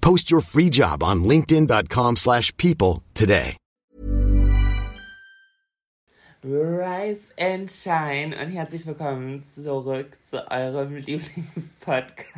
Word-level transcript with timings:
Post 0.00 0.30
your 0.30 0.40
free 0.40 0.70
job 0.70 1.02
on 1.02 1.24
linkedin.com/people 1.24 2.16
slash 2.16 2.56
people 2.56 3.02
today. 3.14 3.56
Rise 6.44 7.32
and 7.36 7.68
Shine 7.68 8.32
und 8.32 8.50
herzlich 8.50 8.86
willkommen 8.86 9.44
zurück 9.44 10.18
zu 10.22 10.48
eurem 10.50 10.94
Lieblingspodcast. 10.94 12.28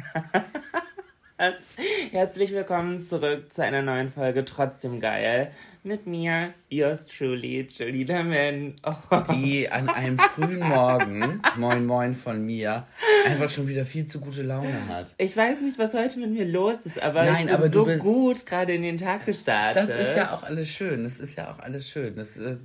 Herzlich 2.12 2.52
willkommen 2.52 3.02
zurück 3.02 3.50
zu 3.50 3.62
einer 3.64 3.80
neuen 3.80 4.12
Folge 4.12 4.44
Trotzdem 4.44 5.00
geil 5.00 5.50
mit 5.82 6.06
mir, 6.06 6.52
yours 6.68 7.06
truly, 7.06 7.66
Julie 7.70 8.04
Lemon. 8.04 8.74
Oh. 8.84 9.22
Die 9.32 9.70
an 9.70 9.88
einem 9.88 10.18
frühen 10.18 10.58
Morgen, 10.58 11.40
moin 11.56 11.86
moin 11.86 12.12
von 12.12 12.44
mir, 12.44 12.86
einfach 13.24 13.48
schon 13.48 13.68
wieder 13.68 13.86
viel 13.86 14.04
zu 14.04 14.20
gute 14.20 14.42
Laune 14.42 14.86
hat. 14.88 15.14
Ich 15.16 15.34
weiß 15.34 15.62
nicht, 15.62 15.78
was 15.78 15.94
heute 15.94 16.18
mit 16.18 16.30
mir 16.30 16.44
los 16.44 16.84
ist, 16.84 17.02
aber 17.02 17.24
Nein, 17.24 17.34
ich 17.36 17.46
bin 17.46 17.54
aber 17.54 17.70
so 17.70 17.86
bist- 17.86 18.00
gut 18.00 18.44
gerade 18.44 18.74
in 18.74 18.82
den 18.82 18.98
Tag 18.98 19.24
gestartet. 19.24 19.88
Das 19.88 20.08
ist 20.08 20.16
ja 20.18 20.34
auch 20.34 20.42
alles 20.42 20.68
schön, 20.68 21.04
das 21.04 21.18
ist 21.20 21.38
ja 21.38 21.50
auch 21.50 21.60
alles 21.60 21.88
schön. 21.88 22.16
Das, 22.16 22.36
äh, 22.36 22.56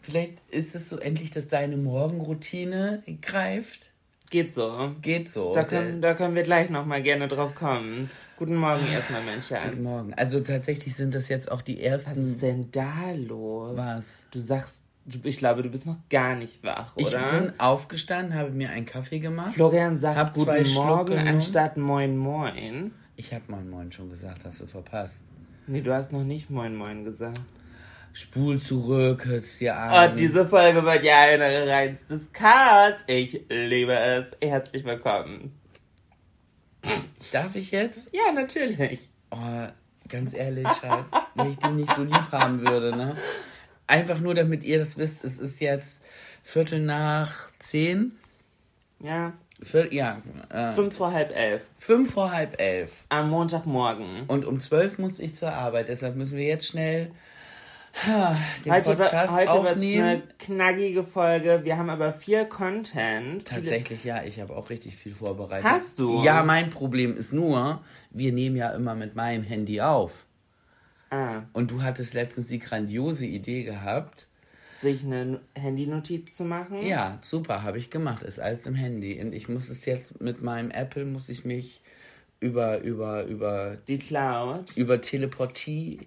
vielleicht 0.00 0.34
ist 0.48 0.76
es 0.76 0.88
so 0.88 0.98
endlich, 0.98 1.32
dass 1.32 1.48
deine 1.48 1.76
Morgenroutine 1.76 3.02
greift. 3.20 3.91
Geht 4.32 4.54
so. 4.54 4.92
Geht 5.02 5.30
so. 5.30 5.52
Da 5.52 5.62
können, 5.62 6.00
da 6.00 6.14
können 6.14 6.34
wir 6.34 6.42
gleich 6.42 6.70
nochmal 6.70 7.02
gerne 7.02 7.28
drauf 7.28 7.54
kommen. 7.54 8.08
Guten 8.38 8.54
Morgen 8.56 8.80
erstmal, 8.90 9.20
mein 9.24 9.42
Schatz. 9.42 9.72
Guten 9.72 9.82
Morgen. 9.82 10.14
Also 10.14 10.40
tatsächlich 10.40 10.96
sind 10.96 11.14
das 11.14 11.28
jetzt 11.28 11.52
auch 11.52 11.60
die 11.60 11.76
Was 11.76 11.82
ersten. 11.82 12.28
ist 12.32 12.40
denn 12.40 12.70
da 12.72 13.10
los? 13.14 13.76
Was? 13.76 14.24
Du 14.30 14.38
sagst, 14.38 14.84
ich 15.22 15.36
glaube, 15.36 15.62
du 15.62 15.68
bist 15.68 15.84
noch 15.84 15.98
gar 16.08 16.34
nicht 16.34 16.64
wach, 16.64 16.94
Ich 16.96 17.08
oder? 17.08 17.40
bin 17.40 17.52
aufgestanden, 17.60 18.34
habe 18.34 18.48
mir 18.52 18.70
einen 18.70 18.86
Kaffee 18.86 19.18
gemacht. 19.18 19.52
Florian 19.52 19.98
sagt 19.98 20.16
Hab 20.16 20.32
Guten 20.32 20.72
Morgen 20.72 21.18
anstatt 21.18 21.76
Moin 21.76 22.16
Moin. 22.16 22.92
Ich 23.16 23.34
habe 23.34 23.44
moin 23.48 23.68
moin 23.68 23.92
schon 23.92 24.08
gesagt, 24.08 24.46
hast 24.46 24.60
du 24.62 24.66
verpasst. 24.66 25.24
Nee, 25.66 25.82
du 25.82 25.92
hast 25.94 26.10
noch 26.10 26.24
nicht 26.24 26.48
Moin 26.48 26.74
Moin 26.74 27.04
gesagt. 27.04 27.38
Spul 28.14 28.60
zurück, 28.60 29.24
hört's 29.24 29.58
dir 29.58 29.72
Oh, 29.74 29.94
an. 29.94 30.16
diese 30.16 30.46
Folge 30.46 30.84
wird 30.84 31.02
ja 31.04 31.20
ein 31.22 31.40
reinstes 31.40 32.30
Chaos. 32.32 32.94
Ich 33.06 33.40
liebe 33.48 33.94
es. 33.94 34.26
Herzlich 34.46 34.84
willkommen. 34.84 35.58
Darf 37.32 37.54
ich 37.54 37.70
jetzt? 37.70 38.10
Ja, 38.12 38.32
natürlich. 38.32 39.08
Oh, 39.30 39.36
ganz 40.08 40.34
ehrlich, 40.34 40.66
Schatz, 40.80 41.10
wenn 41.34 41.52
ich 41.52 41.58
die 41.58 41.68
nicht 41.68 41.94
so 41.94 42.02
lieb 42.02 42.30
haben 42.32 42.60
würde, 42.60 42.94
ne? 42.94 43.16
Einfach 43.86 44.18
nur, 44.18 44.34
damit 44.34 44.62
ihr 44.62 44.78
das 44.78 44.98
wisst, 44.98 45.24
es 45.24 45.38
ist 45.38 45.60
jetzt 45.60 46.02
Viertel 46.42 46.80
nach 46.80 47.50
zehn. 47.58 48.12
Ja, 49.00 49.32
Viertel, 49.62 49.94
ja, 49.94 50.20
äh, 50.50 50.72
fünf 50.72 50.96
vor 50.98 51.12
halb 51.12 51.34
elf. 51.34 51.62
fünf 51.78 52.12
vor 52.12 52.30
halb 52.32 52.60
elf. 52.60 53.04
Am 53.08 53.30
Montagmorgen. 53.30 54.24
Und 54.26 54.44
um 54.44 54.60
zwölf 54.60 54.98
muss 54.98 55.18
ich 55.18 55.34
zur 55.34 55.52
Arbeit, 55.52 55.88
deshalb 55.88 56.16
müssen 56.16 56.36
wir 56.36 56.44
jetzt 56.44 56.66
schnell 56.66 57.10
den 58.64 58.72
Heute, 58.72 58.96
Podcast 58.96 59.32
heute 59.32 59.50
aufnehmen. 59.50 60.04
eine 60.04 60.22
knackige 60.38 61.04
Folge. 61.04 61.60
Wir 61.62 61.76
haben 61.76 61.90
aber 61.90 62.12
viel 62.12 62.44
Content. 62.46 63.46
Tatsächlich, 63.46 64.04
ja, 64.04 64.22
ich 64.24 64.40
habe 64.40 64.56
auch 64.56 64.70
richtig 64.70 64.96
viel 64.96 65.14
vorbereitet. 65.14 65.64
Hast 65.70 65.98
du? 65.98 66.22
Ja, 66.24 66.42
mein 66.42 66.70
Problem 66.70 67.16
ist 67.16 67.32
nur, 67.32 67.82
wir 68.10 68.32
nehmen 68.32 68.56
ja 68.56 68.70
immer 68.70 68.94
mit 68.94 69.14
meinem 69.14 69.44
Handy 69.44 69.80
auf. 69.80 70.26
Ah, 71.10 71.42
Und 71.52 71.70
du 71.70 71.82
hattest 71.82 72.14
letztens 72.14 72.48
die 72.48 72.58
grandiose 72.58 73.26
Idee 73.26 73.64
gehabt, 73.64 74.26
sich 74.80 75.04
eine 75.04 75.40
Handynotiz 75.54 76.36
zu 76.36 76.44
machen. 76.44 76.82
Ja, 76.82 77.18
super, 77.22 77.62
habe 77.62 77.78
ich 77.78 77.90
gemacht. 77.90 78.22
Ist 78.22 78.40
alles 78.40 78.66
im 78.66 78.74
Handy. 78.74 79.20
Und 79.20 79.32
ich 79.34 79.48
muss 79.48 79.68
es 79.68 79.84
jetzt 79.84 80.20
mit 80.20 80.42
meinem 80.42 80.70
Apple, 80.70 81.04
muss 81.04 81.28
ich 81.28 81.44
mich 81.44 81.82
über, 82.40 82.78
über, 82.80 83.24
über, 83.24 83.76
Die 83.86 83.98
Cloud. 83.98 84.72
über 84.74 85.00
Teleportie 85.00 86.00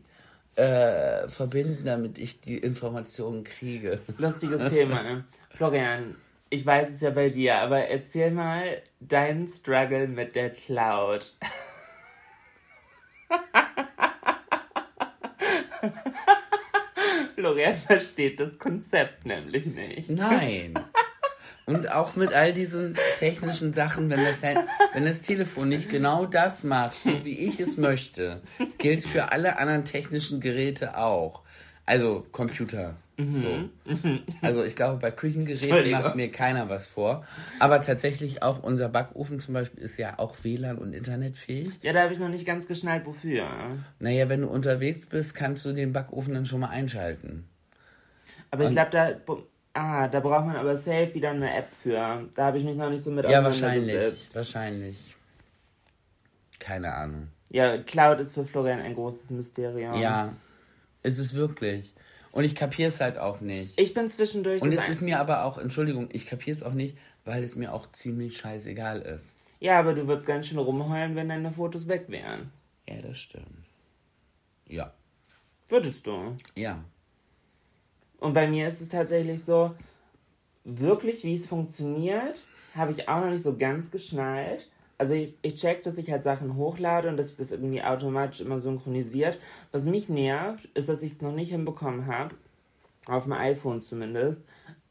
äh, 0.55 1.27
verbinden, 1.27 1.85
damit 1.85 2.17
ich 2.17 2.41
die 2.41 2.57
Informationen 2.57 3.43
kriege. 3.43 3.99
Lustiges 4.17 4.71
Thema. 4.71 5.23
Florian, 5.49 6.15
ich 6.49 6.65
weiß 6.65 6.89
es 6.89 7.01
ja 7.01 7.09
bei 7.09 7.29
dir, 7.29 7.57
aber 7.57 7.87
erzähl 7.87 8.31
mal 8.31 8.81
deinen 8.99 9.47
Struggle 9.47 10.07
mit 10.07 10.35
der 10.35 10.51
Cloud. 10.51 11.33
Florian 17.35 17.77
versteht 17.77 18.39
das 18.39 18.57
Konzept 18.57 19.25
nämlich 19.25 19.65
nicht. 19.65 20.09
Nein. 20.09 20.73
Und 21.67 21.91
auch 21.91 22.15
mit 22.15 22.31
all 22.31 22.53
diesen 22.53 22.95
technischen 23.17 23.73
Sachen, 23.73 24.09
wenn 24.11 24.23
das, 24.23 24.43
Hand- 24.43 24.67
wenn 24.93 25.05
das 25.05 25.21
Telefon 25.21 25.69
nicht 25.69 25.89
genau 25.89 26.25
das 26.27 26.63
macht, 26.63 26.95
so 27.03 27.25
wie 27.25 27.39
ich 27.47 27.59
es 27.59 27.77
möchte, 27.77 28.41
gilt 28.77 29.03
für 29.03 29.31
alle 29.31 29.57
anderen 29.57 29.83
technischen 29.83 30.39
Geräte 30.41 30.97
auch. 30.97 31.41
Also 31.87 32.25
Computer. 32.31 32.95
So. 33.17 33.69
Also 34.41 34.63
ich 34.65 34.75
glaube, 34.75 34.99
bei 34.99 35.09
Küchengeräten 35.09 35.69
macht 35.91 36.15
mir 36.15 36.31
keiner 36.31 36.67
was 36.67 36.85
vor. 36.87 37.25
Aber 37.59 37.81
tatsächlich 37.81 38.43
auch 38.43 38.61
unser 38.61 38.89
Backofen 38.89 39.39
zum 39.39 39.53
Beispiel 39.53 39.81
ist 39.83 39.97
ja 39.97 40.19
auch 40.19 40.35
WLAN 40.43 40.77
und 40.77 40.93
internetfähig. 40.93 41.71
Ja, 41.81 41.93
da 41.93 42.01
habe 42.03 42.13
ich 42.13 42.19
noch 42.19 42.27
nicht 42.29 42.45
ganz 42.45 42.67
geschnallt, 42.67 43.05
wofür. 43.05 43.47
Naja, 43.99 44.27
wenn 44.29 44.41
du 44.41 44.47
unterwegs 44.49 45.05
bist, 45.05 45.33
kannst 45.33 45.63
du 45.65 45.71
den 45.73 45.93
Backofen 45.93 46.33
dann 46.33 46.45
schon 46.45 46.59
mal 46.59 46.69
einschalten. 46.69 47.47
Aber 48.51 48.65
ich 48.65 48.71
glaube, 48.71 48.91
da, 48.91 49.11
ah, 49.75 50.07
da 50.07 50.19
braucht 50.19 50.45
man 50.45 50.55
aber 50.55 50.77
safe 50.77 51.13
wieder 51.13 51.31
eine 51.31 51.53
App 51.55 51.67
für. 51.83 52.27
Da 52.33 52.45
habe 52.45 52.57
ich 52.57 52.63
mich 52.63 52.75
noch 52.75 52.89
nicht 52.89 53.03
so 53.03 53.11
mit 53.11 53.29
Ja, 53.29 53.43
wahrscheinlich. 53.43 54.33
Wahrscheinlich. 54.33 54.97
Keine 56.59 56.93
Ahnung. 56.93 57.27
Ja, 57.49 57.77
Cloud 57.77 58.19
ist 58.19 58.33
für 58.33 58.45
Florian 58.45 58.79
ein 58.79 58.95
großes 58.95 59.29
Mysterium. 59.29 59.99
Ja, 59.99 60.33
ist 61.03 61.19
es 61.19 61.35
wirklich. 61.35 61.93
Und 62.31 62.43
ich 62.43 62.55
kapiere 62.55 62.89
es 62.89 62.99
halt 62.99 63.17
auch 63.17 63.39
nicht. 63.39 63.79
Ich 63.79 63.93
bin 63.93 64.09
zwischendurch. 64.09 64.61
Und 64.61 64.73
es 64.73 64.89
ist 64.89 65.01
mir 65.01 65.19
aber 65.19 65.45
auch, 65.45 65.57
Entschuldigung, 65.57 66.09
ich 66.11 66.25
kapiere 66.25 66.55
es 66.55 66.63
auch 66.63 66.73
nicht, 66.73 66.97
weil 67.23 67.43
es 67.43 67.55
mir 67.55 67.73
auch 67.73 67.91
ziemlich 67.91 68.37
scheißegal 68.37 69.01
ist. 69.01 69.31
Ja, 69.59 69.79
aber 69.79 69.93
du 69.93 70.07
würdest 70.07 70.27
ganz 70.27 70.47
schön 70.47 70.57
rumheulen, 70.57 71.15
wenn 71.15 71.29
deine 71.29 71.51
Fotos 71.51 71.87
weg 71.87 72.05
wären. 72.07 72.51
Ja, 72.89 73.01
das 73.01 73.19
stimmt. 73.19 73.65
Ja. 74.67 74.93
Würdest 75.69 76.05
du. 76.05 76.37
Ja. 76.55 76.83
Und 78.25 78.33
bei 78.33 78.47
mir 78.47 78.67
ist 78.67 78.81
es 78.81 78.89
tatsächlich 78.89 79.43
so, 79.43 79.75
wirklich, 80.63 81.23
wie 81.23 81.35
es 81.35 81.45
funktioniert, 81.45 82.43
habe 82.73 82.91
ich 82.91 83.07
auch 83.07 83.19
noch 83.19 83.29
nicht 83.29 83.43
so 83.43 83.55
ganz 83.55 83.91
geschnallt. 83.91 84.67
Also 84.97 85.13
ich, 85.13 85.35
ich 85.43 85.53
check, 85.53 85.83
dass 85.83 85.95
ich 85.95 86.09
halt 86.09 86.23
Sachen 86.23 86.55
hochlade 86.55 87.07
und 87.07 87.17
dass 87.17 87.29
sich 87.29 87.37
das 87.37 87.51
irgendwie 87.51 87.83
automatisch 87.83 88.41
immer 88.41 88.59
synchronisiert. 88.59 89.37
Was 89.71 89.83
mich 89.83 90.09
nervt, 90.09 90.65
ist, 90.73 90.89
dass 90.89 91.03
ich 91.03 91.11
es 91.11 91.21
noch 91.21 91.33
nicht 91.33 91.51
hinbekommen 91.51 92.07
habe, 92.07 92.33
auf 93.05 93.25
dem 93.25 93.33
iPhone 93.33 93.83
zumindest, 93.83 94.41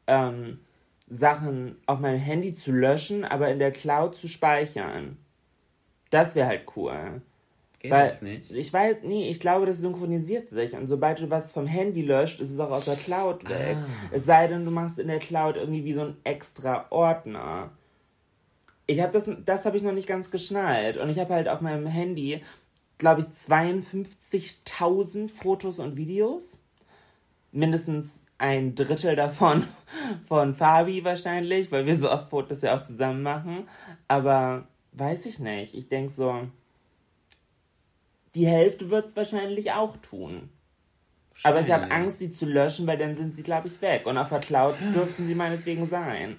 ähm, 0.07 0.61
Sachen 1.09 1.75
auf 1.87 1.99
meinem 1.99 2.21
Handy 2.21 2.55
zu 2.55 2.71
löschen, 2.71 3.25
aber 3.25 3.49
in 3.49 3.59
der 3.59 3.71
Cloud 3.73 4.15
zu 4.15 4.29
speichern. 4.29 5.17
Das 6.09 6.35
wäre 6.35 6.47
halt 6.47 6.63
cool. 6.77 7.21
Geht 7.85 7.91
Weil 7.91 8.09
das 8.09 8.23
nicht? 8.23 8.49
ich 8.49 8.73
weiß, 8.73 8.97
nee, 9.03 9.29
ich 9.29 9.39
glaube, 9.39 9.67
das 9.67 9.77
synchronisiert 9.77 10.49
sich. 10.49 10.73
Und 10.73 10.87
sobald 10.87 11.19
du 11.19 11.29
was 11.29 11.51
vom 11.51 11.67
Handy 11.67 12.01
löscht, 12.01 12.39
ist 12.39 12.49
es 12.49 12.59
auch 12.59 12.71
aus 12.71 12.85
der 12.85 12.95
Cloud 12.95 13.47
weg. 13.47 13.77
Ah. 13.77 13.85
Es 14.11 14.25
sei 14.25 14.47
denn, 14.47 14.65
du 14.65 14.71
machst 14.71 14.97
in 14.97 15.07
der 15.07 15.19
Cloud 15.19 15.55
irgendwie 15.55 15.85
wie 15.85 15.93
so 15.93 16.01
ein 16.01 16.17
extra 16.23 16.87
Ordner. 16.89 17.69
Ich 18.87 19.01
habe 19.01 19.13
das, 19.13 19.29
das 19.45 19.65
habe 19.65 19.77
ich 19.77 19.83
noch 19.83 19.91
nicht 19.91 20.07
ganz 20.07 20.31
geschnallt. 20.31 20.97
Und 20.97 21.09
ich 21.09 21.19
habe 21.19 21.35
halt 21.35 21.47
auf 21.47 21.61
meinem 21.61 21.85
Handy, 21.85 22.41
glaube 22.97 23.21
ich, 23.21 23.27
52.000 23.27 25.29
Fotos 25.29 25.77
und 25.77 25.95
Videos. 25.95 26.57
mindestens 27.51 28.21
ein 28.37 28.75
Drittel 28.75 29.15
davon 29.15 29.63
von 30.27 30.53
Fabi 30.55 31.05
wahrscheinlich, 31.05 31.71
weil 31.71 31.85
wir 31.85 31.95
so 31.95 32.11
oft 32.11 32.29
Fotos 32.31 32.63
ja 32.63 32.75
auch 32.75 32.83
zusammen 32.83 33.21
machen. 33.21 33.67
Aber 34.07 34.67
weiß 34.93 35.27
ich 35.27 35.37
nicht. 35.39 35.75
Ich 35.75 35.87
denke 35.87 36.11
so, 36.11 36.47
die 38.35 38.47
Hälfte 38.47 38.89
wird 38.89 39.07
es 39.07 39.15
wahrscheinlich 39.15 39.71
auch 39.71 39.97
tun. 39.97 40.49
Aber 41.43 41.61
ich 41.61 41.71
habe 41.71 41.91
Angst, 41.91 42.21
die 42.21 42.31
zu 42.31 42.45
löschen, 42.45 42.87
weil 42.87 42.97
dann 42.97 43.15
sind 43.15 43.35
sie, 43.35 43.43
glaube 43.43 43.67
ich, 43.67 43.81
weg. 43.81 44.05
Und 44.05 44.17
auf 44.17 44.29
der 44.29 44.39
Cloud 44.39 44.75
dürften 44.95 45.25
sie 45.25 45.35
meinetwegen 45.35 45.85
sein. 45.85 46.37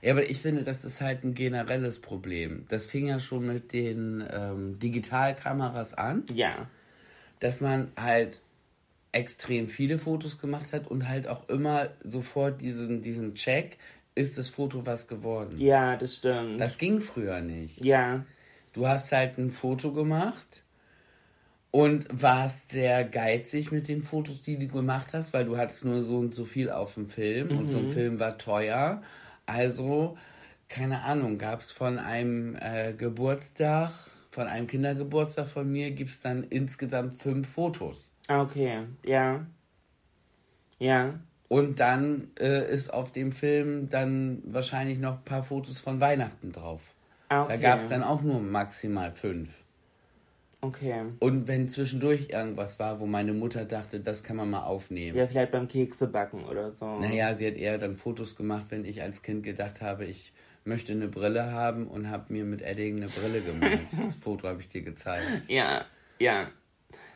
Ja, 0.00 0.12
aber 0.12 0.30
ich 0.30 0.38
finde, 0.38 0.62
das 0.62 0.84
ist 0.84 1.00
halt 1.00 1.24
ein 1.24 1.34
generelles 1.34 2.00
Problem. 2.00 2.66
Das 2.68 2.86
fing 2.86 3.06
ja 3.06 3.20
schon 3.20 3.46
mit 3.46 3.72
den 3.72 4.24
ähm, 4.30 4.78
Digitalkameras 4.78 5.94
an. 5.94 6.24
Ja. 6.32 6.68
Dass 7.40 7.60
man 7.60 7.90
halt 8.00 8.40
extrem 9.12 9.68
viele 9.68 9.98
Fotos 9.98 10.38
gemacht 10.40 10.72
hat 10.72 10.86
und 10.86 11.08
halt 11.08 11.26
auch 11.26 11.48
immer 11.48 11.88
sofort 12.04 12.60
diesen, 12.60 13.02
diesen 13.02 13.34
Check, 13.34 13.78
ist 14.14 14.38
das 14.38 14.48
Foto 14.48 14.84
was 14.84 15.06
geworden. 15.06 15.58
Ja, 15.58 15.96
das 15.96 16.16
stimmt. 16.16 16.60
Das 16.60 16.78
ging 16.78 17.00
früher 17.00 17.40
nicht. 17.40 17.84
Ja. 17.84 18.24
Du 18.72 18.86
hast 18.86 19.12
halt 19.12 19.38
ein 19.38 19.50
Foto 19.50 19.92
gemacht 19.92 20.64
und 21.78 22.08
warst 22.10 22.72
sehr 22.72 23.04
geizig 23.04 23.70
mit 23.70 23.86
den 23.86 24.02
Fotos, 24.02 24.42
die 24.42 24.58
du 24.58 24.66
gemacht 24.66 25.14
hast, 25.14 25.32
weil 25.32 25.44
du 25.44 25.56
hattest 25.56 25.84
nur 25.84 26.02
so 26.02 26.18
und 26.18 26.34
so 26.34 26.44
viel 26.44 26.70
auf 26.70 26.94
dem 26.94 27.06
Film 27.06 27.52
mhm. 27.52 27.58
und 27.58 27.68
so 27.68 27.78
ein 27.78 27.86
mhm. 27.86 27.92
Film 27.92 28.18
war 28.18 28.36
teuer. 28.36 29.00
Also, 29.46 30.18
keine 30.68 31.04
Ahnung, 31.04 31.38
gab 31.38 31.60
es 31.60 31.70
von 31.70 32.00
einem 32.00 32.56
äh, 32.56 32.94
Geburtstag, 32.94 33.92
von 34.32 34.48
einem 34.48 34.66
Kindergeburtstag 34.66 35.46
von 35.46 35.70
mir, 35.70 35.92
gibt 35.92 36.10
es 36.10 36.20
dann 36.20 36.42
insgesamt 36.50 37.14
fünf 37.14 37.48
Fotos. 37.48 38.10
Okay, 38.28 38.80
ja. 39.04 39.46
Ja. 40.80 41.20
Und 41.46 41.78
dann 41.78 42.32
äh, 42.40 42.68
ist 42.74 42.92
auf 42.92 43.12
dem 43.12 43.30
Film 43.30 43.88
dann 43.88 44.42
wahrscheinlich 44.46 44.98
noch 44.98 45.18
ein 45.18 45.24
paar 45.24 45.44
Fotos 45.44 45.80
von 45.80 46.00
Weihnachten 46.00 46.50
drauf. 46.50 46.92
Ah, 47.28 47.44
okay. 47.44 47.52
Da 47.52 47.56
gab 47.68 47.82
es 47.82 47.88
dann 47.88 48.02
auch 48.02 48.22
nur 48.22 48.40
maximal 48.40 49.12
fünf. 49.12 49.50
Okay. 50.60 51.04
Und 51.20 51.46
wenn 51.46 51.68
zwischendurch 51.68 52.30
irgendwas 52.30 52.80
war, 52.80 52.98
wo 52.98 53.06
meine 53.06 53.32
Mutter 53.32 53.64
dachte, 53.64 54.00
das 54.00 54.24
kann 54.24 54.36
man 54.36 54.50
mal 54.50 54.64
aufnehmen. 54.64 55.16
Ja, 55.16 55.26
vielleicht 55.28 55.52
beim 55.52 55.68
Keksebacken 55.68 56.44
oder 56.44 56.72
so. 56.72 56.98
Naja, 56.98 57.36
sie 57.36 57.46
hat 57.46 57.54
eher 57.54 57.78
dann 57.78 57.96
Fotos 57.96 58.34
gemacht, 58.34 58.66
wenn 58.70 58.84
ich 58.84 59.00
als 59.02 59.22
Kind 59.22 59.44
gedacht 59.44 59.80
habe, 59.80 60.04
ich 60.04 60.32
möchte 60.64 60.92
eine 60.92 61.08
Brille 61.08 61.52
haben 61.52 61.86
und 61.86 62.10
habe 62.10 62.32
mir 62.32 62.44
mit 62.44 62.62
Edding 62.62 62.96
eine 62.96 63.08
Brille 63.08 63.40
gemacht. 63.40 63.86
das 64.04 64.16
Foto 64.16 64.48
habe 64.48 64.60
ich 64.60 64.68
dir 64.68 64.82
gezeigt. 64.82 65.48
Ja, 65.48 65.84
ja. 66.18 66.48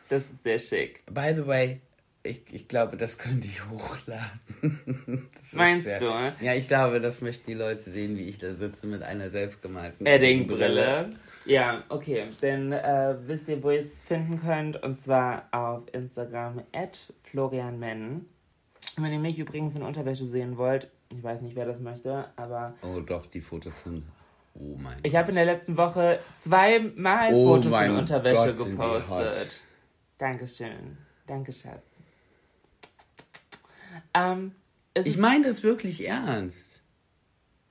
Das 0.07 0.23
ist 0.23 0.43
sehr 0.43 0.59
schick. 0.59 1.03
By 1.11 1.33
the 1.35 1.45
way, 1.45 1.81
ich, 2.23 2.41
ich 2.51 2.67
glaube, 2.69 2.95
das 2.95 3.17
könnte 3.17 3.47
ich 3.47 3.69
hochladen. 3.69 4.39
Meinst 5.51 5.85
sehr, 5.85 5.99
du? 5.99 6.45
Ja, 6.45 6.53
ich 6.53 6.67
glaube, 6.67 7.01
das 7.01 7.21
möchten 7.21 7.47
die 7.47 7.57
Leute 7.57 7.89
sehen, 7.89 8.17
wie 8.17 8.23
ich 8.23 8.37
da 8.37 8.53
sitze 8.53 8.87
mit 8.87 9.03
einer 9.03 9.29
selbstgemalten 9.29 10.05
Edding-Brille. 10.05 11.11
Ja, 11.45 11.83
okay. 11.89 12.27
Dann 12.41 12.71
äh, 12.71 13.15
wisst 13.25 13.47
ihr, 13.47 13.61
wo 13.63 13.71
ihr 13.71 13.79
es 13.79 13.99
finden 13.99 14.39
könnt. 14.39 14.81
Und 14.81 15.01
zwar 15.01 15.47
auf 15.51 15.83
Instagram 15.93 16.63
at 16.73 16.97
florianmennen. 17.23 18.27
Wenn 18.97 19.11
ihr 19.11 19.19
mich 19.19 19.39
übrigens 19.39 19.75
in 19.75 19.81
Unterwäsche 19.81 20.25
sehen 20.25 20.57
wollt, 20.57 20.89
ich 21.11 21.23
weiß 21.23 21.41
nicht, 21.41 21.55
wer 21.55 21.65
das 21.65 21.79
möchte, 21.79 22.27
aber. 22.35 22.75
Oh, 22.81 22.99
doch, 22.99 23.25
die 23.25 23.41
Fotos 23.41 23.83
sind. 23.83 24.03
Oh 24.55 24.77
mein 24.77 24.97
Ich 25.01 25.15
habe 25.15 25.29
in 25.29 25.35
der 25.35 25.45
letzten 25.45 25.77
Woche 25.77 26.19
zweimal 26.37 27.33
oh 27.33 27.55
Fotos 27.55 27.81
in 27.81 27.91
Unterwäsche 27.91 28.53
Gott, 28.53 28.69
gepostet. 28.69 29.61
Dankeschön. 30.19 30.97
Danke, 31.25 31.51
Schatz. 31.51 31.81
Ähm, 34.13 34.53
ich 34.93 35.17
meine 35.17 35.47
das 35.47 35.63
wirklich 35.63 36.07
ernst. 36.07 36.72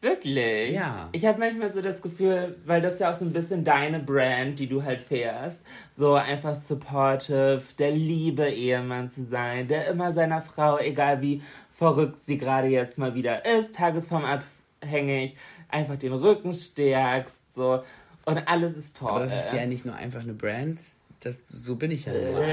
Wirklich? 0.02 0.74
Ja. 0.74 1.08
Ich 1.12 1.24
habe 1.24 1.38
manchmal 1.38 1.72
so 1.72 1.80
das 1.80 2.02
Gefühl, 2.02 2.56
weil 2.66 2.82
das 2.82 2.98
ja 2.98 3.12
auch 3.12 3.14
so 3.14 3.24
ein 3.24 3.32
bisschen 3.32 3.62
deine 3.62 4.00
Brand, 4.00 4.58
die 4.58 4.66
du 4.66 4.82
halt 4.82 5.02
fährst, 5.02 5.62
so 5.96 6.14
einfach 6.14 6.56
supportive, 6.56 7.62
der 7.78 7.92
liebe 7.92 8.48
Ehemann 8.48 9.10
zu 9.10 9.24
sein, 9.24 9.68
der 9.68 9.86
immer 9.86 10.12
seiner 10.12 10.42
Frau, 10.42 10.76
egal 10.78 11.22
wie 11.22 11.40
verrückt 11.70 12.26
sie 12.26 12.36
gerade 12.36 12.66
jetzt 12.66 12.98
mal 12.98 13.14
wieder 13.14 13.44
ist, 13.46 13.76
tagesformabhängig, 13.76 15.36
einfach 15.68 15.96
den 15.96 16.14
Rücken 16.14 16.52
stärkst, 16.52 17.54
so. 17.54 17.84
Und 18.24 18.38
alles 18.48 18.76
ist 18.76 18.96
toll. 18.96 19.10
Aber 19.10 19.20
das 19.20 19.34
ist 19.34 19.52
ja 19.52 19.66
nicht 19.66 19.84
nur 19.84 19.94
einfach 19.94 20.22
eine 20.22 20.34
Brand, 20.34 20.80
das, 21.20 21.46
so 21.46 21.76
bin 21.76 21.92
ich 21.92 22.06
ja 22.06 22.12
nur. 22.12 22.44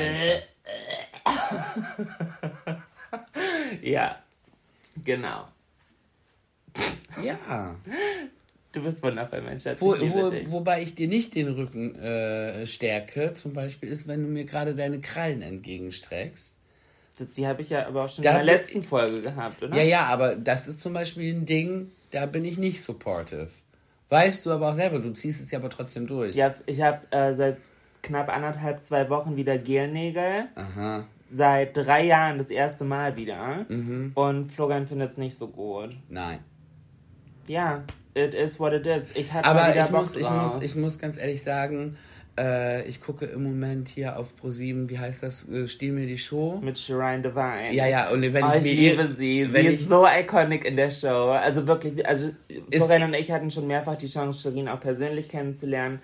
ja, 3.82 4.18
genau. 5.04 5.48
Ja. 7.24 7.76
Du 8.72 8.84
bist 8.84 9.02
wundervoll, 9.02 9.42
mein 9.42 9.60
Schatz. 9.60 9.82
Wo, 9.82 9.96
wo, 9.98 10.32
wobei 10.52 10.84
ich 10.84 10.94
dir 10.94 11.08
nicht 11.08 11.34
den 11.34 11.48
Rücken 11.48 11.96
äh, 11.96 12.68
stärke, 12.68 13.34
zum 13.34 13.54
Beispiel, 13.54 13.90
ist, 13.90 14.08
wenn 14.08 14.22
du 14.22 14.30
mir 14.30 14.46
gerade 14.46 14.76
deine 14.76 15.00
Krallen 15.00 15.42
entgegenstreckst. 15.42 16.54
Das, 17.18 17.32
die 17.32 17.48
habe 17.48 17.64
ich 17.64 17.72
ja 17.72 17.88
aber 17.88 18.06
auch 18.06 18.10
schon 18.10 18.24
da 18.24 18.32
in 18.32 18.46
der 18.46 18.58
letzten 18.58 18.84
Folge 18.84 19.22
gehabt, 19.22 19.64
oder? 19.64 19.76
Ja, 19.76 19.84
ja, 19.84 20.06
aber 20.06 20.36
das 20.36 20.68
ist 20.68 20.82
zum 20.82 20.94
Beispiel 20.94 21.34
ein 21.34 21.46
Ding, 21.48 21.92
da 22.12 22.28
bin 22.28 22.46
ich 22.46 22.58
nicht 22.58 22.84
supportive. 22.84 23.50
Weißt 24.10 24.46
du 24.46 24.52
aber 24.52 24.70
auch 24.70 24.76
selber, 24.76 25.00
du 25.00 25.12
ziehst 25.14 25.42
es 25.44 25.52
ja 25.52 25.60
aber 25.60 25.70
trotzdem 25.70 26.06
durch. 26.06 26.36
Ja, 26.36 26.54
ich 26.68 26.82
habe 26.82 27.00
äh, 27.12 27.36
seit 27.36 27.58
knapp 28.04 28.30
anderthalb, 28.30 28.84
zwei 28.84 29.10
Wochen 29.10 29.36
wieder 29.36 29.58
Gelnägel. 29.58 30.46
Aha. 30.56 31.06
Seit 31.32 31.76
drei 31.76 32.06
Jahren 32.06 32.38
das 32.38 32.50
erste 32.50 32.84
Mal 32.84 33.16
wieder. 33.16 33.66
Mhm. 33.68 34.12
Und 34.16 34.52
Florian 34.52 34.88
findet 34.88 35.12
es 35.12 35.18
nicht 35.18 35.36
so 35.36 35.48
gut. 35.48 35.96
Nein 36.08 36.40
ja, 37.50 37.84
it 38.14 38.34
is 38.34 38.60
what 38.60 38.74
it 38.74 38.86
is. 38.86 39.10
Ich 39.16 39.34
hatte 39.34 39.48
Aber 39.48 39.76
ich 39.76 39.90
muss, 39.90 40.16
ich, 40.16 40.30
muss, 40.30 40.62
ich 40.62 40.76
muss 40.76 41.00
ganz 41.00 41.18
ehrlich 41.18 41.42
sagen, 41.42 41.98
äh, 42.38 42.88
ich 42.88 43.02
gucke 43.02 43.26
im 43.26 43.44
Moment 43.44 43.90
hier 43.90 44.18
auf 44.18 44.34
Pro7, 44.42 44.88
wie 44.88 45.00
heißt 45.00 45.24
das? 45.24 45.50
Äh, 45.50 45.68
Stiehl 45.68 45.92
mir 45.92 46.06
die 46.06 46.18
Show. 46.18 46.60
Mit 46.64 46.78
Shireen 46.78 47.24
Devine. 47.24 47.74
Ja, 47.74 47.88
ja, 47.88 48.10
und 48.12 48.22
wenn 48.22 48.44
oh, 48.44 48.52
ich, 48.58 48.66
ich 48.66 48.80
liebe 48.80 49.08
sie. 49.18 49.46
Sie 49.46 49.68
ist 49.68 49.90
so 49.90 50.06
iconic 50.08 50.64
in 50.64 50.76
der 50.76 50.92
Show. 50.92 51.32
Also 51.32 51.66
wirklich, 51.66 52.06
also 52.08 52.30
Florian 52.72 53.04
und 53.04 53.16
ich 53.16 53.32
hatten 53.32 53.50
schon 53.50 53.66
mehrfach 53.66 53.96
die 53.96 54.08
Chance, 54.08 54.42
Shireen 54.42 54.70
auch 54.70 54.80
persönlich 54.80 55.28
kennenzulernen. 55.28 56.00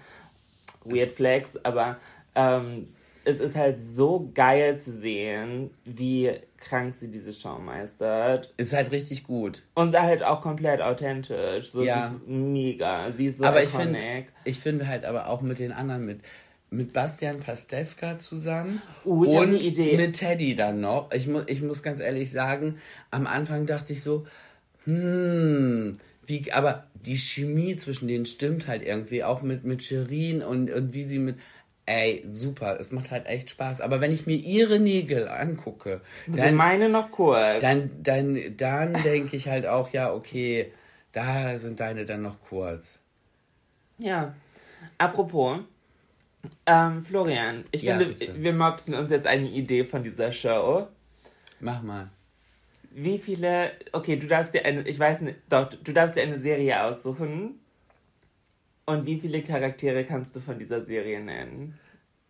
Weird 0.83 1.12
Flex, 1.12 1.57
aber 1.63 1.98
ähm, 2.36 2.88
es 3.25 3.39
ist 3.39 3.56
halt 3.56 3.81
so 3.81 4.31
geil 4.33 4.77
zu 4.77 4.92
sehen, 4.92 5.72
wie 5.83 6.31
krank 6.57 6.95
sie 6.95 7.10
diese 7.10 7.33
Show 7.33 7.57
meistert. 7.57 8.53
Ist 8.58 8.74
halt 8.74 8.91
richtig 8.91 9.24
gut. 9.24 9.63
Und 9.74 10.00
halt 10.00 10.24
auch 10.24 10.41
komplett 10.41 10.82
authentisch. 10.82 11.72
So, 11.72 11.84
ja. 11.84 12.05
ist 12.05 12.27
mega. 12.27 13.12
Sie 13.17 13.27
ist 13.27 13.39
so 13.39 13.44
aber 13.44 13.63
iconic. 13.63 13.75
ich 13.75 13.82
finde 13.82 14.25
ich 14.46 14.60
finde 14.60 14.88
halt 14.88 15.05
aber 15.05 15.27
auch 15.27 15.41
mit 15.41 15.60
den 15.60 15.72
anderen 15.72 16.05
mit 16.05 16.22
mit 16.72 16.94
Bastian 16.94 17.39
Pastewka 17.39 18.20
zusammen 18.20 18.82
uh, 19.05 19.39
und 19.39 19.51
mit 19.77 20.15
Teddy 20.15 20.55
dann 20.55 20.82
noch. 20.82 21.12
Ich 21.12 21.27
muss 21.27 21.44
ich 21.48 21.62
muss 21.62 21.84
ganz 21.84 22.00
ehrlich 22.00 22.32
sagen, 22.32 22.77
am 23.12 23.27
Anfang 23.27 23.65
dachte 23.65 23.94
ich 23.94 24.03
so, 24.03 24.25
hm, 24.84 26.00
wie 26.25 26.51
aber 26.51 26.86
die 26.94 27.17
Chemie 27.17 27.75
zwischen 27.75 28.08
denen 28.08 28.25
stimmt 28.25 28.67
halt 28.67 28.84
irgendwie 28.84 29.24
auch 29.24 29.41
mit 29.41 29.63
mit 29.63 29.84
Shirin 29.84 30.41
und 30.41 30.72
und 30.72 30.94
wie 30.94 31.05
sie 31.05 31.20
mit 31.20 31.38
Ey, 31.88 32.25
super, 32.27 32.80
es 32.80 32.92
macht 32.92 33.12
halt 33.12 33.27
echt 33.27 33.51
Spaß. 33.51 33.82
Aber 33.82 34.01
wenn 34.01 34.12
ich 34.12 34.25
mir 34.25 34.36
ihre 34.36 34.80
Nägel 34.80 35.27
angucke, 35.27 36.01
dann, 36.27 36.56
meine 36.56 36.89
noch 36.89 37.12
kurz. 37.12 37.62
Dann, 37.62 37.92
dann, 38.01 38.39
dann 38.58 38.94
denke 39.04 39.38
ich 39.38 39.48
halt 39.48 39.68
auch, 39.68 39.94
ja, 39.94 40.12
okay, 40.12 40.72
da 41.12 41.58
sind 41.60 41.80
deine 41.80 42.06
dann 42.06 42.24
noch 42.24 42.42
kurz. 42.50 43.00
Ja. 44.00 44.34
Apropos, 44.98 45.60
ähm, 46.65 47.06
Florian, 47.06 47.65
ich 47.72 47.84
ja, 47.84 47.98
finde, 47.98 48.13
bitte. 48.13 48.42
wir 48.42 48.54
mopsen 48.54 48.96
uns 48.96 49.12
jetzt 49.12 49.27
eine 49.27 49.48
Idee 49.48 49.84
von 49.84 50.04
dieser 50.04 50.32
Show. 50.32 50.88
Mach 51.60 51.84
mal. 51.84 52.10
Wie 52.92 53.20
viele, 53.20 53.72
okay, 53.92 54.15
du 54.15 54.25
darfst 54.25 54.54
dir 54.54 54.65
eine, 54.65 54.82
ich 54.82 54.98
weiß 54.98 55.22
nicht, 55.22 55.38
doch, 55.50 55.70
du 55.70 55.92
darfst 55.92 56.15
dir 56.15 56.24
eine 56.24 56.39
Serie 56.39 56.84
aussuchen 56.84 57.60
und 58.86 59.06
wie 59.06 59.20
viele 59.20 59.42
Charaktere 59.42 60.04
kannst 60.04 60.36
du 60.36 60.39
von 60.39 60.60
dieser 60.60 60.86
Serie 60.86 61.22
nennen? 61.22 61.77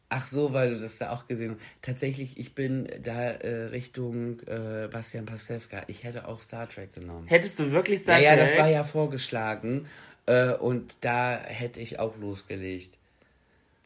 Ach 0.09 0.25
so, 0.25 0.53
weil 0.53 0.75
du 0.75 0.79
das 0.79 0.99
da 0.99 1.11
auch 1.11 1.27
gesehen 1.27 1.51
hast. 1.51 1.61
Tatsächlich, 1.81 2.37
ich 2.37 2.53
bin 2.53 2.87
da 3.03 3.31
äh, 3.31 3.65
Richtung 3.65 4.39
äh, 4.41 4.87
Bastian 4.87 5.25
Pastewka. 5.25 5.83
Ich 5.87 6.03
hätte 6.03 6.27
auch 6.27 6.39
Star 6.39 6.69
Trek 6.69 6.93
genommen. 6.93 7.27
Hättest 7.27 7.59
du 7.59 7.71
wirklich 7.71 8.01
Star 8.01 8.19
ja, 8.19 8.35
Trek? 8.35 8.39
Ja, 8.39 8.45
das 8.45 8.57
war 8.57 8.69
ja 8.69 8.83
vorgeschlagen. 8.83 9.87
Äh, 10.27 10.53
und 10.53 10.97
da 11.01 11.37
hätte 11.43 11.79
ich 11.79 11.99
auch 11.99 12.17
losgelegt. 12.17 12.97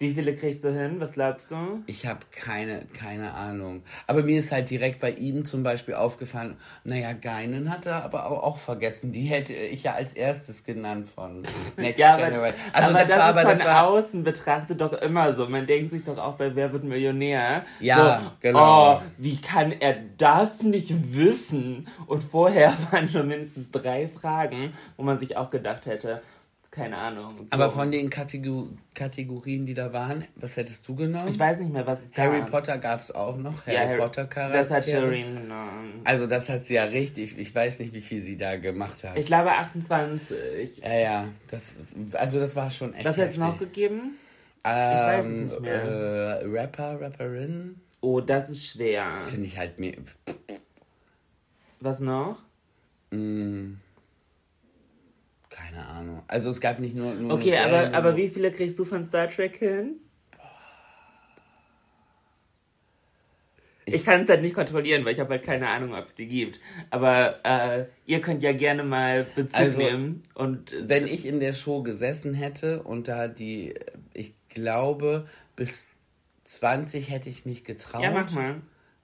Wie 0.02 0.14
viele 0.14 0.34
kriegst 0.34 0.64
du 0.64 0.72
hin? 0.72 0.96
Was 1.00 1.12
glaubst 1.12 1.52
du? 1.52 1.84
Ich 1.86 2.06
habe 2.08 2.20
keine, 2.32 2.86
keine 2.98 3.34
Ahnung. 3.34 3.84
Aber 4.08 4.24
mir 4.24 4.40
ist 4.40 4.50
halt 4.54 4.70
direkt 4.70 5.02
bei 5.02 5.12
ihm 5.12 5.44
zum 5.46 5.62
Beispiel 5.62 5.96
aufgefallen, 5.96 6.56
naja, 6.86 7.12
Geinen 7.12 7.70
hat 7.70 7.86
er 7.86 8.06
aber 8.06 8.28
auch, 8.32 8.42
auch 8.44 8.58
vergessen. 8.60 9.12
Die 9.12 9.24
hätte 9.26 9.52
ich 9.52 9.84
ja 9.84 9.92
als 9.96 10.14
erstes 10.14 10.64
genannt 10.64 11.06
von 11.06 11.44
Next 11.78 12.00
Ja, 12.00 12.16
Generation. 12.16 12.40
aber, 12.46 12.54
Also 12.78 12.90
aber 12.92 13.00
das, 13.02 13.10
das, 13.10 13.20
war 13.20 13.26
aber 13.26 13.42
von 13.42 13.50
das 13.52 13.66
war. 13.66 13.88
außen 13.90 14.24
betrachtet 14.24 14.80
doch 14.80 14.94
immer 14.94 15.34
so. 15.34 15.50
Man 15.50 15.68
denkt 15.68 15.92
sich 15.92 16.06
doch 16.06 16.18
auch 16.18 16.36
bei 16.36 16.56
Wer 16.56 16.72
wird 16.72 16.86
Millionär? 16.86 17.66
Ja, 17.82 18.22
so, 18.24 18.32
genau. 18.40 19.00
Oh, 19.00 19.02
wie 19.18 19.36
kann 19.42 19.74
er 19.74 19.98
das 20.18 20.62
nicht 20.64 21.14
wissen? 21.14 21.90
Und 22.08 22.24
vorher 22.24 22.74
waren 22.92 23.10
schon 23.10 23.28
mindestens 23.28 23.70
drei 23.72 24.08
Fragen, 24.08 24.74
wo 24.96 25.04
man 25.04 25.20
sich 25.20 25.36
auch 25.36 25.50
gedacht 25.50 25.88
hätte, 25.88 26.22
keine 26.84 26.98
Ahnung. 26.98 27.34
So. 27.38 27.46
Aber 27.52 27.70
von 27.70 27.92
den 27.92 28.10
Kategor 28.10 28.68
Kategorien, 28.94 29.66
die 29.66 29.74
da 29.74 29.92
waren, 29.94 30.26
was 30.36 30.58
hättest 30.58 30.88
du 30.88 30.96
genommen? 30.96 31.28
Ich 31.30 31.38
weiß 31.40 31.60
nicht 31.60 31.72
mehr, 31.72 31.86
was 31.88 32.00
es 32.10 32.18
Harry 32.18 32.40
gab. 32.40 32.52
Potter 32.52 32.78
gab 32.78 33.02
es 33.02 33.12
auch 33.14 33.38
noch. 33.38 33.66
Harry, 33.66 33.76
Ja, 33.76 33.82
Harry- 33.88 33.98
Potter 34.00 34.26
Charaktere. 34.26 34.64
Das 34.64 34.72
hat 34.72 34.84
Shireen 34.86 35.36
genommen. 35.36 36.02
Also 36.04 36.28
das 36.28 36.50
hat 36.50 36.66
sie 36.66 36.76
ja 36.76 36.84
richtig. 36.86 37.38
Ich 37.38 37.54
weiß 37.54 37.80
nicht, 37.80 37.94
wie 37.94 38.02
viel 38.02 38.22
sie 38.22 38.38
da 38.38 38.56
gemacht 38.58 39.04
hat. 39.04 39.18
Ich 39.18 39.26
glaube 39.28 39.52
28. 39.52 40.78
ja, 40.84 40.94
ja. 40.98 41.26
Das 41.52 41.76
ist, 41.76 41.96
also 42.14 42.40
das 42.40 42.56
war 42.56 42.70
schon 42.72 42.94
echt. 42.94 43.06
Was 43.06 43.18
hätte 43.18 43.32
es 43.32 43.38
noch 43.38 43.58
gegeben? 43.58 44.18
Ähm, 44.64 44.74
weiß 44.74 45.26
es 45.26 45.32
nicht 45.52 45.60
mehr. 45.62 45.74
Äh, 46.42 46.46
Rapper, 46.46 47.00
Rapperin, 47.02 47.80
Oh, 48.02 48.20
das 48.22 48.50
ist 48.50 48.66
schwer. 48.66 49.22
finde 49.26 49.46
ich 49.48 49.58
halt 49.58 49.80
mir. 49.80 49.94
Was 51.80 52.00
noch? 52.00 52.38
Mh, 53.12 53.76
keine 55.70 55.86
Ahnung. 55.88 56.24
Also 56.28 56.50
es 56.50 56.60
gab 56.62 56.80
nicht 56.80 56.96
nur. 56.96 57.14
nur 57.14 57.34
Okay, 57.34 57.58
aber, 57.58 57.94
aber 57.96 58.16
wie 58.16 58.30
viele 58.30 58.52
kriegst 58.52 58.78
du 58.80 58.86
von 58.86 59.04
Star 59.04 59.30
Trek 59.30 59.58
hin? 59.58 60.00
Ich 63.92 64.06
kann 64.06 64.22
es 64.22 64.30
halt 64.30 64.44
nicht 64.44 64.54
kontrollieren, 64.54 65.04
weil 65.04 65.14
ich 65.14 65.20
habe 65.20 65.32
halt 65.32 65.44
keine 65.44 65.68
Ahnung, 65.68 65.96
ob 65.96 66.08
es 66.08 66.16
die 66.16 66.28
gibt. 66.28 66.60
Aber 66.92 67.40
äh, 67.44 67.86
ihr 68.06 68.22
könnt 68.22 68.44
ja 68.44 68.52
gerne 68.52 68.84
mal 68.84 69.26
Bezug 69.36 69.60
Also, 69.60 69.80
nehmen. 69.80 70.24
Und 70.36 70.74
äh, 70.74 70.88
Wenn 70.88 71.08
ich 71.08 71.26
in 71.26 71.40
der 71.40 71.54
Show 71.54 71.82
gesessen 71.82 72.36
hätte 72.36 72.84
und 72.84 73.08
da 73.08 73.28
die, 73.28 73.74
ich 74.14 74.34
glaube, 74.50 75.28
bis 75.56 75.88
20 76.44 77.10
hätte 77.10 77.30
ich 77.30 77.46
mich 77.46 77.64
getraut. 77.64 78.04
ja, 78.04 78.12
mach 78.12 78.32
mal. 78.32 78.62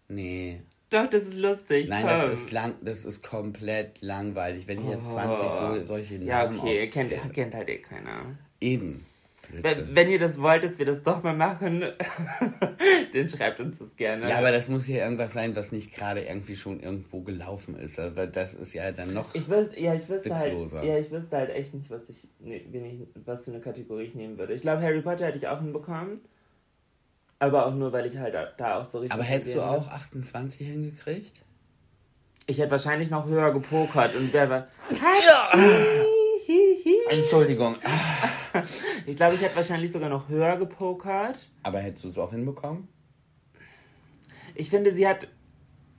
Nee. 0.07 0.62
Doch, 0.89 1.09
das 1.09 1.23
ist 1.23 1.35
lustig. 1.35 1.89
Nein, 1.89 2.05
komm. 2.05 2.09
das 2.11 2.31
ist 2.31 2.51
lang, 2.51 2.75
das 2.81 3.05
ist 3.05 3.23
komplett 3.23 4.01
langweilig, 4.01 4.67
wenn 4.67 4.83
ich 4.83 4.89
jetzt 4.91 5.09
20 5.09 5.49
so, 5.49 5.85
solche 5.85 6.15
Ja, 6.17 6.45
Namen 6.45 6.59
okay, 6.59 6.87
kennt, 6.87 7.11
aufzähle. 7.13 7.33
kennt 7.33 7.55
halt 7.55 7.69
eh 7.69 7.77
keiner. 7.79 8.37
Eben. 8.61 9.05
Wenn, 9.51 9.95
wenn 9.95 10.09
ihr 10.09 10.19
das 10.19 10.41
wollt, 10.41 10.63
dass 10.63 10.79
wir 10.79 10.85
das 10.87 11.03
doch 11.03 11.21
mal 11.21 11.35
machen, 11.35 11.83
dann 13.13 13.29
schreibt 13.29 13.59
uns 13.59 13.77
das 13.77 13.95
gerne. 13.95 14.27
Ja, 14.27 14.39
aber 14.39 14.51
das 14.51 14.67
muss 14.67 14.87
ja 14.87 15.03
irgendwas 15.03 15.33
sein, 15.33 15.55
was 15.55 15.71
nicht 15.71 15.93
gerade 15.93 16.21
irgendwie 16.21 16.55
schon 16.55 16.79
irgendwo 16.79 17.21
gelaufen 17.21 17.75
ist. 17.77 17.99
Aber 17.99 18.27
das 18.27 18.53
ist 18.53 18.73
ja 18.73 18.91
dann 18.91 19.13
noch. 19.13 19.33
Ich 19.35 19.47
wüsste, 19.47 19.79
ja, 19.79 19.93
ich 19.93 20.09
wüsste 20.09 20.33
halt, 20.35 20.45
Witzloser. 20.45 20.83
ja, 20.83 20.97
ich 20.97 21.11
wüsste 21.11 21.37
halt 21.37 21.49
echt 21.51 21.73
nicht, 21.73 21.89
was 21.89 22.09
ich, 22.09 22.17
ne, 22.39 22.57
ich, 22.57 23.07
was 23.25 23.45
für 23.45 23.51
eine 23.51 23.59
Kategorie 23.61 24.03
ich 24.05 24.15
nehmen 24.15 24.37
würde. 24.37 24.53
Ich 24.53 24.61
glaube, 24.61 24.81
Harry 24.81 25.01
Potter 25.01 25.27
hätte 25.27 25.37
ich 25.37 25.47
auch 25.47 25.61
hinbekommen. 25.61 26.21
Aber 27.39 27.65
auch 27.65 27.73
nur, 27.73 27.91
weil 27.91 28.05
ich 28.05 28.17
halt 28.17 28.33
da, 28.33 28.45
da 28.57 28.79
auch 28.79 28.89
so 28.89 28.99
richtig. 28.99 29.13
aber 29.13 29.23
hättest 29.23 29.55
du 29.55 29.61
auch 29.61 29.87
hab. 29.87 29.95
28 29.95 30.65
hingekriegt? 30.67 31.33
Ich 32.47 32.59
hätte 32.59 32.71
wahrscheinlich 32.71 33.09
noch 33.09 33.25
höher 33.25 33.51
gepokert 33.51 34.15
und 34.15 34.31
wer 34.31 34.49
war. 34.49 34.65
Entschuldigung. 37.09 37.75
Ich 39.05 39.17
glaube, 39.17 39.35
ich 39.35 39.41
hätte 39.41 39.57
wahrscheinlich 39.57 39.91
sogar 39.91 40.07
noch 40.07 40.29
höher 40.29 40.55
gepokert. 40.55 41.49
Aber 41.63 41.79
hättest 41.79 42.05
du 42.05 42.09
es 42.09 42.17
auch 42.17 42.31
hinbekommen? 42.31 42.87
Ich 44.55 44.69
finde, 44.69 44.93
sie 44.93 45.05
hat. 45.05 45.27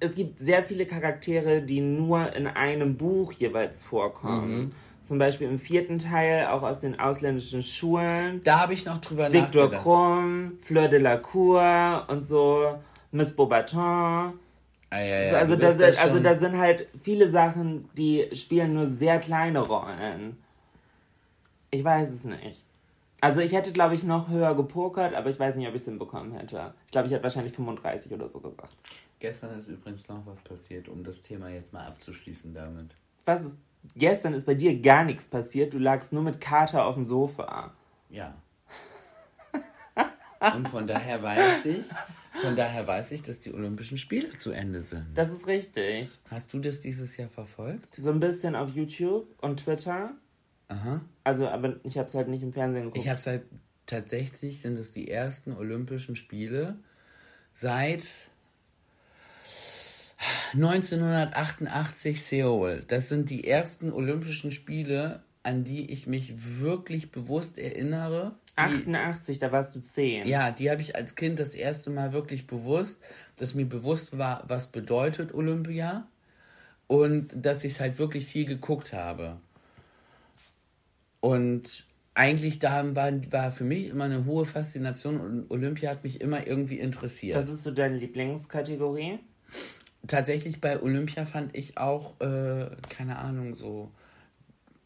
Es 0.00 0.14
gibt 0.14 0.40
sehr 0.40 0.64
viele 0.64 0.86
Charaktere, 0.86 1.60
die 1.60 1.80
nur 1.80 2.32
in 2.34 2.46
einem 2.46 2.96
Buch 2.96 3.32
jeweils 3.32 3.84
vorkommen. 3.84 4.58
Mhm. 4.58 4.72
Zum 5.06 5.18
Beispiel 5.18 5.48
im 5.48 5.60
vierten 5.60 5.98
Teil, 5.98 6.46
auch 6.46 6.62
aus 6.62 6.80
den 6.80 6.98
ausländischen 6.98 7.62
Schulen. 7.62 8.42
Da 8.42 8.60
habe 8.60 8.74
ich 8.74 8.84
noch 8.84 8.98
drüber 8.98 9.32
Victor 9.32 9.64
nachgedacht. 9.64 9.82
Krumm, 9.84 10.58
Fleur 10.62 10.88
de 10.88 10.98
la 10.98 11.16
Cour 11.16 12.04
und 12.08 12.22
so, 12.24 12.76
Miss 13.12 13.34
Beaubaton. 13.36 13.80
Ah, 14.90 15.00
ja, 15.00 15.20
ja, 15.20 15.38
also, 15.38 15.54
da 15.54 15.70
sind, 15.70 15.98
also 15.98 16.18
da 16.18 16.36
sind 16.36 16.58
halt 16.58 16.88
viele 17.00 17.30
Sachen, 17.30 17.88
die 17.96 18.28
spielen 18.34 18.74
nur 18.74 18.86
sehr 18.86 19.20
kleine 19.20 19.60
Rollen. 19.60 20.38
Ich 21.70 21.84
weiß 21.84 22.10
es 22.10 22.24
nicht. 22.24 22.64
Also 23.20 23.40
ich 23.40 23.52
hätte, 23.52 23.72
glaube 23.72 23.94
ich, 23.94 24.02
noch 24.02 24.28
höher 24.28 24.54
gepokert, 24.54 25.14
aber 25.14 25.30
ich 25.30 25.38
weiß 25.38 25.54
nicht, 25.54 25.68
ob 25.68 25.74
ich 25.74 25.82
es 25.82 25.86
hinbekommen 25.86 26.32
hätte. 26.32 26.74
Ich 26.86 26.90
glaube, 26.90 27.06
ich 27.06 27.14
hätte 27.14 27.22
wahrscheinlich 27.22 27.52
35 27.52 28.12
oder 28.12 28.28
so 28.28 28.40
gesagt. 28.40 28.74
Gestern 29.20 29.58
ist 29.58 29.68
übrigens 29.68 30.08
noch 30.08 30.26
was 30.26 30.40
passiert, 30.40 30.88
um 30.88 31.02
das 31.04 31.22
Thema 31.22 31.48
jetzt 31.48 31.72
mal 31.72 31.86
abzuschließen 31.86 32.52
damit. 32.52 32.90
Was 33.24 33.42
ist... 33.42 33.56
Gestern 33.94 34.34
ist 34.34 34.46
bei 34.46 34.54
dir 34.54 34.80
gar 34.80 35.04
nichts 35.04 35.28
passiert. 35.28 35.74
Du 35.74 35.78
lagst 35.78 36.12
nur 36.12 36.22
mit 36.22 36.40
Kater 36.40 36.86
auf 36.86 36.94
dem 36.94 37.06
Sofa. 37.06 37.72
Ja. 38.10 38.34
Und 40.54 40.68
von 40.68 40.86
daher 40.86 41.22
weiß 41.22 41.64
ich, 41.66 41.86
von 42.40 42.56
daher 42.56 42.86
weiß 42.86 43.12
ich, 43.12 43.22
dass 43.22 43.38
die 43.38 43.52
Olympischen 43.52 43.96
Spiele 43.96 44.36
zu 44.36 44.50
Ende 44.50 44.80
sind. 44.80 45.06
Das 45.14 45.30
ist 45.30 45.46
richtig. 45.46 46.10
Hast 46.30 46.52
du 46.52 46.58
das 46.58 46.80
dieses 46.80 47.16
Jahr 47.16 47.28
verfolgt? 47.28 47.96
So 47.96 48.10
ein 48.10 48.20
bisschen 48.20 48.54
auf 48.54 48.70
YouTube 48.70 49.26
und 49.42 49.60
Twitter. 49.60 50.12
Aha. 50.68 51.00
Also, 51.24 51.48
aber 51.48 51.76
ich 51.84 51.96
habe 51.96 52.08
es 52.08 52.14
halt 52.14 52.28
nicht 52.28 52.42
im 52.42 52.52
Fernsehen 52.52 52.84
geguckt. 52.84 52.98
Ich 52.98 53.08
habe 53.08 53.18
es 53.18 53.26
halt 53.26 53.42
tatsächlich 53.86 54.60
sind 54.60 54.78
es 54.78 54.90
die 54.90 55.08
ersten 55.08 55.52
Olympischen 55.52 56.16
Spiele 56.16 56.76
seit 57.54 58.04
1988 60.54 62.22
Seoul. 62.22 62.84
Das 62.88 63.08
sind 63.08 63.30
die 63.30 63.46
ersten 63.46 63.92
Olympischen 63.92 64.52
Spiele, 64.52 65.22
an 65.42 65.64
die 65.64 65.90
ich 65.90 66.06
mich 66.06 66.60
wirklich 66.60 67.12
bewusst 67.12 67.58
erinnere. 67.58 68.34
Die, 68.56 68.60
88, 68.60 69.38
da 69.38 69.52
warst 69.52 69.74
du 69.74 69.80
10. 69.80 70.26
ja, 70.26 70.50
die 70.50 70.70
habe 70.70 70.80
ich 70.80 70.96
als 70.96 71.14
Kind 71.14 71.38
das 71.38 71.54
erste 71.54 71.90
Mal 71.90 72.12
wirklich 72.12 72.46
bewusst, 72.46 72.98
dass 73.36 73.54
mir 73.54 73.66
bewusst 73.66 74.18
war, 74.18 74.44
was 74.48 74.68
bedeutet 74.68 75.34
Olympia 75.34 76.08
und 76.86 77.28
dass 77.34 77.64
ich 77.64 77.74
es 77.74 77.80
halt 77.80 77.98
wirklich 77.98 78.26
viel 78.26 78.46
geguckt 78.46 78.92
habe. 78.92 79.38
Und 81.20 81.86
eigentlich 82.14 82.58
da 82.58 82.94
war, 82.96 83.12
war 83.30 83.52
für 83.52 83.64
mich 83.64 83.88
immer 83.88 84.04
eine 84.04 84.24
hohe 84.24 84.46
Faszination 84.46 85.20
und 85.20 85.50
Olympia 85.50 85.90
hat 85.90 86.02
mich 86.02 86.20
immer 86.20 86.46
irgendwie 86.46 86.78
interessiert. 86.78 87.36
Was 87.36 87.50
ist 87.50 87.64
so 87.64 87.70
deine 87.70 87.98
Lieblingskategorie? 87.98 89.18
Tatsächlich 90.06 90.60
bei 90.60 90.80
Olympia 90.80 91.24
fand 91.24 91.56
ich 91.56 91.78
auch, 91.78 92.20
äh, 92.20 92.66
keine 92.88 93.18
Ahnung, 93.18 93.56
so, 93.56 93.90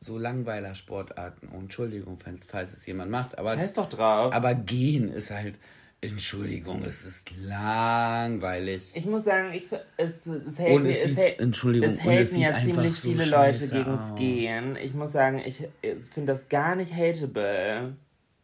so 0.00 0.16
Langweiler-Sportarten. 0.18 1.48
Oh, 1.54 1.58
Entschuldigung, 1.58 2.18
falls, 2.22 2.46
falls 2.46 2.72
es 2.72 2.86
jemand 2.86 3.10
macht, 3.10 3.38
aber, 3.38 3.54
Scheiß 3.54 3.74
doch 3.74 3.88
drauf. 3.88 4.32
aber 4.32 4.54
gehen 4.54 5.12
ist 5.12 5.30
halt, 5.30 5.56
Entschuldigung, 6.02 6.82
es 6.84 7.04
ist 7.04 7.30
langweilig. 7.42 8.92
Ich 8.94 9.04
muss 9.04 9.24
sagen, 9.24 9.52
ich, 9.52 9.64
es, 9.98 10.24
es 10.24 10.58
hält 10.58 10.74
Und 10.76 10.82
mir, 10.84 10.90
es 10.92 11.04
sieht- 11.04 11.16
hält, 11.18 11.40
Entschuldigung, 11.40 11.90
es 11.90 12.00
hält 12.00 12.32
mir 12.32 12.38
ja 12.40 12.52
ziemlich 12.58 12.96
so 12.96 13.08
viele 13.10 13.26
Leute 13.26 13.68
gegens. 13.68 14.14
Gehen. 14.16 14.76
Ich 14.76 14.94
muss 14.94 15.12
sagen, 15.12 15.42
ich, 15.44 15.62
ich 15.82 15.96
finde 16.10 16.32
das 16.32 16.48
gar 16.48 16.74
nicht 16.76 16.94
hateable. 16.94 17.94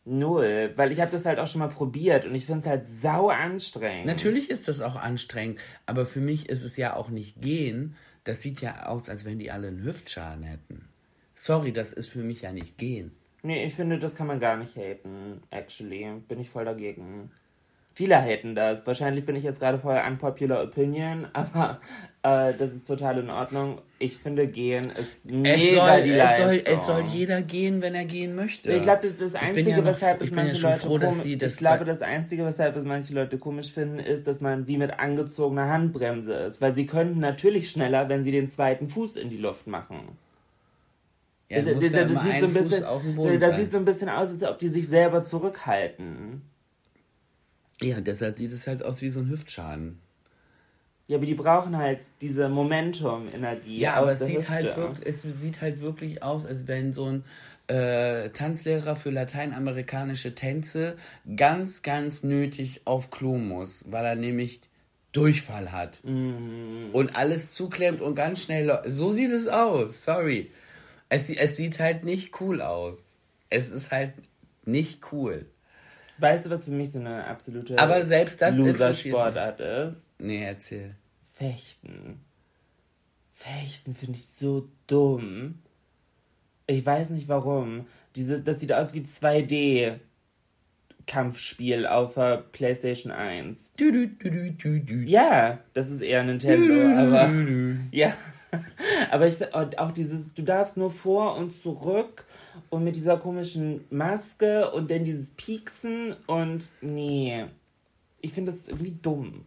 Null. 0.07 0.73
Weil 0.77 0.93
ich 0.93 1.01
habe 1.01 1.11
das 1.11 1.27
halt 1.27 1.39
auch 1.39 1.49
schon 1.49 1.59
mal 1.59 1.69
probiert 1.69 2.25
und 2.25 2.35
ich 2.35 2.47
finde 2.47 2.61
es 2.61 2.67
halt 2.67 2.85
sau 2.89 3.29
anstrengend. 3.29 4.07
Natürlich 4.07 4.51
ist 4.51 4.69
das 4.69 4.81
auch 4.81 4.97
anstrengend, 4.97 5.61
aber 5.85 6.07
für 6.07 6.21
mich 6.21 6.49
ist 6.49 6.63
es 6.63 6.77
ja 6.77 6.95
auch 6.95 7.11
nicht 7.11 7.43
gehen. 7.43 7.97
Das 8.25 8.41
sieht 8.41 8.61
ja 8.61 8.87
aus, 8.87 9.09
als 9.09 9.25
wenn 9.25 9.39
die 9.39 9.51
alle 9.51 9.69
einen 9.69 9.83
Hüftschaden 9.83 10.45
hätten. 10.45 10.89
Sorry, 11.35 11.73
das 11.73 11.93
ist 11.93 12.09
für 12.09 12.21
mich 12.21 12.43
ja 12.43 12.53
nicht 12.53 12.79
gehen. 12.79 13.13
Nee, 13.43 13.65
ich 13.65 13.75
finde, 13.75 13.99
das 13.99 14.15
kann 14.15 14.27
man 14.27 14.41
gar 14.41 14.57
nicht 14.57 14.77
haten, 14.77 15.43
actually. 15.51 16.07
Bin 16.27 16.41
ich 16.41 16.51
voll 16.51 16.65
dagegen. 16.65 17.31
Viele 17.99 18.21
haten 18.21 18.55
das. 18.55 18.87
Wahrscheinlich 18.87 19.25
bin 19.25 19.37
ich 19.37 19.43
jetzt 19.43 19.59
gerade 19.59 19.79
voll 19.79 19.99
unpopular 20.07 20.63
opinion, 20.63 21.27
aber 21.33 21.81
äh, 22.23 22.53
das 22.59 22.73
ist 22.73 22.87
total 22.87 23.19
in 23.21 23.31
Ordnung. 23.31 23.79
Ich 23.99 24.19
finde, 24.19 24.47
gehen 24.49 24.91
ist 24.91 25.31
mega 25.31 25.55
Es 25.55 25.73
soll, 25.73 26.03
die 26.03 26.11
es, 26.11 26.37
soll, 26.37 26.63
es 26.67 26.85
soll 26.87 27.05
jeder 27.11 27.41
gehen, 27.41 27.81
wenn 27.81 27.95
er 27.95 28.05
gehen 28.05 28.35
möchte. 28.35 28.71
Ich 28.71 28.83
glaube, 28.83 29.09
das, 29.09 29.33
das 29.33 29.43
Einzige, 29.43 29.71
ja 29.71 29.77
noch- 29.79 29.87
weshalb 29.87 30.21
es 30.21 30.29
ja 30.29 30.37
manche 30.37 30.57
schon 30.57 30.71
Leute 30.73 30.81
froh, 30.83 30.99
komisch, 30.99 31.39
das 31.39 31.53
ich 31.53 31.59
glaube, 31.59 31.79
bei- 31.79 31.85
das 31.87 32.03
Einzige, 32.03 32.45
weshalb 32.45 32.77
es 32.77 32.85
manche 32.85 33.15
Leute 33.15 33.39
komisch 33.39 33.73
finden, 33.73 33.99
ist, 33.99 34.27
dass 34.27 34.43
man 34.43 34.67
wie 34.67 34.77
mit 34.77 35.01
angezogener 35.01 35.71
Handbremse 35.71 36.35
ist. 36.35 36.61
Weil 36.61 36.75
sie 36.75 36.85
könnten 36.85 37.19
natürlich 37.21 37.71
schneller, 37.71 38.11
wenn 38.11 38.23
sie 38.25 38.31
den 38.33 38.51
zweiten 38.51 38.89
Fuß 38.91 39.17
in 39.17 39.31
die 39.31 39.39
Luft 39.39 39.67
machen. 39.67 40.19
ja, 41.49 41.63
musst 41.63 41.91
ja 41.95 42.03
immer 42.03 42.21
einen 42.21 42.51
Fuß 42.51 42.83
auf 42.83 43.03
den 43.03 43.17
Boden 43.17 43.41
das 43.41 43.57
sieht 43.57 43.73
so 43.73 43.79
ein 43.79 43.87
bisschen 43.87 44.11
aus, 44.11 44.29
als 44.29 44.43
ob 44.43 44.59
die 44.59 44.69
sich 44.69 44.87
selber 44.87 45.25
zurückhalten. 45.25 46.43
Ja, 47.83 48.01
deshalb 48.01 48.39
sieht 48.39 48.53
es 48.53 48.67
halt 48.67 48.83
aus 48.83 49.03
wie 49.03 49.11
so 49.11 49.21
ein 49.21 49.29
Hüftschaden. 49.29 49.99
Ja, 51.09 51.19
aber 51.19 51.27
die 51.27 51.35
brauchen 51.35 51.77
halt 51.77 52.01
diese 52.21 52.49
Momentum-Energie. 52.49 53.79
Ja, 53.79 53.95
aber 53.95 54.13
es 54.13 54.21
sieht, 54.27 54.49
halt 54.49 54.77
wirklich, 54.77 55.07
es 55.07 55.23
sieht 55.23 55.61
halt 55.61 55.81
wirklich 55.81 56.23
aus, 56.23 56.47
als 56.47 56.67
wenn 56.67 56.93
so 56.93 57.05
ein 57.07 57.25
äh, 57.69 58.31
Tanzlehrer 58.31 58.97
für 58.97 59.11
lateinamerikanische 59.11 60.35
Tänze 60.35 60.97
ganz, 61.37 61.83
ganz 61.83 62.25
nötig 62.25 62.83
auf 62.87 63.11
Klo 63.11 63.39
muss, 63.39 63.85
weil 63.89 64.05
er 64.05 64.17
nämlich 64.17 64.61
Durchfall 65.13 65.73
hat 65.73 66.03
Mhm. 66.05 66.91
und 66.93 67.17
alles 67.17 67.53
zuklemmt 67.53 68.01
und 68.01 68.15
ganz 68.17 68.43
schnell. 68.43 68.83
So 68.87 69.13
sieht 69.13 69.31
es 69.31 69.47
aus, 69.49 70.03
sorry. 70.03 70.51
Es, 71.09 71.31
es 71.31 71.57
sieht 71.57 71.79
halt 71.79 72.05
nicht 72.05 72.41
cool 72.41 72.61
aus. 72.61 72.97
Es 73.49 73.71
ist 73.71 73.93
halt 73.93 74.13
nicht 74.65 75.13
cool. 75.13 75.47
Weißt 76.19 76.47
du, 76.47 76.51
was 76.51 76.65
für 76.65 76.71
mich 76.71 76.93
so 76.93 76.99
eine 76.99 77.25
absolute 77.25 77.79
Aber 77.79 78.05
selbst 78.05 78.41
das 78.41 78.57
Loser-Sportart 78.57 79.61
ist? 79.61 79.97
Nee, 80.19 80.45
erzähl. 80.45 80.95
Fechten. 81.33 82.21
Fechten 83.35 83.95
finde 83.95 84.19
ich 84.19 84.27
so 84.27 84.69
dumm. 84.87 85.61
Ich 86.67 86.85
weiß 86.85 87.11
nicht 87.11 87.29
warum. 87.29 87.87
Diese, 88.15 88.41
das 88.41 88.61
sieht 88.61 88.73
aus 88.73 88.95
wie 88.95 89.01
2D 89.01 89.99
Kampfspiel 91.07 91.87
auf 91.87 92.15
der 92.15 92.39
PlayStation 92.39 93.13
1. 93.13 93.73
Du, 93.77 93.93
du, 93.93 94.09
du, 94.09 94.31
du, 94.31 94.51
du, 94.53 94.81
du. 94.81 94.95
Ja, 94.95 95.61
das 95.75 95.91
ist 95.91 96.01
eher 96.01 96.25
Nintendo, 96.25 96.75
aber 96.99 97.31
ja. 97.93 98.15
Aber 99.11 99.27
ich 99.27 99.37
auch 99.79 99.93
dieses, 99.93 100.33
du 100.35 100.43
darfst 100.43 100.77
nur 100.77 100.91
vor 100.91 101.37
und 101.37 101.61
zurück 101.63 102.25
und 102.71 102.85
mit 102.85 102.97
dieser 102.97 103.17
komischen 103.19 103.85
Maske 103.91 104.71
und 104.71 104.91
dann 104.91 105.05
dieses 105.05 105.31
Pieksen 105.31 106.15
und 106.27 106.71
nee. 106.81 107.45
Ich 108.21 108.33
finde 108.33 108.53
das 108.53 108.69
irgendwie 108.69 108.97
dumm. 109.03 109.45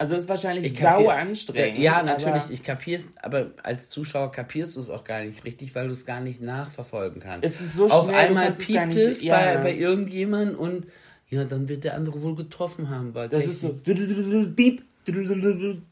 Also 0.00 0.14
ist 0.14 0.28
wahrscheinlich 0.28 0.64
Ich 0.72 0.86
anstrengend. 0.86 1.78
Ja, 1.78 2.04
natürlich, 2.04 2.50
ich 2.50 2.62
kapier's, 2.62 3.02
aber 3.20 3.50
als 3.64 3.88
Zuschauer 3.88 4.30
kapierst 4.30 4.76
du 4.76 4.80
es 4.80 4.90
auch 4.90 5.02
gar 5.02 5.24
nicht 5.24 5.44
richtig, 5.44 5.74
weil 5.74 5.86
du 5.88 5.92
es 5.92 6.06
gar 6.06 6.20
nicht 6.20 6.40
nachverfolgen 6.40 7.20
kannst. 7.20 7.44
Es 7.44 7.60
ist 7.60 7.74
so 7.74 7.88
Auf 7.88 8.04
schnell, 8.04 8.14
einmal 8.28 8.52
es 8.52 8.58
piept 8.64 8.86
nicht- 8.86 8.96
es 8.98 9.22
ja. 9.22 9.36
bei, 9.36 9.56
bei 9.56 9.74
irgendjemandem 9.74 10.56
und 10.56 10.86
ja, 11.30 11.42
dann 11.44 11.68
wird 11.68 11.82
der 11.82 11.94
andere 11.94 12.22
wohl 12.22 12.36
getroffen 12.36 12.90
haben, 12.90 13.12
weil 13.14 13.28
Das 13.28 13.44
ist 13.44 13.60
so. 13.60 13.78
du- 13.84 13.94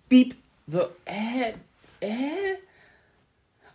Beep. 0.08 0.34
So, 0.68 0.80
äh, 1.04 1.52
äh. 2.06 2.58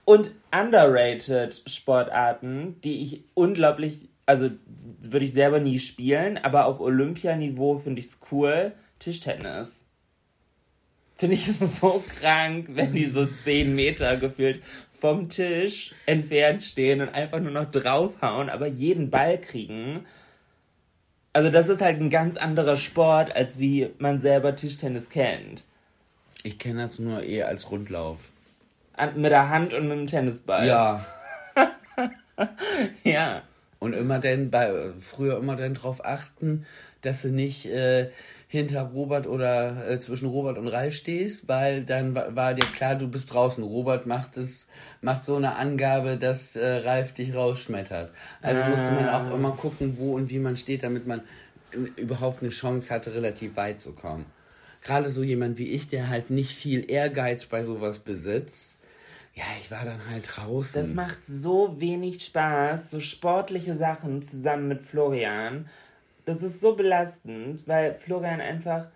Und 0.05 0.31
underrated 0.51 1.61
Sportarten, 1.67 2.81
die 2.83 3.01
ich 3.03 3.23
unglaublich, 3.33 4.09
also 4.25 4.49
würde 5.01 5.25
ich 5.25 5.33
selber 5.33 5.59
nie 5.59 5.79
spielen, 5.79 6.37
aber 6.37 6.65
auf 6.65 6.79
Olympianiveau 6.79 7.79
finde 7.79 7.99
ich 8.01 8.07
es 8.07 8.19
cool. 8.31 8.73
Tischtennis. 8.99 9.85
Finde 11.15 11.35
ich 11.35 11.45
so 11.59 12.03
krank, 12.19 12.69
wenn 12.71 12.93
die 12.93 13.05
so 13.05 13.25
10 13.25 13.75
Meter 13.75 14.17
gefühlt 14.17 14.61
vom 14.99 15.29
Tisch 15.29 15.93
entfernt 16.05 16.63
stehen 16.63 17.01
und 17.01 17.09
einfach 17.09 17.39
nur 17.39 17.51
noch 17.51 17.69
draufhauen, 17.69 18.49
aber 18.49 18.67
jeden 18.67 19.09
Ball 19.09 19.39
kriegen. 19.39 20.05
Also 21.33 21.49
das 21.49 21.69
ist 21.69 21.81
halt 21.81 21.99
ein 21.99 22.09
ganz 22.09 22.37
anderer 22.37 22.77
Sport, 22.77 23.35
als 23.35 23.59
wie 23.59 23.89
man 23.97 24.21
selber 24.21 24.55
Tischtennis 24.55 25.09
kennt. 25.09 25.63
Ich 26.43 26.57
kenne 26.59 26.81
das 26.83 26.99
nur 26.99 27.23
eher 27.23 27.47
als 27.47 27.69
Rundlauf. 27.69 28.29
An, 28.93 29.19
mit 29.21 29.31
der 29.31 29.49
Hand 29.49 29.73
und 29.73 29.87
mit 29.87 29.97
dem 29.97 30.07
Tennisball. 30.07 30.67
Ja. 30.67 31.05
Ja. 33.03 33.43
Und 33.79 33.93
immer 33.93 34.19
denn 34.19 34.51
bei 34.51 34.71
früher 34.99 35.37
immer 35.37 35.55
dann 35.55 35.73
drauf 35.73 36.05
achten, 36.05 36.65
dass 37.01 37.23
du 37.23 37.29
nicht 37.29 37.65
äh, 37.65 38.09
hinter 38.47 38.81
Robert 38.83 39.25
oder 39.27 39.89
äh, 39.89 39.99
zwischen 39.99 40.27
Robert 40.27 40.57
und 40.57 40.67
Ralf 40.67 40.93
stehst, 40.95 41.47
weil 41.47 41.83
dann 41.83 42.15
wa- 42.15 42.27
war 42.31 42.53
dir 42.53 42.65
klar, 42.65 42.95
du 42.95 43.07
bist 43.07 43.33
draußen. 43.33 43.63
Robert 43.63 44.05
macht 44.05 44.37
es, 44.37 44.67
macht 45.01 45.25
so 45.25 45.35
eine 45.35 45.55
Angabe, 45.55 46.17
dass 46.17 46.55
äh, 46.55 46.77
Ralf 46.85 47.13
dich 47.13 47.33
rausschmettert. 47.35 48.11
Also 48.41 48.63
musste 48.63 48.91
man 48.91 49.09
auch 49.09 49.33
immer 49.33 49.51
gucken, 49.51 49.95
wo 49.97 50.13
und 50.15 50.29
wie 50.29 50.39
man 50.39 50.57
steht, 50.57 50.83
damit 50.83 51.07
man 51.07 51.21
äh, 51.71 51.77
überhaupt 52.01 52.41
eine 52.41 52.49
Chance 52.51 52.93
hatte, 52.93 53.13
relativ 53.15 53.55
weit 53.55 53.81
zu 53.81 53.93
kommen. 53.93 54.25
Gerade 54.81 55.09
so 55.09 55.23
jemand 55.23 55.57
wie 55.57 55.69
ich, 55.71 55.87
der 55.89 56.09
halt 56.09 56.29
nicht 56.29 56.55
viel 56.55 56.89
Ehrgeiz 56.89 57.45
bei 57.45 57.63
sowas 57.63 57.99
besitzt. 57.99 58.79
Ja, 59.35 59.43
ich 59.61 59.71
war 59.71 59.85
dann 59.85 60.09
halt 60.09 60.27
draußen. 60.35 60.81
Das 60.81 60.93
macht 60.93 61.25
so 61.25 61.79
wenig 61.79 62.23
Spaß, 62.25 62.91
so 62.91 62.99
sportliche 62.99 63.75
Sachen 63.75 64.21
zusammen 64.23 64.67
mit 64.67 64.81
Florian. 64.85 65.69
Das 66.25 66.41
ist 66.43 66.59
so 66.61 66.75
belastend, 66.75 67.67
weil 67.67 67.93
Florian 67.93 68.41
einfach 68.41 68.87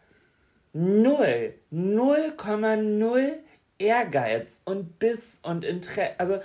null, 0.74 1.54
0,0 1.72 3.34
Ehrgeiz 3.78 4.62
und 4.66 5.00
Biss 5.00 5.40
und 5.44 5.66
Interesse, 5.66 6.12
also 6.20 6.40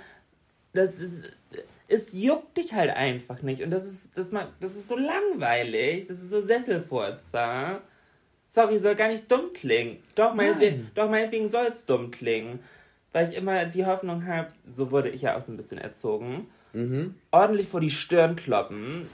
das, 0.73 0.89
das, 0.97 1.63
es 1.87 2.13
juckt 2.13 2.57
dich 2.57 2.73
halt 2.73 2.91
einfach 2.91 3.41
nicht 3.41 3.61
und 3.61 3.71
das 3.71 3.85
ist, 3.85 4.17
das, 4.17 4.31
ma- 4.31 4.51
das 4.59 4.75
ist 4.75 4.87
so 4.87 4.97
langweilig, 4.97 6.07
das 6.07 6.21
ist 6.21 6.29
so 6.29 6.41
Sesselfurzer. 6.41 7.81
Sorry, 8.53 8.79
soll 8.79 8.95
gar 8.95 9.07
nicht 9.07 9.31
dumm 9.31 9.53
klingen. 9.53 9.97
Doch, 10.15 10.33
meinetwegen, 10.33 10.91
doch 10.93 11.09
meinetwegen 11.09 11.49
soll 11.49 11.67
es 11.73 11.85
dumm 11.85 12.11
klingen. 12.11 12.59
Weil 13.13 13.29
ich 13.29 13.35
immer 13.35 13.65
die 13.65 13.85
Hoffnung 13.85 14.25
habe, 14.25 14.49
so 14.73 14.91
wurde 14.91 15.09
ich 15.09 15.21
ja 15.23 15.37
auch 15.37 15.41
so 15.41 15.51
ein 15.51 15.57
bisschen 15.57 15.77
erzogen, 15.77 16.47
ordentlich 17.31 17.67
vor 17.67 17.81
die 17.81 17.89
Stirn 17.89 18.35
kloppen, 18.35 19.07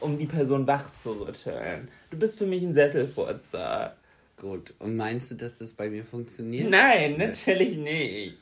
um 0.00 0.18
die 0.18 0.26
Person 0.26 0.66
wach 0.66 0.92
zu 1.00 1.12
rütteln. 1.12 1.88
Du 2.10 2.18
bist 2.18 2.38
für 2.38 2.46
mich 2.46 2.62
ein 2.62 2.74
Sesselfurzer. 2.74 3.96
Gut. 4.36 4.74
Und 4.80 4.96
meinst 4.96 5.30
du, 5.30 5.36
dass 5.36 5.58
das 5.58 5.74
bei 5.74 5.88
mir 5.88 6.04
funktioniert? 6.04 6.68
Nein, 6.68 7.16
natürlich 7.18 7.76
nicht. 7.76 8.38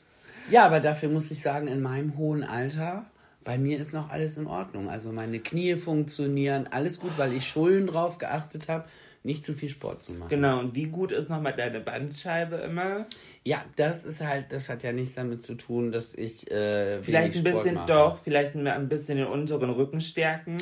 Ja, 0.49 0.65
aber 0.65 0.79
dafür 0.79 1.09
muss 1.09 1.29
ich 1.31 1.41
sagen, 1.41 1.67
in 1.67 1.81
meinem 1.81 2.17
hohen 2.17 2.43
Alter, 2.43 3.05
bei 3.43 3.57
mir 3.57 3.79
ist 3.79 3.93
noch 3.93 4.09
alles 4.09 4.37
in 4.37 4.47
Ordnung. 4.47 4.89
Also 4.89 5.11
meine 5.11 5.39
Knie 5.39 5.75
funktionieren, 5.75 6.67
alles 6.71 6.99
gut, 6.99 7.11
weil 7.17 7.33
ich 7.33 7.45
schön 7.47 7.87
drauf 7.87 8.17
geachtet 8.17 8.67
habe, 8.67 8.85
nicht 9.23 9.45
zu 9.45 9.53
viel 9.53 9.69
Sport 9.69 10.03
zu 10.03 10.13
machen. 10.13 10.29
Genau, 10.29 10.59
und 10.59 10.75
wie 10.75 10.87
gut 10.87 11.11
ist 11.11 11.29
nochmal 11.29 11.53
deine 11.53 11.79
Bandscheibe 11.79 12.57
immer? 12.57 13.05
Ja, 13.43 13.63
das 13.77 14.05
ist 14.05 14.21
halt, 14.21 14.51
das 14.51 14.69
hat 14.69 14.83
ja 14.83 14.91
nichts 14.91 15.15
damit 15.15 15.45
zu 15.45 15.55
tun, 15.55 15.91
dass 15.91 16.13
ich 16.13 16.51
äh, 16.51 17.01
Vielleicht 17.01 17.37
ein 17.37 17.43
bisschen, 17.43 17.75
mache. 17.75 17.87
doch, 17.87 18.17
vielleicht 18.19 18.55
ein 18.55 18.67
ein 18.67 18.89
bisschen 18.89 19.17
den 19.17 19.27
unteren 19.27 19.69
Rücken 19.69 20.01
stärken. 20.01 20.57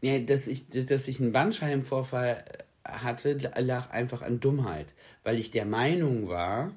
Nee, 0.00 0.24
dass 0.24 0.46
ich, 0.46 0.68
dass 0.68 1.08
ich 1.08 1.20
einen 1.20 1.32
Bandscheibenvorfall 1.32 2.44
hatte, 2.84 3.38
lag 3.58 3.90
einfach 3.90 4.22
an 4.22 4.40
Dummheit. 4.40 4.86
Weil 5.24 5.38
ich 5.38 5.50
der 5.50 5.64
Meinung 5.66 6.28
war, 6.28 6.72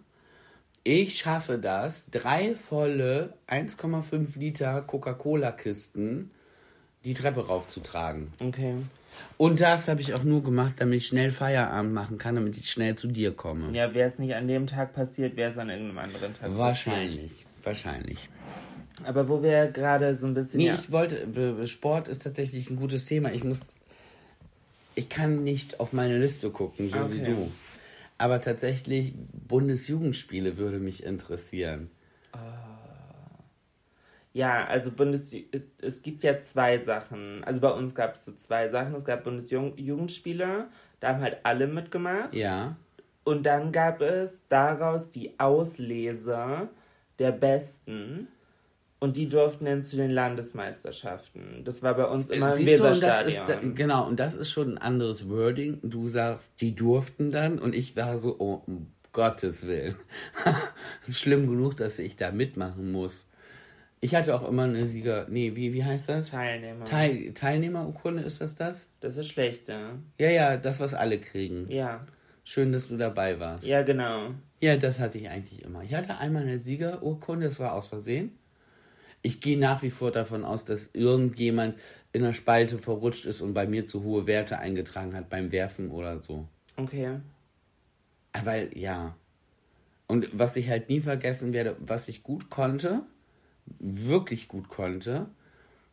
ich 0.83 1.17
schaffe 1.19 1.57
das, 1.57 2.09
drei 2.09 2.55
volle 2.55 3.33
1,5 3.47 4.37
Liter 4.39 4.81
Coca-Cola-Kisten 4.81 6.31
die 7.03 7.13
Treppe 7.13 7.47
raufzutragen. 7.47 8.33
Okay. 8.39 8.75
Und 9.37 9.61
das 9.61 9.87
habe 9.87 10.01
ich 10.01 10.13
auch 10.13 10.23
nur 10.23 10.43
gemacht, 10.43 10.73
damit 10.77 10.97
ich 10.97 11.07
schnell 11.07 11.31
Feierabend 11.31 11.93
machen 11.93 12.17
kann, 12.17 12.35
damit 12.35 12.57
ich 12.57 12.69
schnell 12.69 12.95
zu 12.95 13.07
dir 13.07 13.31
komme. 13.31 13.71
Ja, 13.73 13.93
wäre 13.93 14.09
es 14.09 14.19
nicht 14.19 14.35
an 14.35 14.47
dem 14.47 14.67
Tag 14.67 14.93
passiert, 14.93 15.35
wäre 15.37 15.51
es 15.51 15.57
an 15.57 15.69
irgendeinem 15.69 15.99
anderen 15.99 16.33
Tag 16.33 16.41
passiert. 16.41 16.57
Wahrscheinlich, 16.57 17.45
wahrscheinlich. 17.63 18.29
Aber 19.05 19.29
wo 19.29 19.41
wir 19.41 19.67
gerade 19.67 20.17
so 20.17 20.27
ein 20.27 20.33
bisschen. 20.33 20.59
Nee, 20.59 20.67
ja, 20.67 20.75
ich 20.75 20.91
wollte, 20.91 21.67
Sport 21.67 22.09
ist 22.09 22.23
tatsächlich 22.23 22.69
ein 22.69 22.75
gutes 22.75 23.05
Thema. 23.05 23.31
Ich 23.31 23.45
muss, 23.45 23.59
ich 24.95 25.07
kann 25.07 25.43
nicht 25.43 25.79
auf 25.79 25.93
meine 25.93 26.17
Liste 26.17 26.49
gucken, 26.49 26.89
so 26.89 26.97
wie 27.11 27.21
Okay. 27.21 27.23
du. 27.23 27.51
Aber 28.17 28.41
tatsächlich, 28.41 29.13
Bundesjugendspiele 29.47 30.57
würde 30.57 30.79
mich 30.79 31.03
interessieren. 31.03 31.89
Ja, 34.39 34.65
also 34.67 34.89
Bundes 34.89 35.35
es 35.81 36.01
gibt 36.01 36.23
ja 36.23 36.39
zwei 36.39 36.79
Sachen. 36.79 37.43
Also 37.43 37.59
bei 37.59 37.71
uns 37.71 37.93
gab 37.93 38.15
es 38.15 38.23
so 38.23 38.31
zwei 38.31 38.69
Sachen. 38.69 38.95
Es 38.95 39.03
gab 39.03 39.25
Bundesjugendspiele, 39.25 40.69
da 41.01 41.07
haben 41.09 41.21
halt 41.21 41.39
alle 41.43 41.67
mitgemacht. 41.67 42.33
Ja. 42.33 42.77
Und 43.25 43.45
dann 43.45 43.73
gab 43.73 43.99
es 43.99 44.31
daraus 44.47 45.09
die 45.09 45.37
Auslese 45.41 46.69
der 47.19 47.33
Besten. 47.33 48.29
Und 49.01 49.17
die 49.17 49.27
durften 49.27 49.65
dann 49.65 49.83
zu 49.83 49.97
den 49.97 50.11
Landesmeisterschaften. 50.11 51.65
Das 51.65 51.83
war 51.83 51.95
bei 51.95 52.05
uns 52.05 52.29
immer 52.29 52.51
im 52.51 52.55
Siehst 52.55 52.79
du, 52.79 52.85
und 52.85 52.93
ist, 52.93 53.01
Weserstadion. 53.01 53.75
genau, 53.75 54.07
und 54.07 54.21
das 54.21 54.35
ist 54.35 54.51
schon 54.51 54.75
ein 54.75 54.77
anderes 54.77 55.27
Wording. 55.27 55.79
Du 55.83 56.07
sagst, 56.07 56.51
die 56.61 56.75
durften 56.75 57.33
dann 57.33 57.59
und 57.59 57.75
ich 57.75 57.97
war 57.97 58.17
so, 58.17 58.37
oh, 58.39 58.61
um 58.65 58.87
Gottes 59.11 59.67
Willen. 59.67 59.95
Schlimm 61.09 61.49
genug, 61.49 61.75
dass 61.75 61.99
ich 61.99 62.15
da 62.15 62.31
mitmachen 62.31 62.93
muss. 62.93 63.25
Ich 64.01 64.15
hatte 64.15 64.33
auch 64.33 64.47
immer 64.47 64.63
eine 64.63 64.87
Sieger, 64.87 65.27
nee, 65.29 65.55
wie, 65.55 65.73
wie 65.73 65.83
heißt 65.83 66.07
das? 66.07 66.31
Teilnehmer. 66.31 66.85
Teil, 66.85 67.33
Teilnehmerurkunde, 67.33 68.23
ist 68.23 68.39
das 68.39 68.55
das? 68.55 68.87
das 69.01 69.17
ist 69.17 69.27
schlecht, 69.27 69.67
ja. 69.67 69.97
Ja, 70.19 70.29
ja, 70.29 70.57
das, 70.57 70.79
was 70.79 70.93
alle 70.93 71.19
kriegen. 71.19 71.69
Ja, 71.69 72.05
Schön, 72.45 72.71
dass 72.71 72.87
du 72.87 72.97
dabei 72.97 73.39
warst. 73.39 73.63
ja 73.65 73.83
genau. 73.83 74.31
Ja, 74.59 74.75
das 74.75 74.99
hatte 74.99 75.19
ich 75.19 75.29
eigentlich 75.29 75.63
immer. 75.63 75.83
Ich 75.83 75.93
hatte 75.93 76.17
einmal 76.17 76.41
eine 76.43 76.59
Siegerurkunde, 76.59 77.45
das 77.45 77.59
war 77.59 77.73
aus 77.73 77.87
Versehen. 77.87 78.31
Ich 79.21 79.39
gehe 79.39 79.59
nach 79.59 79.83
wie 79.83 79.91
vor 79.91 80.11
davon 80.11 80.43
aus, 80.43 80.63
dass 80.63 80.89
irgendjemand 80.93 81.75
in 82.11 82.23
der 82.23 82.33
Spalte 82.33 82.79
verrutscht 82.79 83.25
ist 83.25 83.41
und 83.41 83.53
bei 83.53 83.67
mir 83.67 83.85
zu 83.85 84.03
hohe 84.03 84.25
Werte 84.25 84.57
eingetragen 84.57 85.13
hat 85.13 85.29
beim 85.29 85.51
Werfen 85.51 85.91
oder 85.91 86.19
so. 86.21 86.47
Okay. 86.75 87.19
Ah, 88.33 88.41
Weil, 88.45 88.75
ja. 88.75 89.15
Und 90.07 90.29
was 90.33 90.55
ich 90.55 90.69
halt 90.69 90.89
nie 90.89 91.01
vergessen 91.01 91.53
werde, 91.53 91.75
was 91.79 92.07
ich 92.07 92.23
gut 92.23 92.49
konnte, 92.49 93.03
wirklich 93.79 94.47
gut 94.47 94.69
konnte, 94.69 95.27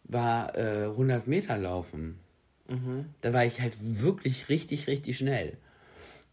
war 0.04 0.56
äh, 0.56 0.84
100 0.84 1.26
Meter 1.26 1.58
laufen. 1.58 2.18
Da 3.20 3.32
war 3.32 3.44
ich 3.44 3.60
halt 3.60 3.76
wirklich 3.80 4.48
richtig, 4.48 4.86
richtig 4.86 5.18
schnell. 5.18 5.56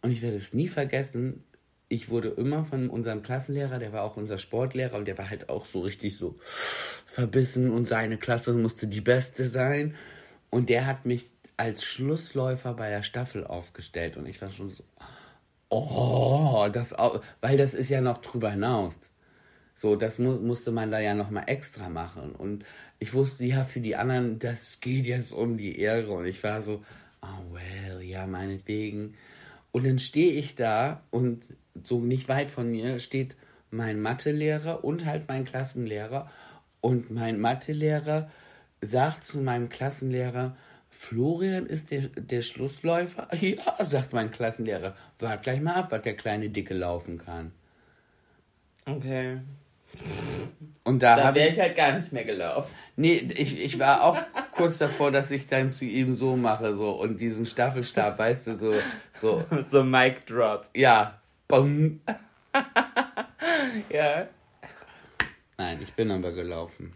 Und 0.02 0.12
ich 0.12 0.22
werde 0.22 0.38
es 0.38 0.54
nie 0.54 0.68
vergessen, 0.68 1.44
ich 1.90 2.10
wurde 2.10 2.30
immer 2.30 2.66
von 2.66 2.90
unserem 2.90 3.22
Klassenlehrer, 3.22 3.78
der 3.78 3.94
war 3.94 4.04
auch 4.04 4.18
unser 4.18 4.40
Sportlehrer 4.40 4.98
und 4.98 5.08
der 5.08 5.18
war 5.18 5.30
halt 5.30 5.50
auch 5.50 5.66
so 5.66 5.82
richtig 5.82 6.18
so 6.18 6.36
verbissen 7.06 7.72
und 7.72 7.88
seine 7.88 8.18
Klasse 8.18 8.54
musste 8.54 8.88
die 8.88 9.02
beste 9.02 9.48
sein. 9.48 9.96
Und 10.50 10.70
der 10.70 10.88
hat 10.88 11.06
mich 11.06 11.32
als 11.56 11.84
Schlussläufer 11.84 12.74
bei 12.74 12.90
der 12.90 13.04
Staffel 13.04 13.46
aufgestellt 13.46 14.18
und 14.18 14.26
ich 14.26 14.42
war 14.42 14.50
schon 14.50 14.72
so, 14.72 14.84
oh, 15.70 16.68
das, 16.72 16.96
weil 17.42 17.58
das 17.58 17.74
ist 17.74 17.90
ja 17.90 18.02
noch 18.02 18.20
drüber 18.20 18.52
hinaus. 18.52 18.98
So, 19.76 19.96
das 19.96 20.20
mu 20.20 20.34
musste 20.34 20.72
man 20.72 20.92
da 20.92 21.00
ja 21.00 21.14
nochmal 21.14 21.46
extra 21.48 21.90
machen. 21.90 22.34
Und 22.34 22.66
ich 23.00 23.14
wusste, 23.14 23.44
ja, 23.46 23.64
für 23.64 23.80
die 23.80 23.96
anderen, 23.96 24.40
das 24.40 24.80
geht 24.80 25.06
jetzt 25.06 25.34
um 25.34 25.58
die 25.58 25.80
Ehre. 25.80 26.12
Und 26.12 26.26
ich 26.26 26.44
war 26.44 26.62
so, 26.62 26.84
oh 27.22 27.54
well, 27.54 28.02
ja, 28.02 28.28
meinetwegen. 28.28 29.16
Und 29.72 29.86
dann 29.86 30.00
stehe 30.00 30.34
ich 30.34 30.56
da 30.56 31.02
und 31.10 31.46
so 31.82 32.00
nicht 32.00 32.30
weit 32.30 32.50
von 32.50 32.70
mir 32.70 33.00
steht 33.00 33.36
mein 33.72 34.00
Mathelehrer 34.00 34.84
und 34.84 35.06
halt 35.06 35.28
mein 35.28 35.46
Klassenlehrer. 35.46 36.30
Und 36.80 37.10
mein 37.12 37.40
Mathelehrer 37.40 38.30
sagt 38.82 39.24
zu 39.24 39.40
meinem 39.40 39.70
Klassenlehrer, 39.70 40.56
Florian 40.90 41.66
ist 41.66 41.90
der, 41.90 42.02
der 42.10 42.44
Schlussläufer? 42.44 43.28
Ja, 43.42 43.84
sagt 43.84 44.14
mein 44.14 44.32
Klassenlehrer. 44.32 44.96
Wart 45.20 45.44
gleich 45.44 45.60
mal 45.60 45.74
ab, 45.74 45.88
was 45.92 46.04
der 46.04 46.16
kleine 46.16 46.50
Dicke 46.50 46.76
laufen 46.76 47.18
kann. 47.18 47.52
Okay. 48.86 49.40
Und 50.84 51.02
da, 51.02 51.16
Da 51.16 51.36
wäre 51.36 51.48
ich 51.48 51.54
ich 51.56 51.60
halt 51.62 51.76
gar 51.76 51.98
nicht 51.98 52.12
mehr 52.12 52.26
gelaufen. 52.26 52.74
Nee, 52.96 53.28
ich, 53.36 53.64
ich 53.64 53.80
war 53.80 54.04
auch 54.04 54.18
kurz 54.52 54.78
davor, 54.78 55.12
dass 55.12 55.32
ich 55.32 55.48
dann 55.48 55.72
zu 55.72 55.86
ihm 55.86 56.16
so 56.16 56.36
mache, 56.36 56.76
so, 56.76 56.92
und 56.92 57.20
diesen 57.20 57.46
Staffelstab, 57.46 58.20
weißt 58.20 58.48
du, 58.48 58.58
so, 58.58 58.74
so, 59.20 59.44
So 59.72 59.84
Mic 59.84 60.26
Drop. 60.26 60.68
ja, 60.76 61.20
bong. 61.48 62.00
Ja. 63.90 64.28
Nein, 65.58 65.80
ich 65.82 65.94
bin 65.94 66.12
aber 66.12 66.32
gelaufen. 66.32 66.92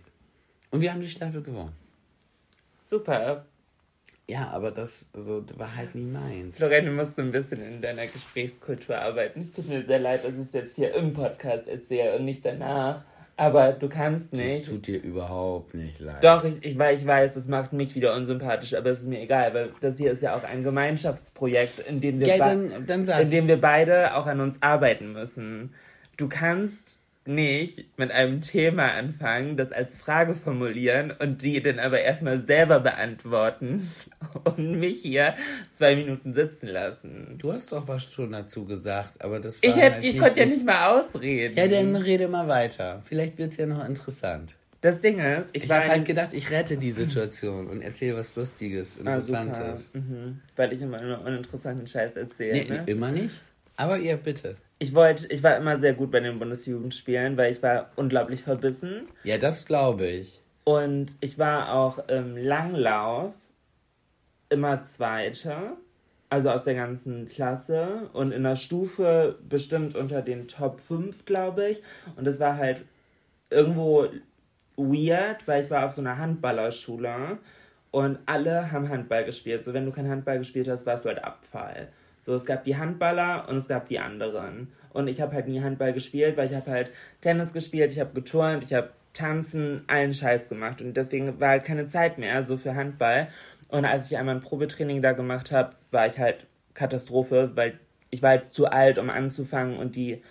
Und 0.71 0.81
wir 0.81 0.91
haben 0.91 1.01
die 1.01 1.09
Staffel 1.09 1.41
gewonnen. 1.41 1.73
Super. 2.85 3.45
Ja, 4.29 4.49
aber 4.51 4.71
das, 4.71 5.05
also, 5.13 5.39
das 5.41 5.57
war 5.57 5.73
halt 5.75 5.95
nie 5.95 6.05
meins. 6.05 6.57
Florian, 6.57 6.85
du 6.85 6.91
musst 6.91 7.15
so 7.15 7.21
ein 7.21 7.31
bisschen 7.31 7.61
in 7.61 7.81
deiner 7.81 8.07
Gesprächskultur 8.07 8.97
arbeiten. 8.97 9.41
Es 9.41 9.53
tut 9.53 9.69
mir 9.69 9.83
sehr 9.85 9.99
leid, 9.99 10.23
dass 10.25 10.33
ich 10.33 10.47
es 10.47 10.53
jetzt 10.53 10.75
hier 10.75 10.93
im 10.95 11.13
Podcast 11.13 11.67
erzähle 11.67 12.17
und 12.17 12.25
nicht 12.25 12.45
danach. 12.45 13.03
Aber 13.39 13.71
du 13.71 13.87
kannst 13.87 14.33
Das 14.33 14.39
nicht. 14.39 14.67
tut 14.67 14.87
dir 14.87 14.99
überhaupt 15.01 15.75
nicht 15.75 15.99
leid. 15.99 16.23
Doch, 16.23 16.43
ich, 16.43 16.55
ich, 16.65 16.77
weiß, 16.77 16.99
ich 16.99 17.05
weiß, 17.07 17.35
das 17.35 17.47
macht 17.47 17.71
mich 17.71 17.93
wieder 17.95 18.15
unsympathisch, 18.15 18.73
aber 18.73 18.89
es 18.89 19.01
ist 19.01 19.07
mir 19.07 19.21
egal, 19.21 19.53
weil 19.53 19.69
das 19.79 19.97
hier 19.97 20.11
ist 20.11 20.23
ja 20.23 20.35
auch 20.35 20.43
ein 20.43 20.63
Gemeinschaftsprojekt, 20.63 21.79
in 21.87 22.01
dem 22.01 22.19
wir, 22.19 22.27
Ja, 22.27 22.37
dann, 22.39 22.85
dann 22.87 23.07
in 23.21 23.29
dem 23.29 23.47
wir 23.47 23.61
beide 23.61 24.15
auch 24.15 24.25
an 24.25 24.41
uns 24.41 24.57
arbeiten 24.61 25.13
müssen. 25.13 25.73
Du 26.17 26.27
kannst 26.27 26.97
nicht 27.27 27.97
mit 27.97 28.11
einem 28.11 28.41
Thema 28.41 28.91
anfangen, 28.91 29.57
das 29.57 29.71
als 29.71 29.97
Frage 29.97 30.35
formulieren 30.35 31.11
und 31.19 31.41
die 31.41 31.61
dann 31.61 31.79
aber 31.79 31.99
erstmal 32.01 32.45
selber 32.45 32.79
beantworten 32.79 33.89
und 34.43 34.79
mich 34.79 35.01
hier 35.01 35.35
zwei 35.73 35.95
Minuten 35.95 36.33
sitzen 36.33 36.67
lassen. 36.67 37.35
Du 37.37 37.51
hast 37.53 37.71
doch 37.71 37.87
was 37.87 38.11
schon 38.11 38.31
dazu 38.31 38.65
gesagt, 38.65 39.21
aber 39.23 39.39
das 39.39 39.61
war 39.61 39.69
Ich, 39.69 39.75
hätte, 39.75 39.93
halt 39.95 40.03
ich 40.03 40.17
konnte 40.19 40.39
ja 40.39 40.45
nicht 40.45 40.65
mal 40.65 40.99
ausreden. 40.99 41.55
Ja, 41.57 41.67
dann 41.67 41.95
rede 41.95 42.27
mal 42.27 42.47
weiter. 42.47 43.01
Vielleicht 43.05 43.37
wird's 43.37 43.57
ja 43.57 43.65
noch 43.65 43.87
interessant. 43.87 44.55
das 44.81 45.01
Ding 45.01 45.19
ist, 45.19 45.49
ich, 45.53 45.65
Ich 45.65 45.71
habe 45.71 45.87
halt 45.87 46.05
gedacht, 46.05 46.33
ich 46.33 46.49
rette 46.51 46.77
die 46.77 46.91
Situation 46.91 47.67
und 47.67 47.81
erzähle 47.81 48.17
was 48.17 48.35
Lustiges, 48.35 48.97
Ah. 48.97 49.01
Interessantes. 49.01 49.91
Mhm. 49.93 50.39
Weil 50.55 50.73
ich 50.73 50.81
immer 50.81 51.01
nur 51.01 51.21
uninteressanten 51.25 51.87
Scheiß 51.87 52.15
erzähle. 52.15 52.53
nee, 52.63 52.69
ne? 52.69 52.83
immer 52.85 53.11
nicht. 53.11 53.41
Aber 53.75 53.97
ihr 53.99 54.17
bitte. 54.17 54.55
Ich 54.79 54.93
wollte, 54.93 55.27
ich 55.33 55.41
war 55.43 55.57
immer 55.57 55.79
sehr 55.79 55.93
gut 55.93 56.11
bei 56.11 56.19
den 56.19 56.37
Bundesjugendspielen, 56.39 57.35
weil 57.37 57.51
ich 57.51 57.63
war 57.63 57.91
unglaublich 57.95 58.43
verbissen. 58.43 59.07
Ja, 59.23 59.37
das 59.37 59.65
glaube 59.65 60.05
ich. 60.05 60.41
Und 60.63 61.15
ich 61.21 61.39
war 61.39 61.73
auch 61.73 62.07
im 62.09 62.37
Langlauf 62.37 63.33
immer 64.49 64.85
Zweiter. 64.85 65.77
Also 66.29 66.49
aus 66.49 66.63
der 66.63 66.75
ganzen 66.75 67.27
Klasse. 67.27 68.09
Und 68.13 68.33
in 68.33 68.43
der 68.43 68.57
Stufe 68.57 69.39
bestimmt 69.47 69.95
unter 69.95 70.21
den 70.21 70.47
Top 70.47 70.81
5, 70.81 71.25
glaube 71.25 71.69
ich. 71.69 71.81
Und 72.15 72.25
das 72.25 72.39
war 72.39 72.57
halt 72.57 72.83
irgendwo 73.49 74.07
weird, 74.75 75.47
weil 75.47 75.63
ich 75.63 75.71
war 75.71 75.85
auf 75.85 75.93
so 75.93 76.01
einer 76.01 76.17
Handballerschule. 76.17 77.37
Und 77.91 78.19
alle 78.25 78.71
haben 78.71 78.89
Handball 78.89 79.23
gespielt. 79.23 79.63
So, 79.63 79.73
wenn 79.73 79.85
du 79.85 79.91
kein 79.91 80.09
Handball 80.09 80.37
gespielt 80.37 80.67
hast, 80.67 80.85
warst 80.85 81.05
du 81.05 81.09
halt 81.09 81.23
Abfall. 81.23 81.87
So, 82.27 82.35
es 82.35 82.43
gab 82.43 82.65
die 82.65 82.75
Handballer 82.75 83.47
und 83.47 83.55
es 83.55 83.69
gab 83.69 83.87
die 83.87 83.99
anderen. 83.99 84.67
Und 84.91 85.07
ich 85.07 85.21
habe 85.21 85.33
halt 85.33 85.47
nie 85.47 85.61
Handball 85.61 85.93
gespielt, 85.93 86.35
weil 86.35 86.49
ich 86.49 86.55
habe 86.55 86.69
halt 86.69 86.91
Tennis 87.21 87.53
gespielt, 87.53 87.93
ich 87.93 88.01
habe 88.01 88.13
geturnt, 88.13 88.65
ich 88.65 88.73
habe 88.73 88.89
tanzen, 89.13 89.85
allen 89.87 90.13
Scheiß 90.13 90.49
gemacht. 90.49 90.81
Und 90.81 90.97
deswegen 90.97 91.39
war 91.39 91.51
halt 91.51 91.63
keine 91.63 91.87
Zeit 91.87 92.17
mehr 92.17 92.43
so 92.43 92.57
für 92.57 92.75
Handball. 92.75 93.29
Und 93.69 93.85
als 93.85 94.07
ich 94.11 94.17
einmal 94.17 94.35
ein 94.35 94.41
Probetraining 94.41 95.01
da 95.01 95.13
gemacht 95.13 95.53
habe, 95.53 95.75
war 95.91 96.05
ich 96.07 96.19
halt 96.19 96.45
Katastrophe, 96.73 97.51
weil 97.55 97.79
ich 98.09 98.21
war 98.21 98.31
halt 98.31 98.53
zu 98.53 98.65
alt, 98.65 98.97
um 98.97 99.09
anzufangen 99.09 99.77
und 99.77 99.95
die 99.95 100.21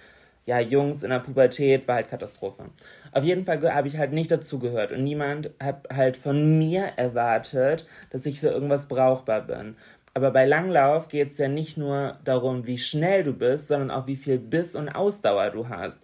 ja, 0.46 0.60
Jungs 0.60 1.02
in 1.02 1.10
der 1.10 1.18
Pubertät 1.18 1.88
war 1.88 1.96
halt 1.96 2.08
Katastrophe. 2.08 2.66
Auf 3.10 3.24
jeden 3.24 3.44
Fall 3.44 3.74
habe 3.74 3.88
ich 3.88 3.98
halt 3.98 4.12
nicht 4.12 4.30
dazugehört 4.30 4.92
und 4.92 5.02
niemand 5.02 5.50
hat 5.60 5.88
halt 5.92 6.16
von 6.16 6.58
mir 6.58 6.92
erwartet, 6.96 7.86
dass 8.10 8.26
ich 8.26 8.38
für 8.38 8.48
irgendwas 8.48 8.86
brauchbar 8.86 9.42
bin. 9.42 9.76
Aber 10.16 10.30
bei 10.30 10.46
Langlauf 10.46 11.08
geht 11.08 11.32
es 11.32 11.36
ja 11.36 11.46
nicht 11.46 11.76
nur 11.76 12.16
darum, 12.24 12.66
wie 12.66 12.78
schnell 12.78 13.22
du 13.22 13.34
bist, 13.34 13.68
sondern 13.68 13.90
auch 13.90 14.06
wie 14.06 14.16
viel 14.16 14.38
Biss 14.38 14.74
und 14.74 14.88
Ausdauer 14.88 15.50
du 15.50 15.68
hast. 15.68 16.00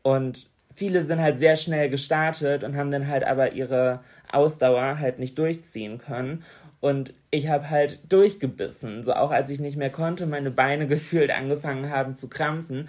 Und 0.00 0.48
viele 0.74 1.02
sind 1.02 1.20
halt 1.20 1.36
sehr 1.36 1.58
schnell 1.58 1.90
gestartet 1.90 2.64
und 2.64 2.74
haben 2.74 2.90
dann 2.90 3.06
halt 3.06 3.22
aber 3.22 3.52
ihre 3.52 4.00
Ausdauer 4.32 4.98
halt 4.98 5.18
nicht 5.18 5.38
durchziehen 5.38 5.98
können. 5.98 6.42
Und 6.80 7.12
ich 7.30 7.48
habe 7.48 7.68
halt 7.68 7.98
durchgebissen. 8.08 9.04
So 9.04 9.12
auch 9.12 9.30
als 9.30 9.50
ich 9.50 9.60
nicht 9.60 9.76
mehr 9.76 9.90
konnte, 9.90 10.24
meine 10.24 10.50
Beine 10.50 10.86
gefühlt 10.86 11.30
angefangen 11.30 11.90
haben 11.90 12.16
zu 12.16 12.28
krampfen. 12.28 12.88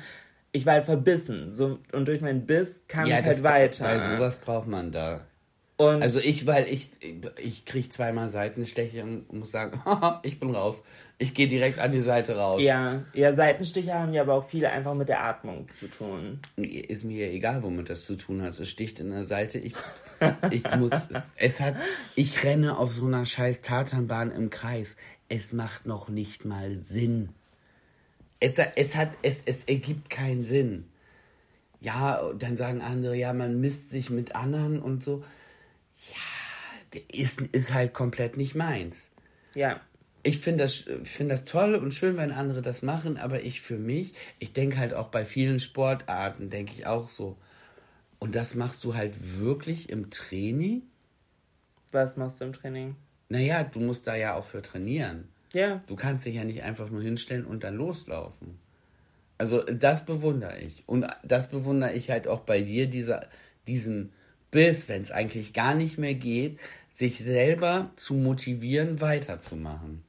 Ich 0.54 0.66
war 0.66 0.76
halt 0.76 0.86
verbissen. 0.86 1.52
So, 1.52 1.80
und 1.92 2.08
durch 2.08 2.22
meinen 2.22 2.46
Biss 2.46 2.84
kam 2.88 3.08
ich 3.08 3.14
halt 3.14 3.44
weiter. 3.44 3.84
Weil 3.84 4.00
sowas 4.00 4.38
braucht 4.38 4.68
man 4.68 4.94
da. 4.94 5.20
Und 5.82 6.02
Also 6.02 6.20
ich, 6.20 6.46
weil 6.46 6.68
ich, 6.68 6.90
ich 7.42 7.66
krieg 7.66 7.92
zweimal 7.92 8.30
Seitensteche 8.30 9.04
und 9.04 9.32
muss 9.34 9.52
sagen, 9.52 9.82
ich 10.24 10.40
bin 10.40 10.54
raus. 10.54 10.84
Ich 11.18 11.36
gehe 11.36 11.48
direkt 11.48 11.78
an 11.80 11.92
die 11.92 12.02
Seite 12.02 12.36
raus. 12.36 12.62
ja, 12.62 13.04
ja, 13.14 13.34
Seitenstiche 13.34 13.94
haben 13.94 14.12
ja 14.12 14.24
aber 14.24 14.34
auch 14.34 14.50
viele 14.50 14.72
einfach 14.72 14.96
mit 14.96 15.08
der 15.08 15.24
Atmung 15.24 15.68
zu 15.80 15.88
tun. 15.88 16.40
Ist 16.58 17.04
mir 17.04 17.28
ja 17.28 17.32
egal, 17.32 17.62
womit 17.62 17.90
das 17.92 18.06
zu 18.06 18.16
tun 18.16 18.42
hat. 18.42 18.60
Es 18.60 18.70
sticht 18.70 19.00
in 19.00 19.12
der 19.12 19.24
Seite. 19.24 19.60
Ich, 19.60 19.76
ich 20.50 20.64
muss, 20.76 20.92
es 21.36 21.60
hat, 21.60 21.76
ich 22.16 22.44
renne 22.44 22.78
auf 22.78 22.92
so 22.92 23.06
einer 23.06 23.26
scheiß 23.26 23.62
Tatanbahn 23.62 24.32
im 24.32 24.50
Kreis. 24.50 24.96
Es 25.30 25.54
macht 25.54 25.86
noch 25.86 26.10
nicht 26.10 26.44
mal 26.46 26.76
Sinn. 26.78 27.30
Es, 28.40 28.58
es 28.58 28.96
hat, 28.96 29.12
es, 29.22 29.44
es 29.46 29.66
ergibt 29.66 30.10
keinen 30.10 30.46
Sinn. 30.46 30.86
Ja, 31.82 32.32
dann 32.38 32.58
sagen 32.58 32.82
andere, 32.82 33.16
ja, 33.16 33.34
man 33.34 33.62
misst 33.62 33.92
sich 33.92 34.10
mit 34.10 34.36
anderen 34.36 34.80
und 34.80 35.04
so. 35.04 35.24
Ja, 36.10 37.00
ist, 37.12 37.42
ist 37.42 37.74
halt 37.74 37.94
komplett 37.94 38.38
nicht 38.38 38.56
meins. 38.56 39.10
Ja, 39.54 39.82
Ich 40.24 40.40
finde 40.40 40.64
das, 40.64 40.86
find 41.04 41.32
das 41.32 41.46
toll 41.46 41.76
und 41.76 41.94
schön, 41.94 42.18
wenn 42.18 42.32
andere 42.32 42.62
das 42.62 42.82
machen, 42.84 43.18
aber 43.18 43.44
ich 43.44 43.62
für 43.62 43.78
mich, 43.78 44.14
ich 44.40 44.54
denke 44.54 44.78
halt 44.78 44.94
auch 44.94 45.08
bei 45.08 45.26
vielen 45.26 45.60
Sportarten, 45.60 46.50
denke 46.50 46.74
ich 46.74 46.86
auch 46.86 47.10
so. 47.10 47.38
Und 48.20 48.36
das 48.36 48.54
machst 48.56 48.84
du 48.84 48.94
halt 48.96 49.40
wirklich 49.40 49.90
im 49.90 50.10
Training? 50.12 50.84
was 51.92 52.16
machst 52.16 52.40
du 52.40 52.46
im 52.46 52.54
Training? 52.54 52.96
Naja, 53.30 53.64
du 53.64 53.80
musst 53.82 54.08
da 54.08 54.16
ja 54.16 54.36
auch 54.36 54.46
für 54.46 54.62
trainieren. 54.62 55.28
Ja, 55.54 55.82
Du 55.88 55.96
kannst 55.98 56.26
dich 56.26 56.36
ja 56.36 56.46
nicht 56.46 56.64
einfach 56.64 56.90
nur 56.90 57.02
hinstellen 57.02 57.46
und 57.46 57.64
dann 57.66 57.76
loslaufen. 57.76 58.60
Also 59.38 59.64
das 59.64 60.06
bewundere 60.06 60.58
ich. 60.60 60.84
Und 60.88 61.06
das 61.24 61.50
bewundere 61.50 61.94
ich 61.94 62.10
halt 62.10 62.28
auch 62.28 62.42
bei 62.42 62.62
dir, 62.62 62.88
dieser, 62.88 63.28
diesen 63.68 64.14
Biss, 64.52 64.90
wenn 64.90 65.02
es 65.02 65.12
eigentlich 65.12 65.54
gar 65.54 65.74
nicht 65.76 65.98
mehr 65.98 66.14
geht, 66.14 66.60
sich 66.94 67.20
selber 67.20 67.90
zu 67.96 68.14
motivieren, 68.14 69.02
weiterzumachen. 69.02 70.04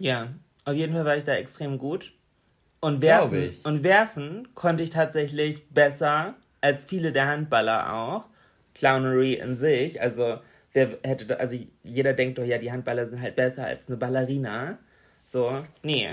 Ja, 0.00 0.28
auf 0.64 0.74
jeden 0.74 0.92
Fall 0.92 1.04
war 1.04 1.16
ich 1.16 1.24
da 1.24 1.34
extrem 1.34 1.78
gut. 1.78 2.12
Und 2.80 3.00
werfen, 3.00 3.50
und 3.64 3.82
werfen 3.82 4.48
konnte 4.54 4.82
ich 4.82 4.90
tatsächlich 4.90 5.66
besser 5.70 6.34
als 6.60 6.84
viele 6.84 7.12
der 7.12 7.26
Handballer 7.26 7.92
auch. 7.92 8.24
Clownery 8.74 9.34
in 9.34 9.56
sich, 9.56 10.00
also 10.02 10.38
wer 10.74 10.98
hätte, 11.02 11.24
da- 11.24 11.36
also 11.36 11.56
jeder 11.82 12.12
denkt 12.12 12.36
doch, 12.38 12.44
ja, 12.44 12.58
die 12.58 12.70
Handballer 12.70 13.06
sind 13.06 13.22
halt 13.22 13.34
besser 13.34 13.64
als 13.64 13.88
eine 13.88 13.96
Ballerina. 13.96 14.78
So, 15.26 15.64
nee. 15.82 16.10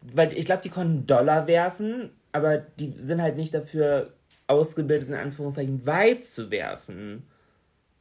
Weil 0.00 0.32
ich 0.36 0.46
glaube, 0.46 0.62
die 0.62 0.70
konnten 0.70 1.06
Dollar 1.06 1.46
werfen, 1.46 2.10
aber 2.32 2.58
die 2.58 2.94
sind 2.98 3.20
halt 3.20 3.36
nicht 3.36 3.52
dafür 3.52 4.14
ausgebildet, 4.48 5.08
in 5.08 5.14
Anführungszeichen, 5.14 5.86
weit 5.86 6.24
zu 6.24 6.50
werfen. 6.50 7.26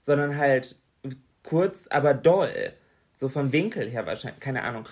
Sondern 0.01 0.37
halt 0.37 0.75
kurz, 1.43 1.87
aber 1.87 2.13
doll. 2.13 2.73
So 3.17 3.29
vom 3.29 3.51
Winkel 3.51 3.89
her 3.89 4.05
wahrscheinlich, 4.05 4.39
keine 4.39 4.63
Ahnung. 4.63 4.87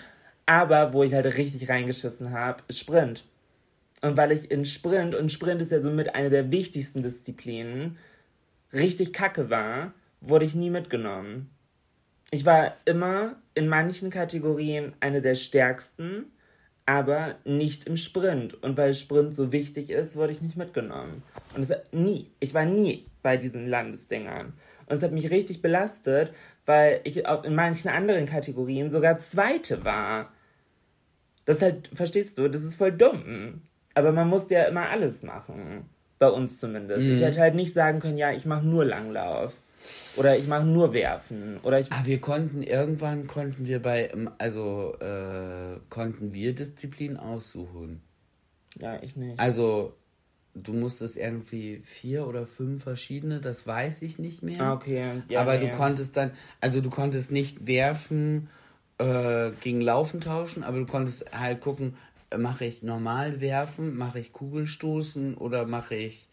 Aber 0.46 0.94
wo 0.94 1.04
ich 1.04 1.14
halt 1.14 1.26
richtig 1.26 1.70
reingeschissen 1.70 2.32
habe, 2.32 2.64
ist 2.68 2.80
Sprint. 2.80 3.26
Und 4.02 4.18
weil 4.18 4.32
ich 4.32 4.52
in 4.52 4.66
Sprint, 4.66 5.16
und 5.16 5.32
Sprint 5.32 5.62
ist 5.62 5.72
ja 5.72 5.80
somit 5.80 6.14
eine 6.14 6.30
der 6.30 6.52
wichtigsten 6.52 7.02
Disziplinen, 7.02 7.98
richtig 8.74 9.14
kacke 9.14 9.50
war, 9.50 9.94
wurde 10.22 10.46
ich 10.46 10.56
nie 10.56 10.70
mitgenommen. 10.70 11.50
Ich 12.32 12.46
war 12.46 12.76
immer 12.86 13.38
in 13.54 13.68
manchen 13.68 14.10
Kategorien 14.10 14.94
eine 15.00 15.22
der 15.22 15.36
stärksten, 15.36 16.26
aber 16.86 17.36
nicht 17.46 17.88
im 17.88 17.98
Sprint. 17.98 18.62
Und 18.64 18.78
weil 18.78 18.94
Sprint 18.94 19.36
so 19.36 19.52
wichtig 19.52 19.90
ist, 19.90 20.16
wurde 20.16 20.32
ich 20.32 20.42
nicht 20.42 20.58
mitgenommen. 20.58 21.24
Und 21.56 21.64
es 21.64 21.70
hat 21.70 21.94
nie, 21.94 22.30
ich 22.40 22.54
war 22.54 22.66
nie 22.66 23.06
bei 23.24 23.38
diesen 23.38 23.68
Landesdingern. 23.68 24.54
Und 24.88 24.98
es 24.98 25.02
hat 25.02 25.12
mich 25.12 25.32
richtig 25.32 25.62
belastet, 25.62 26.32
weil 26.66 27.02
ich 27.04 27.28
auch 27.28 27.44
in 27.44 27.56
manchen 27.56 27.90
anderen 27.90 28.26
Kategorien 28.26 28.92
sogar 28.92 29.20
Zweite 29.20 29.84
war. 29.84 30.32
Das 31.46 31.58
ist 31.58 31.62
halt, 31.62 31.90
verstehst 31.94 32.38
du, 32.38 32.48
das 32.48 32.64
ist 32.64 32.76
voll 32.76 32.92
dumm. 32.92 33.62
Aber 33.94 34.12
man 34.12 34.28
musste 34.28 34.56
ja 34.56 34.64
immer 34.64 34.90
alles 34.90 35.24
machen. 35.24 35.86
Bei 36.20 36.30
uns 36.30 36.60
zumindest. 36.60 37.02
Mhm. 37.02 37.16
Ich 37.16 37.22
hätte 37.22 37.42
halt 37.42 37.56
nicht 37.56 37.74
sagen 37.74 38.00
können, 38.00 38.18
ja, 38.18 38.32
ich 38.32 38.46
mache 38.46 38.66
nur 38.66 38.86
Langlauf. 38.86 39.54
Oder 40.16 40.38
ich 40.38 40.48
mache 40.48 40.66
nur 40.66 40.94
Werfen. 40.94 41.60
Oder 41.64 41.80
ich 41.80 41.92
ah, 41.92 42.02
wir 42.06 42.20
konnten, 42.20 42.64
irgendwann 42.64 43.28
konnten 43.28 43.68
wir 43.68 43.82
bei, 43.82 44.12
also 44.38 44.96
äh, 45.00 45.80
konnten 45.90 46.34
wir 46.34 46.54
Disziplin 46.54 47.18
aussuchen. 47.18 48.02
Ja, 48.78 49.02
ich 49.02 49.16
nicht. 49.16 49.40
Also, 49.40 49.94
du 50.54 50.74
musstest 50.74 51.18
irgendwie 51.18 51.82
vier 51.84 52.28
oder 52.28 52.46
fünf 52.46 52.84
verschiedene, 52.84 53.42
das 53.42 53.68
weiß 53.68 54.02
ich 54.02 54.20
nicht 54.20 54.44
mehr. 54.44 54.62
Ah, 54.62 54.74
okay. 54.74 55.22
Ja, 55.28 55.42
Aber 55.42 55.58
du 55.58 55.70
konntest 55.70 56.16
dann, 56.18 56.32
also 56.62 56.82
du 56.82 56.90
konntest 56.90 57.32
nicht 57.32 57.68
werfen 57.68 58.50
äh, 58.98 59.52
gegen 59.62 59.82
Laufen 59.82 60.22
tauschen, 60.22 60.64
aber 60.64 60.80
du 60.80 60.86
konntest 60.86 61.32
halt 61.32 61.62
gucken, 61.62 61.96
mache 62.36 62.66
ich 62.66 62.84
normal 62.84 63.42
werfen, 63.42 63.98
mache 63.98 64.20
ich 64.20 64.34
Kugelstoßen 64.34 65.36
oder 65.36 65.66
mache 65.66 65.96
ich 65.96 66.28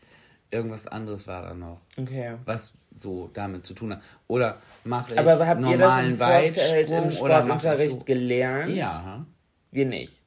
irgendwas 0.53 0.87
anderes 0.87 1.27
war 1.27 1.43
da 1.43 1.55
noch. 1.55 1.81
Okay. 1.97 2.37
Was 2.45 2.73
so 2.95 3.31
damit 3.33 3.67
zu 3.67 3.75
tun 3.75 3.93
hat. 3.93 4.03
Oder 4.29 4.59
mache 4.85 5.15
ich 5.15 5.19
Aber 5.19 5.47
habt 5.47 5.61
normalen 5.61 5.79
ihr 5.79 5.87
das 5.87 6.05
im 6.07 6.21
Weitsprung 6.21 7.05
im 7.05 7.11
Sportunterricht 7.11 7.99
so? 7.99 8.05
gelernt? 8.05 8.75
Ja. 8.75 9.27
Wir 9.71 9.87
nicht. 9.87 10.22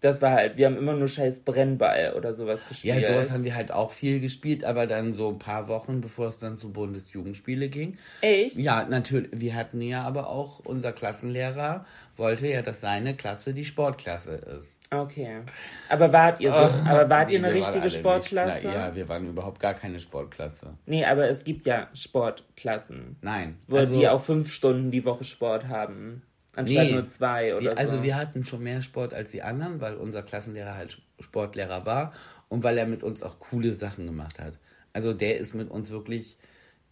Das 0.00 0.22
war 0.22 0.30
halt, 0.30 0.56
wir 0.56 0.66
haben 0.66 0.76
immer 0.76 0.94
nur 0.94 1.08
scheiß 1.08 1.40
Brennball 1.40 2.14
oder 2.16 2.32
sowas 2.32 2.60
gespielt. 2.68 3.00
Ja, 3.00 3.06
sowas 3.06 3.32
haben 3.32 3.42
wir 3.42 3.56
halt 3.56 3.72
auch 3.72 3.90
viel 3.90 4.20
gespielt, 4.20 4.62
aber 4.62 4.86
dann 4.86 5.12
so 5.12 5.28
ein 5.28 5.40
paar 5.40 5.66
Wochen, 5.66 6.00
bevor 6.00 6.28
es 6.28 6.38
dann 6.38 6.56
zu 6.56 6.72
Bundesjugendspiele 6.72 7.68
ging. 7.68 7.98
Echt? 8.20 8.56
Ja, 8.56 8.86
natürlich. 8.88 9.30
Wir 9.32 9.56
hatten 9.56 9.80
ja 9.82 10.02
aber 10.02 10.28
auch, 10.28 10.60
unser 10.60 10.92
Klassenlehrer 10.92 11.84
wollte 12.18 12.48
ja, 12.48 12.62
dass 12.62 12.80
seine 12.80 13.14
Klasse 13.14 13.54
die 13.54 13.64
Sportklasse 13.64 14.34
ist. 14.58 14.78
Okay. 14.90 15.42
Aber 15.88 16.12
wart 16.12 16.40
ihr 16.40 16.50
so, 16.50 16.58
oh, 16.58 16.88
aber 16.88 17.08
wart 17.10 17.28
nee, 17.28 17.34
ihr 17.34 17.44
eine 17.44 17.54
richtige 17.54 17.90
Sportklasse? 17.90 18.60
Na, 18.64 18.72
ja, 18.72 18.94
wir 18.94 19.08
waren 19.08 19.28
überhaupt 19.28 19.60
gar 19.60 19.74
keine 19.74 20.00
Sportklasse. 20.00 20.74
Nee, 20.86 21.04
aber 21.04 21.28
es 21.28 21.44
gibt 21.44 21.66
ja 21.66 21.88
Sportklassen. 21.92 23.16
Nein. 23.20 23.58
Wo 23.66 23.76
also, 23.76 23.98
die 23.98 24.08
auch 24.08 24.22
fünf 24.22 24.52
Stunden 24.52 24.90
die 24.90 25.04
Woche 25.04 25.24
Sport 25.24 25.68
haben. 25.68 26.22
Anstatt 26.58 26.86
nee, 26.86 26.92
nur 26.92 27.08
zwei 27.08 27.54
oder 27.54 27.62
wir, 27.62 27.70
so. 27.70 27.76
Also 27.76 28.02
wir 28.02 28.16
hatten 28.16 28.44
schon 28.44 28.64
mehr 28.64 28.82
Sport 28.82 29.14
als 29.14 29.30
die 29.30 29.42
anderen, 29.42 29.80
weil 29.80 29.94
unser 29.94 30.24
Klassenlehrer 30.24 30.74
halt 30.74 31.00
Sportlehrer 31.20 31.86
war 31.86 32.12
und 32.48 32.64
weil 32.64 32.76
er 32.78 32.86
mit 32.86 33.04
uns 33.04 33.22
auch 33.22 33.38
coole 33.38 33.74
Sachen 33.74 34.06
gemacht 34.06 34.40
hat. 34.40 34.58
Also 34.92 35.12
der 35.12 35.38
ist 35.38 35.54
mit 35.54 35.70
uns 35.70 35.90
wirklich 35.90 36.36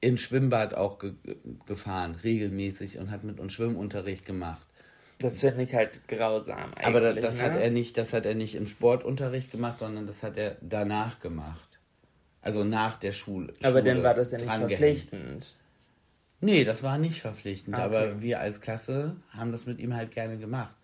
ins 0.00 0.20
Schwimmbad 0.20 0.74
auch 0.74 1.00
ge 1.00 1.14
gefahren, 1.66 2.14
regelmäßig 2.22 2.98
und 2.98 3.10
hat 3.10 3.24
mit 3.24 3.40
uns 3.40 3.54
Schwimmunterricht 3.54 4.24
gemacht. 4.24 4.64
Das 5.18 5.40
finde 5.40 5.64
ich 5.64 5.74
halt 5.74 6.06
grausam 6.06 6.72
eigentlich. 6.74 6.86
Aber 6.86 7.00
das, 7.14 7.38
ne? 7.38 7.44
hat 7.44 7.56
er 7.56 7.70
nicht, 7.70 7.98
das 7.98 8.12
hat 8.12 8.24
er 8.24 8.36
nicht 8.36 8.54
im 8.54 8.68
Sportunterricht 8.68 9.50
gemacht, 9.50 9.80
sondern 9.80 10.06
das 10.06 10.22
hat 10.22 10.36
er 10.36 10.58
danach 10.60 11.18
gemacht. 11.18 11.80
Also 12.40 12.62
nach 12.62 12.98
der 12.98 13.10
Schule. 13.10 13.52
Aber 13.64 13.82
dann 13.82 14.04
war 14.04 14.14
das 14.14 14.30
ja 14.30 14.38
nicht 14.38 14.48
verpflichtend. 14.48 15.54
Nee, 16.40 16.64
das 16.64 16.82
war 16.82 16.98
nicht 16.98 17.20
verpflichtend, 17.20 17.76
okay. 17.76 17.84
aber 17.84 18.20
wir 18.20 18.40
als 18.40 18.60
Klasse 18.60 19.16
haben 19.30 19.52
das 19.52 19.66
mit 19.66 19.78
ihm 19.78 19.94
halt 19.94 20.12
gerne 20.12 20.38
gemacht. 20.38 20.74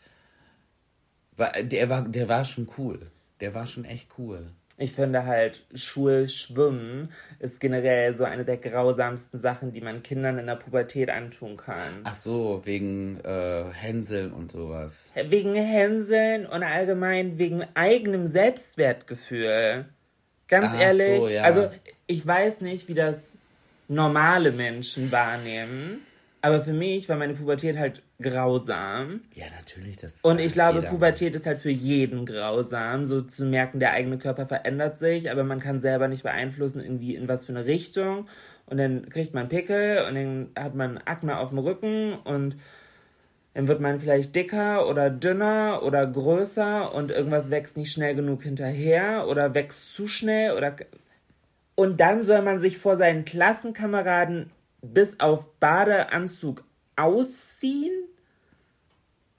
Der 1.63 1.89
war, 1.89 2.03
der 2.03 2.29
war 2.29 2.45
schon 2.45 2.69
cool. 2.79 3.11
Der 3.41 3.55
war 3.55 3.67
schon 3.67 3.85
echt 3.85 4.09
cool. 4.19 4.47
Ich 4.79 4.93
finde 4.93 5.27
halt, 5.27 5.65
Schulschwimmen 5.75 7.11
ist 7.39 7.61
generell 7.61 8.15
so 8.15 8.25
eine 8.25 8.45
der 8.45 8.57
grausamsten 8.57 9.39
Sachen, 9.39 9.73
die 9.73 9.81
man 9.81 10.03
Kindern 10.03 10.39
in 10.39 10.47
der 10.47 10.57
Pubertät 10.57 11.11
antun 11.11 11.57
kann. 11.57 12.01
Ach 12.05 12.15
so, 12.15 12.63
wegen 12.65 13.21
äh, 13.21 13.65
Hänseln 13.73 14.33
und 14.33 14.51
sowas. 14.51 15.11
Wegen 15.15 15.55
Hänseln 15.55 16.47
und 16.47 16.63
allgemein 16.63 17.39
wegen 17.39 17.65
eigenem 17.75 18.27
Selbstwertgefühl. 18.27 19.85
Ganz 20.49 20.67
Ach 20.71 20.81
ehrlich, 20.81 21.19
so, 21.19 21.29
ja. 21.29 21.43
also 21.43 21.71
ich 22.07 22.27
weiß 22.27 22.63
nicht, 22.63 22.89
wie 22.89 22.95
das 22.95 23.35
normale 23.93 24.53
Menschen 24.53 25.13
wahrnehmen. 25.13 26.01
Aber 26.41 26.63
für 26.63 26.73
mich 26.73 27.09
war 27.09 27.17
meine 27.17 27.35
Pubertät 27.35 27.79
halt 27.79 28.03
grausam. 28.21 29.21
Ja, 29.35 29.47
natürlich. 29.57 29.97
Das 29.99 30.23
und 30.23 30.41
ich 30.41 30.53
glaube. 30.53 30.83
Pubertät 30.83 31.37
ist 31.37 31.47
halt 31.47 31.59
für 31.59 31.71
jeden 31.71 32.27
grausam, 32.27 33.07
so 33.07 33.23
zu 33.23 33.45
merken, 33.45 33.79
der 33.79 33.93
eigene 33.93 34.19
Körper 34.19 34.47
verändert 34.47 34.99
sich, 34.99 35.31
aber 35.31 35.45
man 35.45 35.61
kann 35.61 35.81
selber 35.81 36.09
nicht 36.09 36.25
beeinflussen, 36.25 36.81
irgendwie 36.81 37.15
in 37.15 37.29
was 37.29 37.47
für 37.47 37.53
eine 37.53 37.67
Richtung. 37.67 38.27
Und 38.67 38.79
dann 38.79 39.09
kriegt 39.09 39.35
man 39.35 39.49
Pickel 39.49 40.05
und 40.09 40.15
dann 40.17 40.49
hat 40.59 40.75
man 40.75 40.99
Akne 40.99 41.39
auf 41.39 41.51
dem 41.51 41.59
Rücken 41.59 42.15
und 42.25 42.57
dann 43.55 43.69
wird 43.69 43.81
man 43.81 44.01
vielleicht 44.01 44.35
dicker 44.35 44.89
oder 44.89 45.11
dünner 45.11 45.83
oder 45.85 46.07
größer 46.07 46.93
und 46.95 47.11
irgendwas 47.11 47.51
wächst 47.51 47.77
nicht 47.77 47.93
schnell 47.93 48.15
genug 48.15 48.43
hinterher 48.43 49.29
oder 49.29 49.55
wächst 49.55 49.95
zu 49.95 50.09
schnell 50.09 50.57
oder 50.57 50.75
und 51.75 51.99
dann 52.01 52.25
soll 52.25 52.43
man 52.43 52.59
sich 52.59 52.79
vor 52.79 52.97
seinen 52.97 53.25
Klassenkameraden 53.25 54.51
bis 54.83 55.21
auf 55.21 55.53
Badeanzug 55.59 56.65
ausziehen 56.97 57.93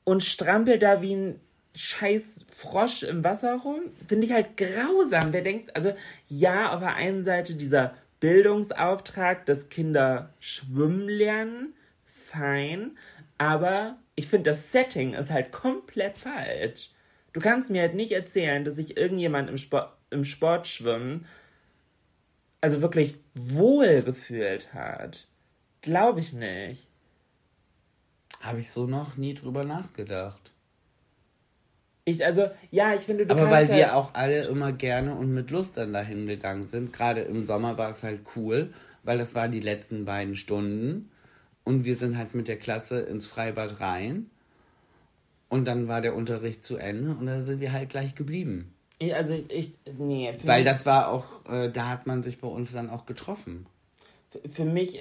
und 0.03 0.23
strampelt 0.23 0.81
da 0.81 1.01
wie 1.01 1.15
ein 1.15 1.39
scheiß 1.75 2.45
Frosch 2.55 3.03
im 3.03 3.23
Wasser 3.23 3.55
rum. 3.55 3.81
Finde 4.07 4.25
ich 4.25 4.31
halt 4.31 4.57
grausam. 4.57 5.33
Wer 5.33 5.41
denkt, 5.41 5.75
also 5.75 5.93
ja, 6.27 6.73
auf 6.73 6.79
der 6.79 6.95
einen 6.95 7.23
Seite 7.23 7.55
dieser 7.55 7.95
Bildungsauftrag, 8.19 9.45
dass 9.45 9.69
Kinder 9.69 10.33
schwimmen 10.39 11.09
lernen, 11.09 11.73
fein, 12.05 12.97
aber 13.37 13.97
ich 14.15 14.27
finde, 14.27 14.51
das 14.51 14.71
Setting 14.71 15.13
ist 15.13 15.29
halt 15.29 15.51
komplett 15.51 16.17
falsch. 16.17 16.91
Du 17.33 17.39
kannst 17.41 17.71
mir 17.71 17.81
halt 17.81 17.95
nicht 17.95 18.11
erzählen, 18.11 18.63
dass 18.63 18.75
sich 18.75 18.95
irgendjemand 18.95 19.49
im 19.49 19.57
Sport, 19.57 19.91
im 20.11 20.23
Sport 20.23 20.67
schwimmen, 20.67 21.25
also 22.63 22.81
wirklich 22.81 23.15
wohl 23.35 24.03
gefühlt 24.03 24.73
hat. 24.73 25.27
Glaube 25.81 26.21
ich 26.21 26.31
nicht. 26.31 26.87
Habe 28.39 28.61
ich 28.61 28.71
so 28.71 28.87
noch 28.87 29.17
nie 29.17 29.33
drüber 29.33 29.65
nachgedacht. 29.65 30.53
Ich, 32.05 32.25
also, 32.25 32.49
ja, 32.71 32.93
ich 32.93 33.01
finde, 33.01 33.25
du 33.25 33.35
Aber 33.35 33.51
weil 33.51 33.67
halt 33.67 33.77
wir 33.77 33.95
auch 33.97 34.13
alle 34.13 34.45
immer 34.45 34.71
gerne 34.71 35.13
und 35.13 35.33
mit 35.33 35.51
Lust 35.51 35.75
dann 35.75 35.91
dahin 35.91 36.25
gegangen 36.25 36.67
sind. 36.67 36.93
Gerade 36.93 37.21
im 37.21 37.45
Sommer 37.45 37.77
war 37.77 37.91
es 37.91 38.01
halt 38.01 38.21
cool, 38.37 38.73
weil 39.03 39.17
das 39.17 39.35
waren 39.35 39.51
die 39.51 39.59
letzten 39.59 40.05
beiden 40.05 40.37
Stunden. 40.37 41.11
Und 41.65 41.83
wir 41.83 41.97
sind 41.97 42.17
halt 42.17 42.33
mit 42.33 42.47
der 42.47 42.57
Klasse 42.57 43.01
ins 43.01 43.25
Freibad 43.25 43.81
rein. 43.81 44.29
Und 45.49 45.65
dann 45.65 45.89
war 45.89 45.99
der 45.99 46.15
Unterricht 46.15 46.63
zu 46.63 46.77
Ende 46.77 47.11
und 47.11 47.25
da 47.25 47.43
sind 47.43 47.59
wir 47.59 47.73
halt 47.73 47.89
gleich 47.89 48.15
geblieben. 48.15 48.72
Ich, 48.99 49.15
also 49.15 49.33
ich, 49.33 49.49
ich 49.49 49.71
nee. 49.97 50.33
Weil 50.43 50.63
das 50.63 50.85
war 50.85 51.09
auch, 51.09 51.25
äh, 51.49 51.69
da 51.69 51.89
hat 51.89 52.07
man 52.07 52.23
sich 52.23 52.39
bei 52.39 52.47
uns 52.47 52.71
dann 52.71 52.89
auch 52.89 53.05
getroffen. 53.05 53.65
Für, 54.31 54.49
für 54.49 54.65
mich 54.65 54.99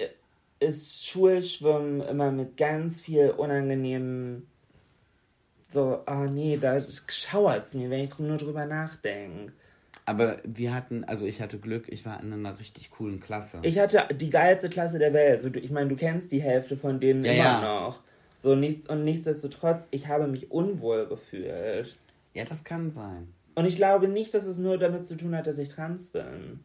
ist 0.60 1.06
Schulschwimmen 1.06 2.00
immer 2.00 2.30
mit 2.30 2.56
ganz 2.56 3.00
viel 3.00 3.30
unangenehmen 3.30 4.46
so, 5.72 6.02
oh 6.06 6.24
nee, 6.30 6.58
da 6.60 6.78
schauert 7.08 7.66
es 7.66 7.74
mir, 7.74 7.88
wenn 7.88 8.00
ich 8.00 8.18
nur 8.18 8.36
drüber 8.36 8.66
nachdenke. 8.66 9.52
Aber 10.04 10.38
wir 10.44 10.74
hatten, 10.74 11.04
also 11.04 11.24
ich 11.24 11.40
hatte 11.40 11.58
Glück, 11.58 11.86
ich 11.88 12.04
war 12.04 12.20
in 12.22 12.32
einer 12.32 12.58
richtig 12.58 12.90
coolen 12.90 13.20
Klasse. 13.20 13.60
Ich 13.62 13.78
hatte 13.78 14.06
die 14.14 14.30
geilste 14.30 14.68
Klasse 14.68 14.98
der 14.98 15.12
Welt. 15.12 15.36
Also, 15.36 15.48
ich 15.54 15.70
meine, 15.70 15.88
du 15.88 15.96
kennst 15.96 16.32
die 16.32 16.42
Hälfte 16.42 16.76
von 16.76 17.00
denen 17.00 17.24
ja, 17.24 17.32
immer 17.32 17.42
ja. 17.42 17.60
noch. 17.60 18.00
So, 18.40 18.52
und 18.52 19.04
nichtsdestotrotz, 19.04 19.86
ich 19.92 20.08
habe 20.08 20.26
mich 20.26 20.50
unwohl 20.50 21.06
gefühlt. 21.06 21.96
Ja, 22.34 22.44
das 22.44 22.64
kann 22.64 22.90
sein. 22.90 23.32
Und 23.54 23.66
ich 23.66 23.76
glaube 23.76 24.08
nicht, 24.08 24.32
dass 24.34 24.44
es 24.44 24.58
nur 24.58 24.78
damit 24.78 25.06
zu 25.06 25.16
tun 25.16 25.36
hat, 25.36 25.46
dass 25.46 25.58
ich 25.58 25.68
trans 25.68 26.08
bin. 26.08 26.60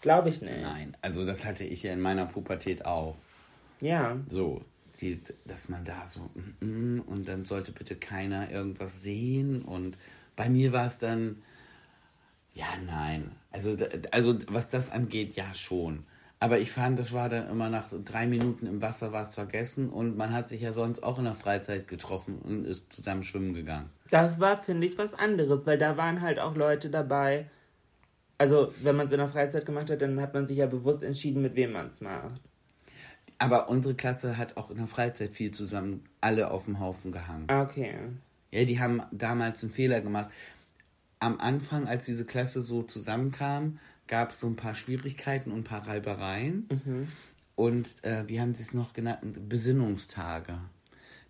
Glaube 0.00 0.30
ich 0.30 0.42
nicht. 0.42 0.60
Nein, 0.60 0.96
also 1.00 1.24
das 1.24 1.44
hatte 1.44 1.64
ich 1.64 1.84
ja 1.84 1.92
in 1.92 2.00
meiner 2.00 2.26
Pubertät 2.26 2.84
auch. 2.84 3.16
Ja. 3.80 4.16
So, 4.28 4.62
die, 5.00 5.20
dass 5.44 5.68
man 5.68 5.84
da 5.84 6.06
so 6.06 6.30
mm, 6.34 6.64
mm, 6.64 7.00
und 7.00 7.28
dann 7.28 7.44
sollte 7.44 7.72
bitte 7.72 7.96
keiner 7.96 8.50
irgendwas 8.50 9.02
sehen 9.02 9.62
und 9.62 9.98
bei 10.36 10.48
mir 10.48 10.72
war 10.72 10.86
es 10.86 10.98
dann 10.98 11.42
ja 12.54 12.66
nein 12.86 13.32
also 13.50 13.76
also 14.10 14.38
was 14.48 14.68
das 14.68 14.90
angeht 14.90 15.34
ja 15.36 15.52
schon 15.54 16.04
Aber 16.42 16.58
ich 16.58 16.72
fand, 16.72 16.98
das 16.98 17.12
war 17.12 17.28
dann 17.28 17.48
immer 17.48 17.68
nach 17.70 17.86
so 17.86 18.00
drei 18.04 18.26
Minuten 18.26 18.66
im 18.66 18.82
Wasser 18.82 19.12
was 19.12 19.36
vergessen 19.36 19.90
und 19.90 20.16
man 20.16 20.32
hat 20.32 20.48
sich 20.48 20.60
ja 20.60 20.72
sonst 20.72 21.04
auch 21.04 21.20
in 21.20 21.24
der 21.24 21.34
Freizeit 21.34 21.86
getroffen 21.86 22.40
und 22.42 22.64
ist 22.64 22.92
zusammen 22.92 23.22
schwimmen 23.22 23.54
gegangen. 23.54 23.90
Das 24.10 24.40
war, 24.40 24.60
finde 24.60 24.88
ich, 24.88 24.98
was 24.98 25.14
anderes, 25.14 25.66
weil 25.66 25.78
da 25.78 25.96
waren 25.96 26.20
halt 26.20 26.40
auch 26.40 26.56
Leute 26.56 26.90
dabei. 26.90 27.46
Also, 28.38 28.74
wenn 28.82 28.96
man 28.96 29.06
es 29.06 29.12
in 29.12 29.18
der 29.18 29.28
Freizeit 29.28 29.66
gemacht 29.66 29.88
hat, 29.88 30.02
dann 30.02 30.20
hat 30.20 30.34
man 30.34 30.48
sich 30.48 30.56
ja 30.56 30.66
bewusst 30.66 31.04
entschieden, 31.04 31.42
mit 31.42 31.54
wem 31.54 31.74
man 31.74 31.86
es 31.90 32.00
macht. 32.00 32.40
Aber 33.38 33.68
unsere 33.68 33.94
Klasse 33.94 34.36
hat 34.36 34.56
auch 34.56 34.72
in 34.72 34.78
der 34.78 34.88
Freizeit 34.88 35.30
viel 35.30 35.52
zusammen 35.52 36.02
alle 36.20 36.50
auf 36.50 36.64
dem 36.64 36.80
Haufen 36.80 37.12
gehangen. 37.12 37.44
Ah, 37.50 37.62
Okay. 37.62 37.94
Ja, 38.50 38.64
die 38.64 38.80
haben 38.80 39.00
damals 39.12 39.62
einen 39.62 39.70
Fehler 39.70 40.00
gemacht. 40.00 40.28
Am 41.20 41.38
Anfang, 41.38 41.86
als 41.86 42.04
diese 42.06 42.24
Klasse 42.24 42.62
so 42.62 42.82
zusammenkam, 42.82 43.78
gab 44.12 44.32
es 44.32 44.40
so 44.40 44.46
ein 44.46 44.56
paar 44.56 44.74
Schwierigkeiten 44.74 45.50
und 45.50 45.60
ein 45.60 45.64
paar 45.64 45.88
Reibereien. 45.88 46.68
Und 47.54 48.04
äh, 48.04 48.28
wie 48.28 48.42
haben 48.42 48.54
sie 48.54 48.62
es 48.62 48.74
noch 48.74 48.92
genannt? 48.92 49.48
Besinnungstage. 49.48 50.58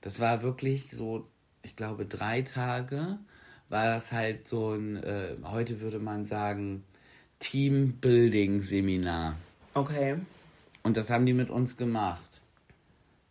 Das 0.01 0.19
war 0.19 0.43
wirklich 0.43 0.91
so, 0.91 1.29
ich 1.63 1.77
glaube, 1.77 2.07
drei 2.07 2.43
Tage 2.43 3.21
war 3.69 3.85
das 3.85 4.11
halt 4.11 4.49
so 4.49 4.73
ein, 4.73 4.97
äh, 4.97 5.37
heute 5.45 5.81
würde 5.81 6.01
man 6.01 6.27
sagen, 6.27 6.83
Teambuilding-Seminar. 7.39 9.37
Okay. 9.75 10.17
Und 10.83 10.97
das 10.97 11.09
haben 11.09 11.25
die 11.25 11.35
mit 11.35 11.51
uns 11.51 11.77
gemacht. 11.77 12.41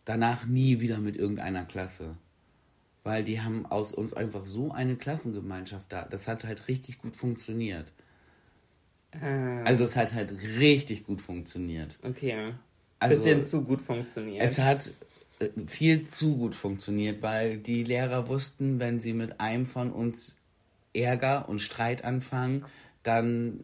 Danach 0.06 0.46
nie 0.46 0.80
wieder 0.80 1.00
mit 1.00 1.18
irgendeiner 1.18 1.66
Klasse. 1.66 2.16
Weil 3.04 3.26
die 3.26 3.42
haben 3.42 3.66
aus 3.66 3.92
uns 3.92 4.14
einfach 4.14 4.46
so 4.46 4.72
eine 4.72 4.96
Klassengemeinschaft 4.96 5.88
da. 5.90 6.08
Das 6.10 6.30
hat 6.30 6.46
halt 6.46 6.70
richtig 6.70 7.00
gut 7.00 7.18
funktioniert. 7.18 7.92
Ah, 9.20 9.64
Also 9.64 9.84
es 9.84 9.96
hat 9.96 10.14
halt 10.14 10.34
richtig 10.60 11.06
gut 11.06 11.22
funktioniert. 11.22 11.98
okay. 12.04 12.54
Also- 13.00 13.24
Bisschen 13.24 13.46
zu 13.46 13.64
gut 13.64 13.82
funktioniert. 13.82 14.44
Es 14.44 14.60
hat 14.60 14.92
äh, 15.40 15.50
viel 15.66 16.08
zu 16.10 16.38
gut 16.38 16.54
funktioniert, 16.54 17.22
weil 17.24 17.58
die 17.58 17.84
Lehrer 17.84 18.28
wussten, 18.28 18.80
wenn 18.80 19.00
sie 19.00 19.14
mit 19.14 19.40
einem 19.42 19.66
von 19.66 19.92
uns 19.92 20.38
Ärger 20.94 21.50
und 21.50 21.60
Streit 21.60 22.04
anfangen, 22.06 22.64
dann 23.04 23.64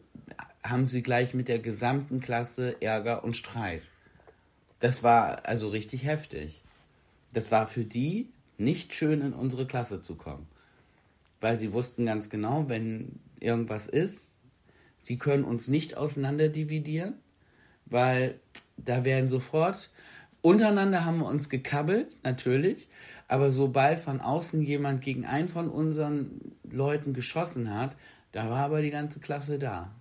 haben 0.64 0.88
sie 0.88 1.04
gleich 1.04 1.34
mit 1.36 1.48
der 1.48 1.60
gesamten 1.60 2.20
Klasse 2.20 2.82
Ärger 2.82 3.24
und 3.24 3.38
Streit. 3.38 3.84
Das 4.80 5.04
war 5.04 5.46
also 5.46 5.70
richtig 5.70 6.04
heftig. 6.04 6.62
Das 7.34 7.52
war 7.52 7.68
für 7.68 7.84
die 7.86 8.30
nicht 8.58 8.94
schön, 8.94 9.22
in 9.22 9.34
unsere 9.34 9.68
Klasse 9.68 10.02
zu 10.02 10.16
kommen. 10.16 10.48
Weil 11.42 11.58
sie 11.60 11.74
wussten 11.74 12.06
ganz 12.08 12.30
genau, 12.30 12.66
wenn 12.70 13.20
irgendwas 13.40 13.88
ist, 13.88 14.37
sie 15.08 15.18
können 15.18 15.46
uns 15.46 15.70
nicht 15.70 15.96
auseinander 15.96 16.50
dividieren, 16.50 17.14
weil 17.86 18.36
da 18.76 19.06
werden 19.06 19.30
sofort, 19.30 19.90
untereinander 20.42 21.06
haben 21.06 21.20
wir 21.20 21.28
uns 21.28 21.48
gekabbelt, 21.50 22.08
natürlich, 22.24 22.90
aber 23.30 23.52
sobald 23.54 24.02
von 24.02 24.20
außen 24.20 24.62
jemand 24.62 25.02
gegen 25.02 25.26
einen 25.26 25.48
von 25.48 25.70
unseren 25.70 26.42
Leuten 26.70 27.14
geschossen 27.14 27.74
hat, 27.74 27.96
da 28.34 28.50
war 28.50 28.66
aber 28.66 28.82
die 28.82 28.92
ganze 28.92 29.22
Klasse 29.22 29.58
da. 29.58 29.92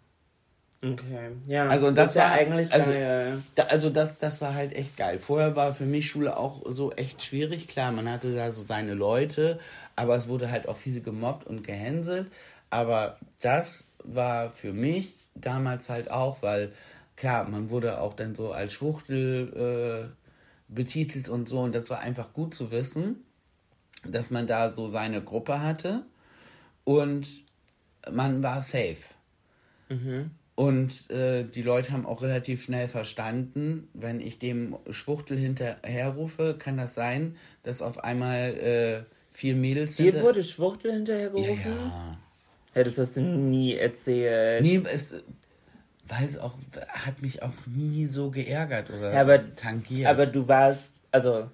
okay. 0.83 1.31
Ja. 1.47 1.69
Also, 1.69 1.87
und 1.87 1.95
das 1.97 2.15
ja 2.15 2.25
war- 2.25 2.33
eigentlich 2.33 2.73
also- 2.73 2.91
geil. 2.91 3.43
Da, 3.55 3.63
also 3.65 3.91
das, 3.91 4.19
das 4.19 4.41
war 4.41 4.55
halt 4.55 4.75
echt 4.75 4.97
geil. 4.97 5.19
Vorher 5.21 5.55
war 5.55 5.73
für 5.73 5.87
mich 5.87 6.09
Schule 6.11 6.37
auch 6.37 6.63
so 6.69 6.91
echt 6.93 7.23
schwierig. 7.23 7.69
Klar, 7.69 7.93
man 7.93 8.11
hatte 8.11 8.35
da 8.35 8.51
so 8.51 8.63
seine 8.65 8.95
Leute, 8.95 9.61
aber 9.95 10.17
es 10.17 10.27
wurde 10.29 10.51
halt 10.51 10.67
auch 10.69 10.77
viel 10.77 11.01
gemobbt 11.01 11.47
und 11.47 11.65
gehänselt. 11.65 12.27
Aber 12.71 13.19
das 13.41 13.86
war 14.05 14.51
für 14.51 14.73
mich 14.73 15.15
damals 15.35 15.89
halt 15.89 16.11
auch, 16.11 16.43
weil 16.43 16.73
klar, 17.17 17.49
man 17.49 17.71
wurde 17.71 18.01
auch 18.01 18.15
dann 18.15 18.35
so 18.35 18.53
als 18.53 18.73
Schwuchtel 18.73 20.11
äh, 20.11 20.73
betitelt 20.73 21.29
und 21.29 21.49
so. 21.49 21.61
Und 21.61 21.75
das 21.75 21.91
war 21.91 22.01
einfach 22.01 22.33
gut 22.33 22.55
zu 22.55 22.71
wissen, 22.71 23.25
dass 24.05 24.31
man 24.31 24.47
da 24.47 24.73
so 24.73 24.89
seine 24.89 25.23
Gruppe 25.23 25.61
hatte 25.61 26.05
und 26.85 27.27
man 28.11 28.43
war 28.43 28.61
safe. 28.61 28.97
Und 30.55 31.11
äh, 31.11 31.45
die 31.45 31.63
Leute 31.63 31.93
haben 31.93 32.07
auch 32.07 32.23
relativ 32.23 32.63
schnell 32.63 32.89
verstanden, 32.89 33.89
wenn 33.93 34.21
ich 34.21 34.39
dem 34.39 34.77
Schwuchtel 34.91 35.37
hinterherrufe, 35.37 36.57
kann 36.59 36.79
das 36.79 36.95
sein, 36.95 37.37
dass 37.63 37.83
auf 37.83 38.03
einmal 38.03 38.55
äh, 38.55 39.03
vier 39.31 39.55
Mädels 39.55 39.99
hinter- 39.99 40.23
wurde 40.23 40.43
Schwuchtel 40.43 40.93
hinterhergerufen? 40.93 41.61
ja. 41.63 41.71
Ja, 41.71 42.19
das 42.85 42.99
hast 42.99 43.17
du 43.17 43.21
nie 43.23 43.75
erzählt. 43.77 44.63
Nee, 44.63 44.83
es, 44.93 45.15
weil 46.09 46.25
es 46.27 46.39
auch, 46.39 46.55
hat 46.89 47.21
mich 47.23 47.43
auch 47.43 47.53
nie 47.67 48.07
so 48.07 48.31
geärgert 48.31 48.91
oder 48.91 49.13
Ja, 49.13 49.21
aber- 49.23 49.55
tangiert. 49.57 50.09
Aber 50.09 50.27
du 50.27 50.47
warst, 50.49 50.89
also 51.11 51.51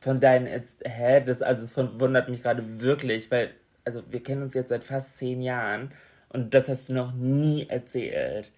von 0.00 0.20
deinen, 0.20 0.46
Erz- 0.46 0.84
hä, 0.86 1.22
das, 1.24 1.42
also 1.42 1.62
es 1.64 1.72
verwundert 1.72 2.28
mich 2.28 2.42
gerade 2.42 2.62
wirklich, 2.80 3.30
weil, 3.30 3.50
also 3.84 4.02
wir 4.10 4.22
kennen 4.22 4.42
uns 4.42 4.54
jetzt 4.54 4.68
seit 4.68 4.84
fast 4.84 5.16
zehn 5.16 5.40
Jahren 5.42 5.92
und 6.28 6.54
das 6.54 6.68
hast 6.68 6.88
du 6.88 6.92
noch 6.94 7.12
nie 7.12 7.66
erzählt. 7.68 8.50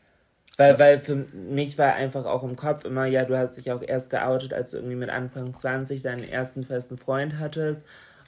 Weil, 0.57 0.79
weil 0.79 1.01
für 1.01 1.17
mich 1.33 1.79
war 1.79 1.95
einfach 1.95 2.27
auch 2.27 2.45
im 2.45 2.55
Kopf 2.55 2.85
immer, 2.85 3.07
ja, 3.07 3.25
du 3.25 3.37
hast 3.37 3.57
dich 3.57 3.73
auch 3.73 3.83
erst 3.83 4.11
geoutet, 4.11 4.55
als 4.55 4.71
du 4.71 4.77
irgendwie 4.77 4.95
mit 4.97 5.11
Anfang 5.11 5.53
20 5.53 6.03
deinen 6.03 6.23
ersten 6.29 6.65
festen 6.65 6.97
Freund 6.97 7.39
hattest. 7.41 7.83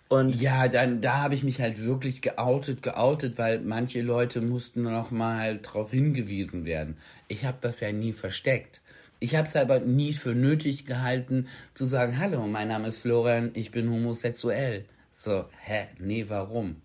Und 0.08 0.40
Ja, 0.40 0.68
dann 0.68 1.00
da 1.00 1.22
habe 1.22 1.34
ich 1.34 1.42
mich 1.42 1.60
halt 1.60 1.84
wirklich 1.84 2.22
geoutet, 2.22 2.82
geoutet, 2.82 3.38
weil 3.38 3.60
manche 3.60 4.02
Leute 4.02 4.40
mussten 4.40 4.82
noch 4.82 5.10
mal 5.10 5.58
drauf 5.58 5.90
hingewiesen 5.90 6.64
werden. 6.64 6.96
Ich 7.28 7.44
habe 7.44 7.58
das 7.60 7.80
ja 7.80 7.90
nie 7.90 8.12
versteckt. 8.12 8.80
Ich 9.18 9.34
habe 9.34 9.48
es 9.48 9.56
aber 9.56 9.80
nie 9.80 10.12
für 10.12 10.34
nötig 10.34 10.86
gehalten 10.86 11.48
zu 11.74 11.86
sagen, 11.86 12.18
hallo, 12.18 12.46
mein 12.46 12.68
Name 12.68 12.88
ist 12.88 12.98
Florian, 12.98 13.50
ich 13.54 13.70
bin 13.70 13.90
homosexuell. 13.90 14.84
So, 15.12 15.46
hä, 15.62 15.88
nee, 15.98 16.26
warum? 16.28 16.76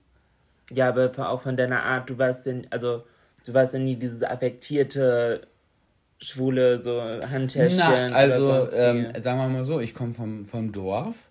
ja, 0.74 0.90
aber 0.90 1.30
auch 1.30 1.42
von 1.42 1.58
deiner 1.58 1.84
Art, 1.84 2.10
du 2.10 2.18
warst 2.18 2.46
denn, 2.46 2.68
also 2.70 3.04
du 3.46 3.54
warst 3.54 3.74
ja 3.74 3.80
nie 3.80 3.96
dieses 3.96 4.24
affektierte 4.24 5.48
schwule 6.20 6.82
so 6.84 7.02
Handtäschchen. 7.02 7.78
Na, 7.78 8.16
also 8.16 8.72
ähm, 8.72 9.08
sagen 9.20 9.40
wir 9.40 9.50
mal 9.50 9.66
so, 9.66 9.80
ich 9.80 9.94
komme 9.94 10.14
vom, 10.14 10.46
vom 10.46 10.72
Dorf 10.72 11.31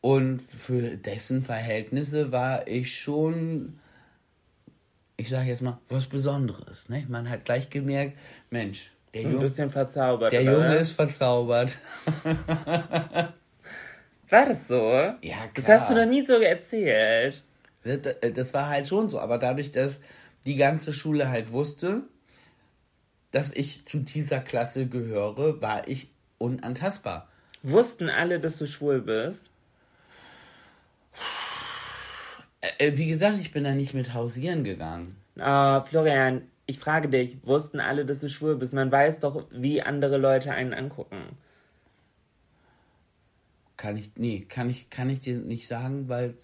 und 0.00 0.40
für 0.40 0.96
dessen 0.96 1.42
Verhältnisse 1.42 2.32
war 2.32 2.66
ich 2.66 2.98
schon, 2.98 3.78
ich 5.16 5.28
sage 5.28 5.48
jetzt 5.48 5.62
mal, 5.62 5.78
was 5.88 6.06
Besonderes. 6.06 6.88
Ne? 6.88 7.04
Man 7.08 7.28
hat 7.28 7.44
gleich 7.44 7.68
gemerkt, 7.70 8.16
Mensch, 8.50 8.90
der 9.12 9.68
verzaubert. 9.70 10.32
der 10.32 10.42
Junge 10.44 10.74
ist 10.76 10.92
verzaubert. 10.92 11.76
War 14.30 14.46
das 14.46 14.68
so? 14.68 14.76
Ja, 15.22 15.48
Das 15.54 15.64
klar. 15.64 15.80
hast 15.80 15.90
du 15.90 15.94
noch 15.96 16.06
nie 16.06 16.24
so 16.24 16.34
erzählt. 16.34 17.42
Das, 17.82 17.98
das 18.34 18.54
war 18.54 18.68
halt 18.68 18.86
schon 18.86 19.10
so, 19.10 19.18
aber 19.18 19.38
dadurch, 19.38 19.72
dass 19.72 20.00
die 20.46 20.54
ganze 20.54 20.92
Schule 20.92 21.28
halt 21.30 21.50
wusste, 21.50 22.02
dass 23.32 23.52
ich 23.52 23.86
zu 23.86 23.98
dieser 23.98 24.38
Klasse 24.40 24.86
gehöre, 24.86 25.60
war 25.60 25.88
ich 25.88 26.08
unantastbar. 26.38 27.28
Wussten 27.62 28.08
alle, 28.08 28.38
dass 28.38 28.58
du 28.58 28.66
schwul 28.66 29.00
bist? 29.02 29.49
Äh, 32.60 32.92
wie 32.96 33.06
gesagt, 33.06 33.38
ich 33.40 33.52
bin 33.52 33.64
da 33.64 33.72
nicht 33.72 33.94
mit 33.94 34.14
hausieren 34.14 34.64
gegangen. 34.64 35.16
Ah, 35.38 35.82
Florian, 35.82 36.42
ich 36.66 36.78
frage 36.78 37.08
dich, 37.08 37.38
wussten 37.42 37.80
alle, 37.80 38.04
dass 38.04 38.20
du 38.20 38.28
schwul 38.28 38.56
bist? 38.56 38.72
Man 38.72 38.92
weiß 38.92 39.20
doch, 39.20 39.46
wie 39.50 39.82
andere 39.82 40.18
Leute 40.18 40.52
einen 40.52 40.74
angucken. 40.74 41.36
Kann 43.76 43.96
ich, 43.96 44.12
nee, 44.16 44.44
kann 44.48 44.68
ich, 44.68 44.90
kann 44.90 45.08
ich 45.08 45.20
dir 45.20 45.36
nicht 45.36 45.66
sagen, 45.66 46.08
weil, 46.08 46.34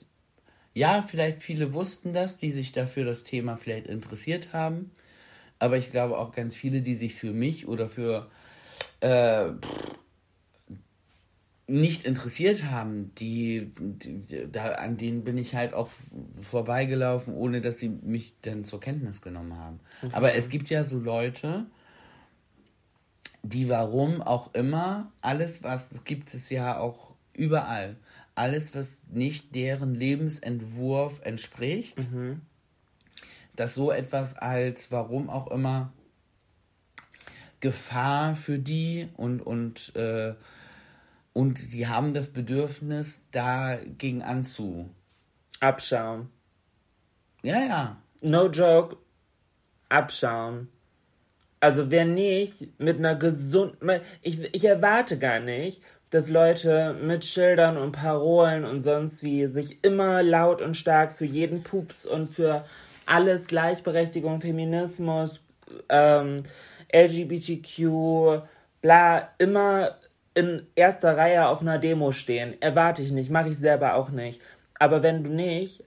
ja, 0.72 1.02
vielleicht 1.02 1.42
viele 1.42 1.74
wussten 1.74 2.14
das, 2.14 2.38
die 2.38 2.50
sich 2.50 2.72
dafür 2.72 3.05
das 3.05 3.22
Thema 3.22 3.57
vielleicht 3.57 3.87
interessiert 3.87 4.55
haben. 4.55 4.90
Aber 5.59 5.76
ich 5.76 5.90
glaube 5.90 6.18
auch 6.18 6.33
ganz 6.33 6.57
viele, 6.57 6.81
die 6.81 6.94
sich 6.94 7.14
für 7.14 7.33
mich 7.33 7.68
oder 7.68 7.88
für 7.88 8.31
äh, 9.00 9.50
nicht 11.68 12.05
interessiert 12.05 12.64
haben, 12.64 13.12
die, 13.16 13.72
die 13.76 14.50
da, 14.50 14.72
an 14.72 14.96
denen 14.96 15.24
bin 15.24 15.37
ich 15.37 15.55
halt 15.55 15.74
auch 15.74 15.88
vorbeigelaufen, 16.40 17.35
ohne 17.35 17.61
dass 17.61 17.79
sie 17.79 17.88
mich 17.88 18.35
dann 18.42 18.64
zur 18.64 18.81
Kenntnis 18.81 19.20
genommen 19.20 19.57
haben. 19.57 19.81
Aber 20.12 20.35
es 20.35 20.48
gibt 20.48 20.70
ja 20.70 20.85
so 20.85 20.98
Leute, 20.98 21.66
die 23.42 23.68
warum 23.68 24.22
auch 24.22 24.55
immer, 24.55 25.11
alles 25.20 25.64
was 25.64 26.05
gibt 26.05 26.33
es 26.35 26.50
ja 26.50 26.79
auch 26.79 27.14
überall, 27.33 27.96
alles 28.37 28.74
was 28.74 29.00
nicht 29.10 29.54
deren 29.54 29.94
Lebensentwurf 29.94 31.21
entspricht, 31.25 31.96
dass 33.56 33.75
so 33.75 33.90
etwas 33.90 34.37
als 34.37 34.92
warum 34.92 35.31
auch 35.31 35.50
immer 35.50 35.92
Gefahr 37.60 38.37
für 38.37 38.58
die 38.58 39.08
und 39.17 39.40
und 39.40 39.96
äh, 39.96 40.35
und 41.37 41.75
die 41.75 41.87
haben 41.87 42.15
das 42.15 42.29
Bedürfnis 42.29 43.21
dagegen 43.31 44.23
anzu. 44.23 44.89
Abschaum. 45.61 46.31
Ja, 47.43 47.61
ja. 47.61 47.97
No 48.23 48.49
joke. 48.49 48.97
Abschaum. 49.91 50.69
Also 51.61 51.91
wer 51.91 52.07
nicht 52.07 52.81
mit 52.81 52.97
einer 52.97 53.17
gesunden, 53.17 54.01
ich, 54.23 54.55
ich 54.55 54.65
erwarte 54.65 55.19
gar 55.19 55.41
nicht, 55.41 55.83
dass 56.09 56.31
Leute 56.31 56.95
mit 56.95 57.27
Schildern 57.27 57.77
und 57.77 57.93
Parolen 57.93 58.65
und 58.65 58.83
sonst 58.83 59.23
wie 59.23 59.47
sich 59.47 59.85
immer 59.85 60.23
laut 60.23 60.63
und 60.63 60.75
stark 60.75 61.13
für 61.13 61.27
jeden 61.27 61.63
Pups 61.63 62.07
und 62.07 62.29
für 62.31 62.65
alles 63.05 63.47
Gleichberechtigung, 63.47 64.41
Feminismus, 64.41 65.45
ähm, 65.91 66.45
LGBTQ, 66.91 68.41
bla, 68.81 69.29
immer 69.37 69.97
in 70.37 70.67
erster 70.75 71.17
Reihe 71.17 71.49
auf 71.49 71.63
einer 71.63 71.79
Demo 71.79 72.13
stehen. 72.13 72.61
Erwarte 72.61 73.01
ich 73.01 73.11
nicht, 73.11 73.31
mache 73.31 73.49
ich 73.49 73.57
selber 73.57 73.95
auch 73.95 74.11
nicht. 74.11 74.43
Aber 74.79 75.03
wenn 75.03 75.25
du 75.25 75.31
nicht 75.31 75.83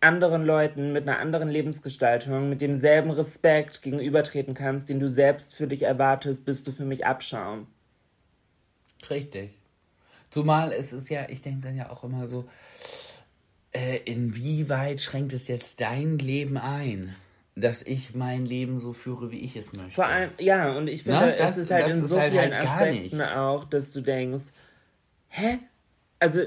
anderen 0.00 0.44
Leuten 0.44 0.92
mit 0.92 1.08
einer 1.08 1.18
anderen 1.18 1.48
Lebensgestaltung, 1.48 2.50
mit 2.50 2.60
demselben 2.60 3.10
Respekt 3.10 3.80
gegenübertreten 3.80 4.52
kannst, 4.52 4.90
den 4.90 5.00
du 5.00 5.08
selbst 5.08 5.54
für 5.54 5.66
dich 5.66 5.82
erwartest, 5.82 6.44
bist 6.44 6.68
du 6.68 6.72
für 6.72 6.84
mich 6.84 7.06
Abschaum. 7.06 7.68
Richtig. 9.08 9.54
Zumal 10.28 10.72
es 10.72 10.92
ist 10.92 11.08
ja, 11.08 11.26
ich 11.30 11.40
denke 11.40 11.62
dann 11.62 11.76
ja 11.76 11.88
auch 11.88 12.04
immer 12.04 12.28
so, 12.28 12.46
äh, 13.72 13.96
inwieweit 14.04 15.00
schränkt 15.00 15.32
es 15.32 15.48
jetzt 15.48 15.80
dein 15.80 16.18
Leben 16.18 16.58
ein? 16.58 17.16
Dass 17.56 17.82
ich 17.82 18.14
mein 18.14 18.44
Leben 18.44 18.78
so 18.78 18.92
führe, 18.92 19.32
wie 19.32 19.40
ich 19.40 19.56
es 19.56 19.72
möchte. 19.72 19.92
Vor 19.92 20.06
allem, 20.06 20.30
ja, 20.38 20.76
und 20.76 20.88
ich 20.88 21.04
finde, 21.04 21.20
Na, 21.20 21.32
das, 21.32 21.56
es 21.56 21.64
ist 21.64 21.70
halt 21.72 21.88
in 21.90 22.04
so 22.04 22.20
halt 22.20 22.32
vielen 22.32 22.52
halt 22.52 22.68
Aspekten 22.68 23.22
auch, 23.22 23.64
dass 23.64 23.92
du 23.92 24.02
denkst, 24.02 24.44
hä? 25.28 25.58
Also, 26.18 26.42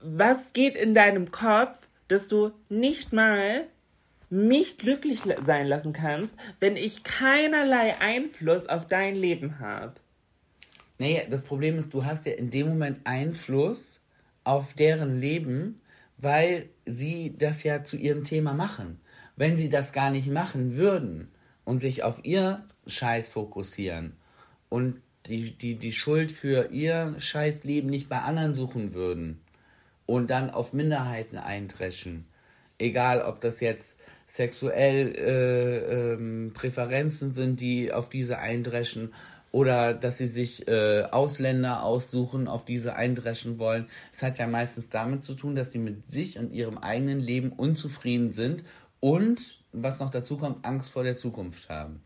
was 0.00 0.52
geht 0.52 0.74
in 0.74 0.94
deinem 0.94 1.30
Kopf, 1.30 1.88
dass 2.08 2.28
du 2.28 2.52
nicht 2.68 3.14
mal 3.14 3.66
mich 4.28 4.76
glücklich 4.76 5.22
sein 5.44 5.66
lassen 5.66 5.92
kannst, 5.94 6.34
wenn 6.60 6.76
ich 6.76 7.02
keinerlei 7.02 7.98
Einfluss 7.98 8.66
auf 8.66 8.86
dein 8.86 9.16
Leben 9.16 9.58
habe? 9.58 9.94
Naja, 10.98 11.22
das 11.30 11.44
Problem 11.44 11.78
ist, 11.78 11.94
du 11.94 12.04
hast 12.04 12.26
ja 12.26 12.32
in 12.32 12.50
dem 12.50 12.68
Moment 12.68 13.00
Einfluss 13.04 14.00
auf 14.44 14.74
deren 14.74 15.18
Leben, 15.18 15.80
weil 16.18 16.68
sie 16.84 17.34
das 17.38 17.62
ja 17.62 17.84
zu 17.84 17.96
ihrem 17.96 18.24
Thema 18.24 18.52
machen. 18.52 19.00
Wenn 19.36 19.56
sie 19.56 19.68
das 19.68 19.92
gar 19.92 20.10
nicht 20.10 20.28
machen 20.28 20.76
würden 20.76 21.28
und 21.64 21.80
sich 21.80 22.02
auf 22.02 22.24
ihr 22.24 22.64
Scheiß 22.86 23.28
fokussieren 23.28 24.16
und 24.68 25.00
die, 25.26 25.56
die, 25.56 25.74
die 25.76 25.92
Schuld 25.92 26.32
für 26.32 26.70
ihr 26.70 27.14
Scheißleben 27.18 27.90
nicht 27.90 28.08
bei 28.08 28.20
anderen 28.20 28.54
suchen 28.54 28.94
würden 28.94 29.40
und 30.06 30.30
dann 30.30 30.50
auf 30.50 30.72
Minderheiten 30.72 31.36
eindreschen, 31.36 32.26
egal 32.78 33.22
ob 33.22 33.40
das 33.40 33.60
jetzt 33.60 33.96
sexuell 34.28 35.14
äh, 35.16 36.12
ähm, 36.12 36.52
Präferenzen 36.54 37.32
sind, 37.32 37.60
die 37.60 37.92
auf 37.92 38.08
diese 38.08 38.38
eindreschen 38.38 39.12
oder 39.52 39.94
dass 39.94 40.18
sie 40.18 40.26
sich 40.26 40.68
äh, 40.68 41.04
Ausländer 41.10 41.82
aussuchen, 41.82 42.48
auf 42.48 42.64
diese 42.64 42.96
eindreschen 42.96 43.58
wollen. 43.58 43.86
Es 44.12 44.22
hat 44.22 44.38
ja 44.38 44.46
meistens 44.46 44.90
damit 44.90 45.24
zu 45.24 45.34
tun, 45.34 45.54
dass 45.54 45.72
sie 45.72 45.78
mit 45.78 46.10
sich 46.10 46.38
und 46.38 46.52
ihrem 46.52 46.78
eigenen 46.78 47.20
Leben 47.20 47.52
unzufrieden 47.52 48.32
sind 48.32 48.64
und, 49.06 49.58
was 49.72 50.00
noch 50.00 50.10
dazu 50.10 50.36
kommt, 50.36 50.64
Angst 50.66 50.90
vor 50.90 51.04
der 51.04 51.14
Zukunft 51.14 51.68
haben. 51.68 52.02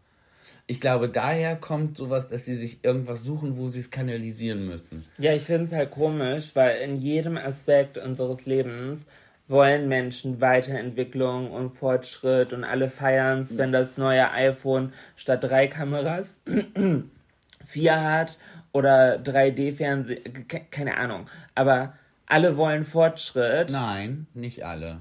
Ich 0.66 0.80
glaube, 0.80 1.08
daher 1.08 1.56
kommt 1.56 1.96
sowas, 1.96 2.28
dass 2.28 2.44
sie 2.44 2.54
sich 2.54 2.84
irgendwas 2.84 3.24
suchen, 3.24 3.56
wo 3.56 3.68
sie 3.68 3.80
es 3.80 3.90
kanalisieren 3.90 4.66
müssen. 4.66 5.06
Ja, 5.16 5.32
ich 5.32 5.44
finde 5.44 5.64
es 5.64 5.72
halt 5.72 5.92
komisch, 5.92 6.50
weil 6.52 6.76
in 6.82 6.98
jedem 6.98 7.38
Aspekt 7.38 7.96
unseres 7.96 8.44
Lebens 8.44 9.06
wollen 9.48 9.88
Menschen 9.88 10.42
Weiterentwicklung 10.42 11.50
und 11.50 11.74
Fortschritt 11.78 12.52
und 12.52 12.64
alle 12.64 12.90
feiern 12.90 13.42
es, 13.44 13.56
wenn 13.56 13.72
das 13.72 13.96
neue 13.96 14.30
iPhone 14.32 14.92
statt 15.16 15.42
drei 15.42 15.68
Kameras 15.68 16.38
vier 17.66 18.00
hat 18.02 18.36
oder 18.72 19.14
3D-Fernsehen, 19.14 20.46
keine 20.70 20.98
Ahnung. 20.98 21.24
Aber 21.54 21.94
alle 22.26 22.58
wollen 22.58 22.84
Fortschritt. 22.84 23.70
Nein, 23.70 24.26
nicht 24.34 24.66
alle 24.66 25.00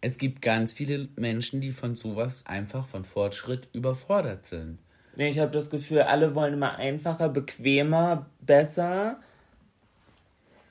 es 0.00 0.18
gibt 0.18 0.42
ganz 0.42 0.72
viele 0.72 1.08
Menschen, 1.16 1.60
die 1.60 1.72
von 1.72 1.96
sowas 1.96 2.44
einfach 2.46 2.86
von 2.86 3.04
Fortschritt 3.04 3.68
überfordert 3.72 4.46
sind. 4.46 4.78
Nee, 5.16 5.28
ich 5.28 5.38
habe 5.40 5.50
das 5.50 5.70
Gefühl, 5.70 6.02
alle 6.02 6.34
wollen 6.34 6.54
immer 6.54 6.76
einfacher, 6.76 7.28
bequemer, 7.28 8.26
besser. 8.40 9.18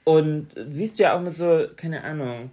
Und 0.05 0.47
siehst 0.69 0.97
du 0.97 1.03
ja 1.03 1.17
auch 1.17 1.21
mit 1.21 1.35
so, 1.35 1.67
keine 1.75 2.03
Ahnung. 2.03 2.51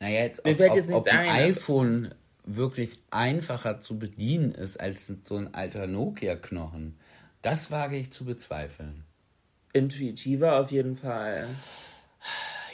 Naja, 0.00 0.20
jetzt, 0.20 0.40
ob, 0.40 0.58
ob, 0.58 0.76
jetzt 0.76 0.90
ob 0.90 1.06
ein 1.08 1.28
iPhone 1.28 2.14
wirklich 2.44 2.98
einfacher 3.10 3.80
zu 3.80 3.98
bedienen 3.98 4.52
ist 4.52 4.80
als 4.80 5.12
so 5.24 5.36
ein 5.36 5.52
alter 5.54 5.86
Nokia-Knochen, 5.86 6.96
das 7.42 7.70
wage 7.70 7.96
ich 7.96 8.10
zu 8.10 8.24
bezweifeln. 8.24 9.04
Intuitiver 9.74 10.58
auf 10.58 10.70
jeden 10.70 10.96
Fall. 10.96 11.48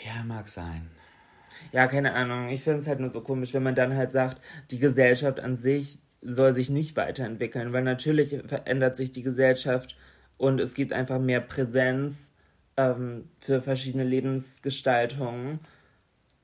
Ja, 0.07 0.23
mag 0.25 0.49
sein 0.49 0.89
ja, 1.73 1.87
keine 1.87 2.15
Ahnung. 2.15 2.49
Ich 2.49 2.63
finde 2.63 2.81
es 2.81 2.89
halt 2.89 3.01
nur 3.01 3.11
so 3.11 3.21
komisch, 3.21 3.55
wenn 3.55 3.63
man 3.63 3.75
dann 3.75 3.97
halt 3.97 4.13
sagt, 4.13 4.41
die 4.71 4.79
Gesellschaft 4.79 5.41
an 5.41 5.57
sich 5.57 5.99
soll 6.21 6.55
sich 6.55 6.71
nicht 6.71 6.97
weiterentwickeln, 6.97 7.73
weil 7.73 7.83
natürlich 7.83 8.37
verändert 8.47 8.97
sich 8.97 9.13
die 9.13 9.23
Gesellschaft 9.23 9.97
und 10.37 10.61
es 10.61 10.75
gibt 10.75 10.93
einfach 10.93 11.21
mehr 11.21 11.41
Präsenz 11.41 12.31
ähm, 12.77 13.29
für 13.41 13.63
verschiedene 13.63 14.05
Lebensgestaltungen, 14.05 15.61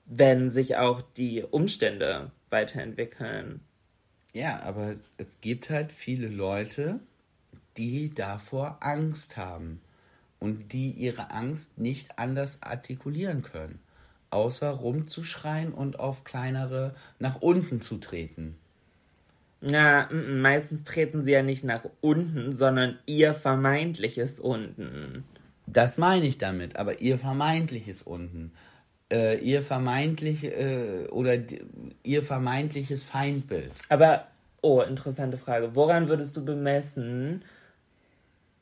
wenn 0.07 0.51
sich 0.51 0.77
auch 0.77 1.03
die 1.03 1.43
Umstände 1.43 2.31
weiterentwickeln. 2.51 3.61
Ja, 4.33 4.63
aber 4.63 4.97
es 5.17 5.41
gibt 5.41 5.71
halt 5.71 5.93
viele 5.93 6.29
Leute, 6.29 7.01
die 7.77 8.15
davor 8.15 8.79
Angst 8.81 9.37
haben 9.37 9.81
und 10.39 10.73
die 10.73 10.91
ihre 10.91 11.31
Angst 11.31 11.79
nicht 11.79 12.19
anders 12.19 12.63
artikulieren 12.63 13.43
können 13.43 13.81
außer 14.35 14.69
rumzuschreien 14.71 15.73
und 15.73 15.99
auf 15.99 16.25
kleinere 16.25 16.95
nach 17.19 17.41
unten 17.41 17.81
zu 17.81 17.97
treten. 17.97 18.57
Na, 19.61 20.11
meistens 20.13 20.85
treten 20.85 21.23
sie 21.23 21.33
ja 21.33 21.43
nicht 21.43 21.65
nach 21.65 21.85
unten, 22.03 22.55
sondern 22.55 22.99
ihr 23.07 23.33
vermeintliches 23.33 24.39
unten. 24.39 25.25
Das 25.67 25.97
meine 25.97 26.27
ich 26.27 26.37
damit, 26.37 26.77
aber 26.77 27.01
ihr 27.01 27.19
vermeintliches 27.19 28.03
unten. 28.03 28.53
Äh, 29.11 29.39
ihr 29.39 29.63
vermeintlich 29.63 30.45
äh, 30.45 31.07
oder 31.11 31.39
ihr 32.03 32.23
vermeintliches 32.23 33.05
Feindbild. 33.05 33.73
Aber, 33.89 34.27
oh, 34.61 34.83
interessante 34.83 35.39
Frage. 35.39 35.75
Woran 35.75 36.09
würdest 36.09 36.37
du 36.37 36.45
bemessen, 36.45 37.45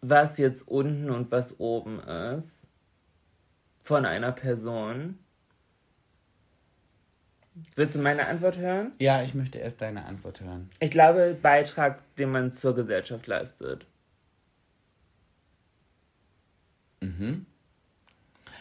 was 0.01 0.39
jetzt 0.39 0.69
unten 0.69 1.11
und 1.11 1.33
was 1.33 1.59
oben 1.59 2.01
ist? 2.01 2.67
Von 3.83 4.05
einer 4.05 4.31
Person? 4.31 5.19
Willst 7.75 7.97
du 7.97 8.01
meine 8.01 8.27
Antwort 8.27 8.57
hören? 8.59 8.93
Ja, 8.99 9.23
ich 9.23 9.35
möchte 9.35 9.59
erst 9.59 9.81
deine 9.83 10.07
Antwort 10.07 10.41
hören. 10.41 10.71
Ich 10.81 10.91
glaube, 10.91 11.37
Beitrag, 11.41 12.01
den 12.17 12.31
man 12.31 12.53
zur 12.53 12.75
Gesellschaft 12.75 13.27
leistet. 13.27 13.87
Mhm. 17.01 17.47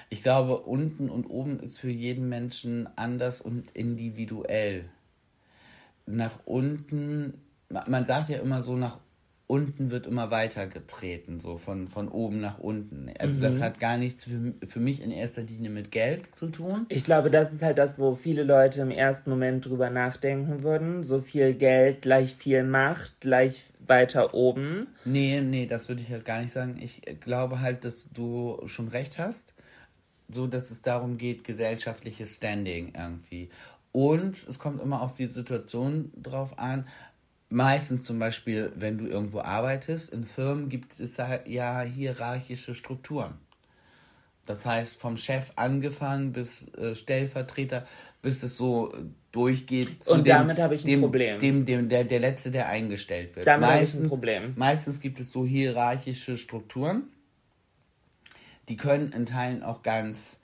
Ich 0.09 0.23
glaube, 0.23 0.57
unten 0.57 1.09
und 1.09 1.25
oben 1.25 1.59
ist 1.61 1.79
für 1.79 1.89
jeden 1.89 2.27
Menschen 2.27 2.89
anders 2.97 3.39
und 3.39 3.71
individuell. 3.71 4.89
Nach 6.05 6.33
unten, 6.43 7.39
man 7.69 8.05
sagt 8.05 8.27
ja 8.27 8.39
immer 8.39 8.61
so, 8.61 8.75
nach 8.75 8.99
unten 9.51 9.91
wird 9.91 10.07
immer 10.07 10.31
weiter 10.31 10.65
getreten, 10.65 11.41
so 11.41 11.57
von, 11.57 11.89
von 11.89 12.07
oben 12.07 12.39
nach 12.39 12.59
unten. 12.59 13.11
Also 13.19 13.39
mhm. 13.39 13.43
das 13.43 13.61
hat 13.61 13.81
gar 13.81 13.97
nichts 13.97 14.23
für, 14.23 14.53
für 14.65 14.79
mich 14.79 15.01
in 15.01 15.11
erster 15.11 15.41
Linie 15.41 15.69
mit 15.69 15.91
Geld 15.91 16.33
zu 16.37 16.47
tun. 16.47 16.85
Ich 16.87 17.03
glaube, 17.03 17.29
das 17.29 17.51
ist 17.51 17.61
halt 17.61 17.77
das, 17.77 17.99
wo 17.99 18.15
viele 18.15 18.43
Leute 18.43 18.79
im 18.79 18.91
ersten 18.91 19.29
Moment 19.29 19.65
drüber 19.65 19.89
nachdenken 19.89 20.63
würden. 20.63 21.03
So 21.03 21.19
viel 21.19 21.53
Geld, 21.53 22.01
gleich 22.01 22.33
viel 22.35 22.63
Macht, 22.63 23.19
gleich 23.19 23.65
weiter 23.85 24.33
oben. 24.33 24.87
Nee, 25.03 25.41
nee, 25.41 25.65
das 25.65 25.89
würde 25.89 26.01
ich 26.01 26.09
halt 26.09 26.23
gar 26.23 26.41
nicht 26.41 26.53
sagen. 26.53 26.79
Ich 26.81 27.01
glaube 27.19 27.59
halt, 27.59 27.83
dass 27.83 28.07
du 28.13 28.61
schon 28.67 28.87
recht 28.87 29.17
hast. 29.17 29.53
So, 30.29 30.47
dass 30.47 30.71
es 30.71 30.81
darum 30.81 31.17
geht, 31.17 31.43
gesellschaftliches 31.43 32.35
Standing 32.35 32.93
irgendwie. 32.95 33.49
Und 33.91 34.47
es 34.47 34.59
kommt 34.59 34.81
immer 34.81 35.01
auf 35.01 35.13
die 35.13 35.27
Situation 35.27 36.13
drauf 36.15 36.57
an, 36.57 36.87
meistens 37.51 38.05
zum 38.05 38.19
Beispiel, 38.19 38.71
wenn 38.75 38.97
du 38.97 39.07
irgendwo 39.07 39.41
arbeitest, 39.41 40.11
in 40.13 40.25
Firmen 40.25 40.69
gibt 40.69 40.99
es 40.99 41.17
ja 41.17 41.81
hierarchische 41.81 42.73
Strukturen. 42.73 43.35
Das 44.45 44.65
heißt, 44.65 44.99
vom 44.99 45.17
Chef 45.17 45.51
angefangen 45.55 46.33
bis 46.33 46.65
äh, 46.73 46.95
Stellvertreter, 46.95 47.85
bis 48.21 48.43
es 48.43 48.57
so 48.57 48.93
durchgeht. 49.31 50.07
Und 50.07 50.25
dem, 50.25 50.33
damit 50.33 50.57
habe 50.59 50.75
ich 50.75 50.83
ein 50.83 50.87
dem, 50.87 51.01
Problem. 51.01 51.39
Dem, 51.39 51.65
dem, 51.65 51.89
der, 51.89 52.03
der 52.03 52.19
Letzte, 52.19 52.51
der 52.51 52.67
eingestellt 52.67 53.35
wird. 53.35 53.47
Damit 53.47 53.69
habe 53.69 53.83
ich 53.83 53.93
ein 53.93 54.09
Problem. 54.09 54.53
Meistens 54.55 54.99
gibt 54.99 55.19
es 55.19 55.31
so 55.31 55.45
hierarchische 55.45 56.37
Strukturen. 56.37 57.03
Die 58.67 58.77
können 58.77 59.11
in 59.13 59.25
Teilen 59.25 59.63
auch 59.63 59.83
ganz 59.83 60.40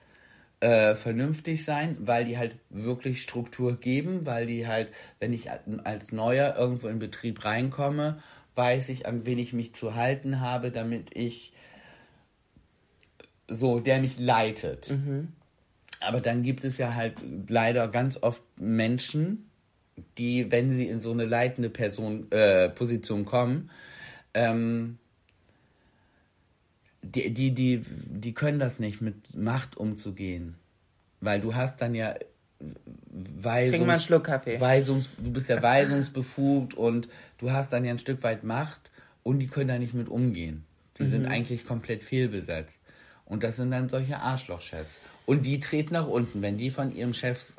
äh, 0.59 0.95
vernünftig 0.95 1.63
sein, 1.63 1.97
weil 1.99 2.25
die 2.25 2.37
halt 2.37 2.55
wirklich 2.69 3.21
Struktur 3.21 3.79
geben, 3.79 4.25
weil 4.25 4.47
die 4.47 4.67
halt, 4.67 4.91
wenn 5.19 5.33
ich 5.33 5.49
als 5.83 6.11
Neuer 6.11 6.55
irgendwo 6.57 6.87
in 6.87 6.99
Betrieb 6.99 7.45
reinkomme, 7.45 8.21
weiß 8.55 8.89
ich, 8.89 9.05
an 9.05 9.25
wen 9.25 9.37
ich 9.37 9.53
mich 9.53 9.73
zu 9.73 9.93
halten 9.93 10.41
habe, 10.41 10.71
damit 10.71 11.15
ich 11.15 11.53
so, 13.47 13.79
der 13.79 13.99
mich 13.99 14.19
leitet. 14.19 14.89
Mhm. 14.89 15.29
Aber 15.99 16.21
dann 16.21 16.43
gibt 16.43 16.63
es 16.63 16.77
ja 16.77 16.95
halt 16.95 17.15
leider 17.47 17.87
ganz 17.87 18.21
oft 18.21 18.43
Menschen, 18.59 19.49
die, 20.17 20.51
wenn 20.51 20.71
sie 20.71 20.87
in 20.87 20.99
so 20.99 21.11
eine 21.11 21.25
leitende 21.25 21.69
Person, 21.69 22.31
äh, 22.31 22.69
Position 22.69 23.25
kommen, 23.25 23.69
ähm, 24.33 24.97
die, 27.01 27.33
die, 27.33 27.51
die, 27.51 27.81
die 27.85 28.33
können 28.33 28.59
das 28.59 28.79
nicht, 28.79 29.01
mit 29.01 29.35
Macht 29.35 29.77
umzugehen. 29.77 30.55
Weil 31.21 31.41
du 31.41 31.55
hast 31.55 31.81
dann 31.81 31.95
ja 31.95 32.15
Weisungs, 33.09 33.85
mal 33.85 33.93
einen 33.93 34.01
Schluck 34.01 34.25
Kaffee. 34.25 34.59
Weisungs, 34.59 35.09
du 35.17 35.31
bist 35.31 35.49
ja 35.49 35.61
weisungsbefugt 35.61 36.73
und 36.73 37.07
du 37.37 37.51
hast 37.51 37.71
dann 37.73 37.85
ja 37.85 37.91
ein 37.91 37.99
Stück 37.99 38.23
weit 38.23 38.43
Macht 38.43 38.91
und 39.23 39.39
die 39.39 39.47
können 39.47 39.67
da 39.67 39.79
nicht 39.79 39.93
mit 39.93 40.09
umgehen. 40.09 40.65
Die 40.97 41.03
mhm. 41.03 41.09
sind 41.09 41.25
eigentlich 41.25 41.65
komplett 41.65 42.03
fehlbesetzt. 42.03 42.79
Und 43.25 43.43
das 43.43 43.57
sind 43.57 43.71
dann 43.71 43.89
solche 43.89 44.19
Arschlochchefs. 44.19 44.99
Und 45.25 45.45
die 45.45 45.59
treten 45.59 45.93
nach 45.93 46.07
unten, 46.07 46.41
wenn 46.41 46.57
die 46.57 46.69
von 46.69 46.95
ihrem 46.95 47.13
Chef 47.13 47.57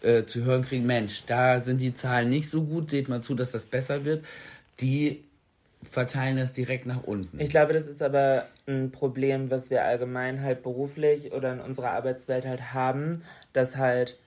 äh, 0.00 0.24
zu 0.24 0.44
hören 0.44 0.64
kriegen, 0.64 0.86
Mensch, 0.86 1.24
da 1.26 1.62
sind 1.62 1.80
die 1.80 1.92
Zahlen 1.92 2.30
nicht 2.30 2.48
so 2.48 2.62
gut, 2.62 2.88
seht 2.90 3.08
mal 3.08 3.20
zu, 3.20 3.34
dass 3.34 3.50
das 3.50 3.66
besser 3.66 4.04
wird. 4.04 4.24
Die 4.80 5.24
verteilen 5.82 6.36
das 6.36 6.52
direkt 6.52 6.86
nach 6.86 7.04
unten. 7.04 7.40
Ich 7.40 7.50
glaube, 7.50 7.72
das 7.72 7.86
ist 7.86 8.02
aber 8.02 8.46
ein 8.66 8.90
Problem, 8.90 9.50
was 9.50 9.70
wir 9.70 9.84
allgemein 9.84 10.42
halt 10.42 10.62
beruflich 10.62 11.32
oder 11.32 11.52
in 11.52 11.60
unserer 11.60 11.90
Arbeitswelt 11.90 12.46
halt 12.46 12.72
haben, 12.72 13.22
dass 13.52 13.76
halt 13.76 14.18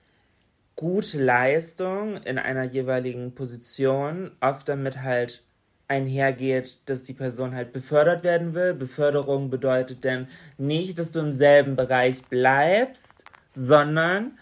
gute 0.76 1.22
Leistung 1.22 2.16
in 2.22 2.38
einer 2.38 2.64
jeweiligen 2.64 3.34
Position 3.34 4.30
oft 4.40 4.68
damit 4.68 5.02
halt 5.02 5.42
einhergeht, 5.88 6.80
dass 6.86 7.02
die 7.02 7.12
Person 7.12 7.54
halt 7.54 7.72
befördert 7.72 8.24
werden 8.24 8.54
will. 8.54 8.72
Beförderung 8.72 9.50
bedeutet 9.50 10.04
denn 10.04 10.28
nicht, 10.56 10.98
dass 10.98 11.12
du 11.12 11.20
im 11.20 11.32
selben 11.32 11.76
Bereich 11.76 12.22
bleibst, 12.24 13.24
sondern 13.54 14.38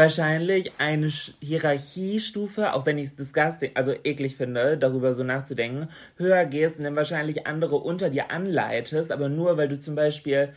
wahrscheinlich 0.00 0.72
eine 0.78 1.12
Hierarchiestufe, 1.40 2.72
auch 2.72 2.86
wenn 2.86 2.96
ich 2.96 3.08
es 3.08 3.16
disgusting, 3.16 3.72
also 3.74 3.92
eklig 4.02 4.36
finde, 4.36 4.78
darüber 4.78 5.14
so 5.14 5.22
nachzudenken, 5.22 5.90
höher 6.16 6.46
gehst 6.46 6.78
und 6.78 6.84
dann 6.84 6.96
wahrscheinlich 6.96 7.46
andere 7.46 7.76
unter 7.76 8.08
dir 8.08 8.30
anleitest, 8.30 9.12
aber 9.12 9.28
nur 9.28 9.58
weil 9.58 9.68
du 9.68 9.78
zum 9.78 9.94
Beispiel 9.94 10.54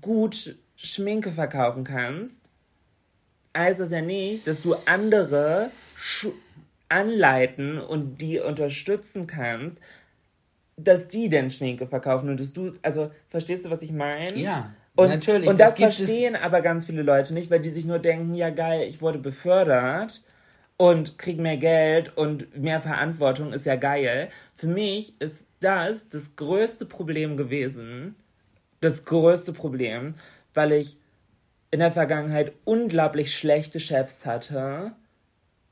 gut 0.00 0.56
Schminke 0.74 1.30
verkaufen 1.30 1.84
kannst, 1.84 2.40
heißt 3.56 3.78
das 3.78 3.92
ja 3.92 4.00
nicht, 4.00 4.44
dass 4.48 4.60
du 4.60 4.74
andere 4.86 5.70
anleiten 6.88 7.78
und 7.78 8.20
die 8.20 8.40
unterstützen 8.40 9.28
kannst, 9.28 9.78
dass 10.76 11.06
die 11.06 11.28
denn 11.28 11.48
Schminke 11.48 11.86
verkaufen 11.86 12.28
und 12.28 12.40
dass 12.40 12.52
du, 12.52 12.72
also 12.82 13.12
verstehst 13.28 13.64
du, 13.64 13.70
was 13.70 13.82
ich 13.82 13.92
meine? 13.92 14.36
Ja. 14.36 14.74
Und, 14.94 15.08
Natürlich. 15.08 15.48
Und 15.48 15.58
das, 15.58 15.76
das 15.76 15.96
verstehen 15.96 16.36
aber 16.36 16.60
ganz 16.60 16.86
viele 16.86 17.02
Leute 17.02 17.32
nicht, 17.32 17.50
weil 17.50 17.60
die 17.60 17.70
sich 17.70 17.86
nur 17.86 17.98
denken, 17.98 18.34
ja 18.34 18.50
geil, 18.50 18.86
ich 18.88 19.00
wurde 19.00 19.18
befördert 19.18 20.22
und 20.76 21.18
krieg 21.18 21.38
mehr 21.38 21.56
Geld 21.56 22.16
und 22.16 22.58
mehr 22.58 22.80
Verantwortung 22.80 23.52
ist 23.52 23.64
ja 23.66 23.76
geil. 23.76 24.28
Für 24.54 24.66
mich 24.66 25.20
ist 25.20 25.46
das 25.60 26.08
das 26.08 26.36
größte 26.36 26.84
Problem 26.84 27.36
gewesen. 27.36 28.16
Das 28.80 29.04
größte 29.04 29.52
Problem, 29.52 30.14
weil 30.54 30.72
ich 30.72 30.98
in 31.70 31.78
der 31.78 31.92
Vergangenheit 31.92 32.52
unglaublich 32.64 33.34
schlechte 33.34 33.80
Chefs 33.80 34.26
hatte. 34.26 34.92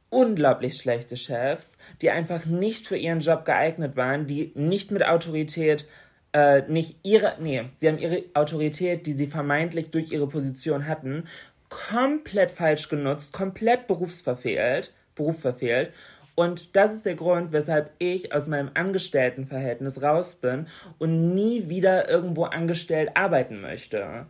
Unglaublich 0.08 0.76
schlechte 0.76 1.16
Chefs, 1.16 1.76
die 2.00 2.10
einfach 2.10 2.46
nicht 2.46 2.86
für 2.86 2.96
ihren 2.96 3.20
Job 3.20 3.44
geeignet 3.44 3.96
waren, 3.96 4.26
die 4.26 4.50
nicht 4.54 4.90
mit 4.90 5.04
Autorität 5.04 5.86
äh, 6.32 6.62
nicht 6.68 6.96
ihre, 7.02 7.34
nee, 7.40 7.64
sie 7.76 7.88
haben 7.88 7.98
ihre 7.98 8.24
Autorität, 8.34 9.06
die 9.06 9.14
sie 9.14 9.26
vermeintlich 9.26 9.90
durch 9.90 10.12
ihre 10.12 10.28
Position 10.28 10.86
hatten, 10.86 11.24
komplett 11.68 12.50
falsch 12.50 12.88
genutzt, 12.88 13.32
komplett 13.32 13.86
berufsverfehlt, 13.86 14.92
Beruf 15.14 15.40
verfehlt. 15.40 15.92
Und 16.34 16.74
das 16.74 16.94
ist 16.94 17.04
der 17.04 17.16
Grund, 17.16 17.52
weshalb 17.52 17.90
ich 17.98 18.32
aus 18.32 18.46
meinem 18.46 18.70
Angestelltenverhältnis 18.74 20.00
raus 20.00 20.36
bin 20.36 20.68
und 20.98 21.34
nie 21.34 21.68
wieder 21.68 22.08
irgendwo 22.08 22.44
angestellt 22.44 23.10
arbeiten 23.14 23.60
möchte. 23.60 24.26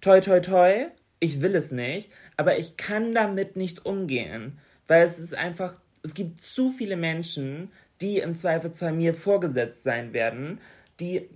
Toi, 0.00 0.20
toi, 0.20 0.40
toi, 0.40 0.86
ich 1.18 1.40
will 1.40 1.56
es 1.56 1.72
nicht, 1.72 2.10
aber 2.36 2.58
ich 2.58 2.76
kann 2.76 3.14
damit 3.14 3.56
nicht 3.56 3.84
umgehen, 3.86 4.58
weil 4.86 5.04
es 5.04 5.18
ist 5.18 5.34
einfach, 5.34 5.80
es 6.04 6.14
gibt 6.14 6.42
zu 6.42 6.70
viele 6.70 6.96
Menschen, 6.96 7.72
die 8.00 8.18
im 8.18 8.36
Zweifelsfall 8.36 8.92
mir 8.92 9.14
vorgesetzt 9.14 9.82
sein 9.82 10.12
werden, 10.12 10.60
die 11.00 11.28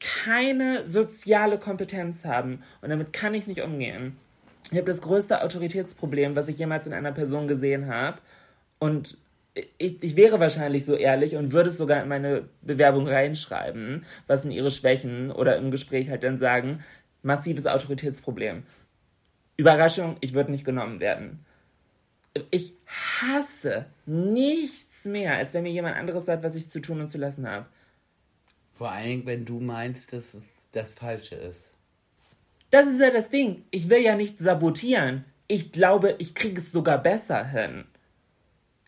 keine 0.00 0.86
soziale 0.86 1.58
Kompetenz 1.58 2.24
haben. 2.24 2.62
Und 2.82 2.90
damit 2.90 3.12
kann 3.12 3.34
ich 3.34 3.46
nicht 3.46 3.62
umgehen. 3.62 4.16
Ich 4.70 4.76
habe 4.76 4.90
das 4.90 5.00
größte 5.00 5.42
Autoritätsproblem, 5.42 6.36
was 6.36 6.48
ich 6.48 6.58
jemals 6.58 6.86
in 6.86 6.92
einer 6.92 7.12
Person 7.12 7.48
gesehen 7.48 7.86
habe. 7.88 8.18
Und 8.78 9.16
ich, 9.78 10.02
ich 10.02 10.16
wäre 10.16 10.40
wahrscheinlich 10.40 10.84
so 10.84 10.94
ehrlich 10.94 11.36
und 11.36 11.52
würde 11.52 11.70
es 11.70 11.78
sogar 11.78 12.02
in 12.02 12.08
meine 12.08 12.48
Bewerbung 12.62 13.06
reinschreiben, 13.06 14.04
was 14.26 14.42
sind 14.42 14.50
ihre 14.50 14.70
Schwächen 14.70 15.30
oder 15.30 15.56
im 15.56 15.70
Gespräch 15.70 16.10
halt 16.10 16.24
dann 16.24 16.38
sagen, 16.38 16.84
massives 17.22 17.66
Autoritätsproblem. 17.66 18.64
Überraschung, 19.56 20.16
ich 20.20 20.34
würde 20.34 20.50
nicht 20.50 20.64
genommen 20.64 21.00
werden. 21.00 21.44
Ich 22.50 22.74
hasse 23.20 23.86
nichts 24.06 25.04
mehr, 25.04 25.36
als 25.36 25.54
wenn 25.54 25.62
mir 25.62 25.70
jemand 25.70 25.96
anderes 25.96 26.26
sagt, 26.26 26.42
was 26.42 26.56
ich 26.56 26.68
zu 26.68 26.80
tun 26.80 27.00
und 27.00 27.08
zu 27.08 27.18
lassen 27.18 27.48
habe. 27.48 27.66
Vor 28.74 28.90
allen 28.90 29.06
Dingen, 29.06 29.26
wenn 29.26 29.44
du 29.44 29.60
meinst, 29.60 30.12
dass 30.12 30.34
es 30.34 30.44
das 30.72 30.94
Falsche 30.94 31.36
ist. 31.36 31.70
Das 32.70 32.86
ist 32.86 33.00
ja 33.00 33.10
das 33.10 33.30
Ding. 33.30 33.64
Ich 33.70 33.88
will 33.88 34.00
ja 34.00 34.16
nicht 34.16 34.40
sabotieren. 34.40 35.24
Ich 35.46 35.70
glaube, 35.70 36.16
ich 36.18 36.34
kriege 36.34 36.60
es 36.60 36.72
sogar 36.72 36.98
besser 36.98 37.44
hin. 37.44 37.84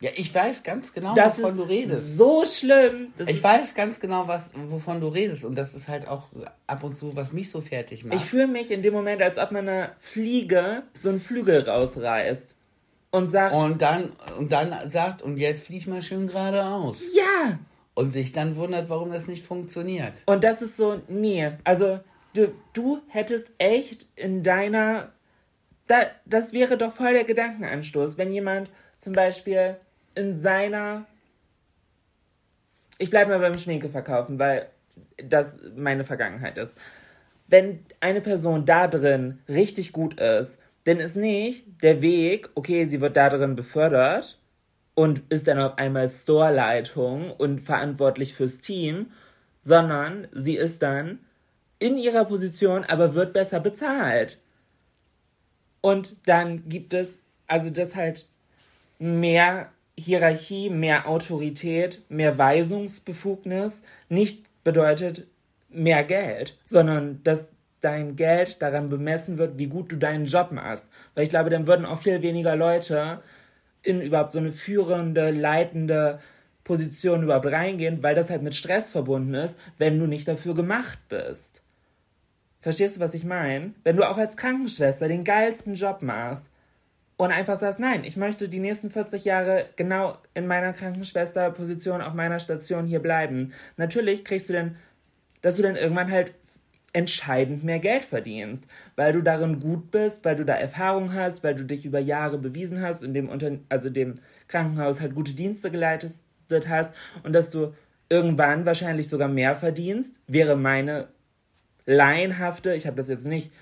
Ja, 0.01 0.11
ich 0.15 0.35
weiß 0.35 0.63
ganz 0.63 0.93
genau, 0.93 1.15
das 1.15 1.39
wovon 1.39 1.57
du 1.57 1.63
redest. 1.63 2.19
So 2.19 2.45
schlimm. 2.45 3.15
Das 3.17 3.29
ich 3.29 3.43
weiß 3.43 3.75
ganz 3.75 3.99
genau, 3.99 4.29
was, 4.29 4.51
wovon 4.69 5.01
du 5.01 5.09
redest. 5.09 5.45
Und 5.45 5.55
das 5.55 5.75
ist 5.75 5.89
halt 5.89 6.07
auch 6.07 6.25
ab 6.67 6.83
und 6.83 6.99
zu, 6.99 7.17
was 7.17 7.33
mich 7.33 7.51
so 7.51 7.63
fertig 7.63 8.05
macht. 8.05 8.19
Ich 8.19 8.25
fühle 8.25 8.49
mich 8.49 8.71
in 8.71 8.83
dem 8.83 8.93
Moment, 8.93 9.23
als 9.23 9.39
ob 9.39 9.53
man 9.53 9.69
einer 9.69 9.93
Fliege 10.01 10.83
so 11.01 11.09
einen 11.09 11.21
Flügel 11.21 11.63
rausreißt. 11.63 12.55
Und 13.13 13.31
sagt. 13.31 13.55
Und 13.55 13.81
dann, 13.81 14.13
und 14.37 14.53
dann 14.53 14.91
sagt, 14.91 15.23
und 15.23 15.39
jetzt 15.39 15.65
flieg 15.65 15.87
mal 15.87 16.03
schön 16.03 16.27
geradeaus. 16.27 17.03
Ja! 17.15 17.59
Und 17.97 18.13
sich 18.13 18.33
dann 18.33 18.57
wundert, 18.57 18.89
warum 18.89 19.11
das 19.11 19.27
nicht 19.27 19.45
funktioniert. 19.45 20.23
Und 20.27 20.45
das 20.45 20.63
ist 20.63 20.77
so, 20.77 21.01
nee, 21.09 21.51
also 21.65 21.99
du, 22.35 22.53
du 22.73 23.01
hättest 23.09 23.51
echt 23.59 24.07
in 24.17 24.43
deiner, 24.43 25.13
da, 25.87 26.03
das 26.27 26.53
wäre 26.53 26.77
doch 26.77 26.95
voll 26.95 27.15
der 27.15 27.25
Gedankenanstoß, 27.25 28.19
wenn 28.19 28.33
jemand 28.33 28.71
zum 28.99 29.13
Beispiel 29.13 29.77
in 30.15 30.41
seiner, 30.41 31.07
ich 32.99 33.11
bleibe 33.11 33.31
mal 33.31 33.41
beim 33.41 33.59
Schminke 33.59 33.89
verkaufen, 33.89 34.39
weil 34.39 34.69
das 35.17 35.57
meine 35.75 36.05
Vergangenheit 36.05 36.59
ist. 36.59 36.73
Wenn 37.49 37.85
eine 38.01 38.21
Person 38.21 38.67
da 38.67 38.89
drin 38.89 39.39
richtig 39.49 39.93
gut 39.93 40.21
ist, 40.21 40.59
dann 40.85 40.99
ist 40.99 41.17
nicht 41.17 41.65
der 41.83 42.03
Weg, 42.03 42.51
okay, 42.55 42.85
sie 42.85 43.01
wird 43.01 43.17
da 43.17 43.29
drin 43.29 43.57
befördert, 43.57 44.39
und 44.97 45.23
ist 45.29 45.47
dann 45.47 45.61
auf 45.61 45.79
einmal 45.79 46.09
Storeleitung 46.09 47.31
und 47.31 47.61
verantwortlich 47.61 48.35
fürs 48.35 48.61
Team, 48.61 49.13
sondern 49.63 50.27
sie 50.33 50.57
ist 50.57 50.83
dann 50.83 51.21
in 51.79 51.99
ihrer 51.99 52.25
Position, 52.25 52.83
aber 52.83 53.15
wird 53.15 53.33
besser 53.35 53.61
bezahlt. 53.61 54.39
Und 55.83 56.27
dann 56.27 56.69
gibt 56.69 56.95
es 56.95 57.19
also 57.47 57.71
das 57.71 57.95
halt 57.95 58.27
mehr 58.99 59.71
Hierarchie, 59.99 60.71
mehr 60.71 61.07
Autorität, 61.09 62.03
mehr 62.09 62.37
Weisungsbefugnis 62.37 63.83
nicht 64.09 64.45
bedeutet 64.65 65.27
mehr 65.69 66.05
Geld, 66.05 66.57
sondern 66.65 67.23
dass 67.23 67.49
dein 67.83 68.17
Geld 68.17 68.61
daran 68.61 68.89
bemessen 68.89 69.39
wird, 69.39 69.59
wie 69.59 69.67
gut 69.67 69.93
du 69.93 69.97
deinen 69.97 70.25
Job 70.25 70.51
machst. 70.53 70.89
Weil 71.15 71.25
ich 71.25 71.31
glaube, 71.31 71.51
dann 71.51 71.67
würden 71.67 71.87
auch 71.87 72.01
viel 72.01 72.23
weniger 72.23 72.57
Leute 72.57 73.21
in 73.87 74.01
überhaupt 74.01 74.33
so 74.33 74.39
eine 74.39 74.53
führende, 74.53 75.31
leitende 75.31 76.19
Position 76.65 77.23
überhaupt 77.23 77.47
reingehen, 77.47 78.03
weil 78.03 78.17
das 78.17 78.29
halt 78.29 78.43
mit 78.43 78.55
Stress 78.55 78.91
verbunden 78.91 79.35
ist, 79.35 79.57
wenn 79.79 79.99
du 79.99 80.07
nicht 80.07 80.27
dafür 80.27 80.55
gemacht 80.55 80.99
bist. 81.09 81.63
Verstehst 82.61 82.97
du, 82.97 83.01
was 83.01 83.15
ich 83.15 83.25
meine? 83.25 83.73
Wenn 83.85 83.97
du 83.97 84.03
auch 84.03 84.19
als 84.19 84.37
Krankenschwester 84.37 85.07
den 85.07 85.23
geilsten 85.23 85.77
Job 85.77 86.03
machst 86.03 86.49
und 87.17 87.31
einfach 87.31 87.57
sagst, 87.57 87.79
nein, 87.79 88.03
ich 88.03 88.17
möchte 88.17 88.49
die 88.49 88.59
nächsten 88.59 88.91
40 88.91 89.25
Jahre 89.25 89.67
genau 89.77 90.19
in 90.35 90.49
meiner 90.49 90.73
Krankenschwesterposition 90.73 92.03
auf 92.03 92.15
meiner 92.15 92.41
Station 92.41 92.87
hier 92.87 93.01
bleiben. 93.01 93.53
Natürlich 93.77 94.25
kriegst 94.25 94.49
du 94.49 94.53
dann, 94.53 94.77
dass 95.43 95.55
du 95.55 95.63
dann 95.63 95.77
irgendwann 95.77 96.11
halt 96.11 96.35
entscheidend 96.97 97.63
mehr 97.63 97.79
Geld 97.79 98.05
verdienst, 98.05 98.67
weil 98.97 99.13
du 99.13 99.21
darin 99.21 99.61
gut 99.61 99.91
bist, 99.91 100.25
weil 100.25 100.35
du 100.35 100.47
da 100.47 100.55
Erfahrung 100.55 101.13
hast, 101.13 101.45
weil 101.45 101.55
du 101.55 101.65
dich 101.65 101.85
über 101.85 101.99
Jahre 101.99 102.39
bewiesen 102.39 102.81
hast 102.81 103.05
und 103.05 103.13
dem 103.13 103.29
Unter 103.29 103.51
also 103.69 103.91
dem 103.91 104.15
Krankenhaus 104.49 104.99
halt 104.99 105.15
gute 105.15 105.35
Dienste 105.35 105.71
geleitet 105.71 106.15
hast 106.69 106.95
und 107.23 107.35
dass 107.35 107.51
du 107.51 107.75
irgendwann 108.09 108.65
wahrscheinlich 108.65 109.11
sogar 109.11 109.29
mehr 109.29 109.55
verdienst, 109.57 110.21
wäre 110.27 110.57
meine 110.57 111.09
laienhafte, 111.85 112.75
ich 112.75 112.87
habe 112.87 112.97
das 112.97 113.09
jetzt 113.09 113.27
nicht 113.27 113.53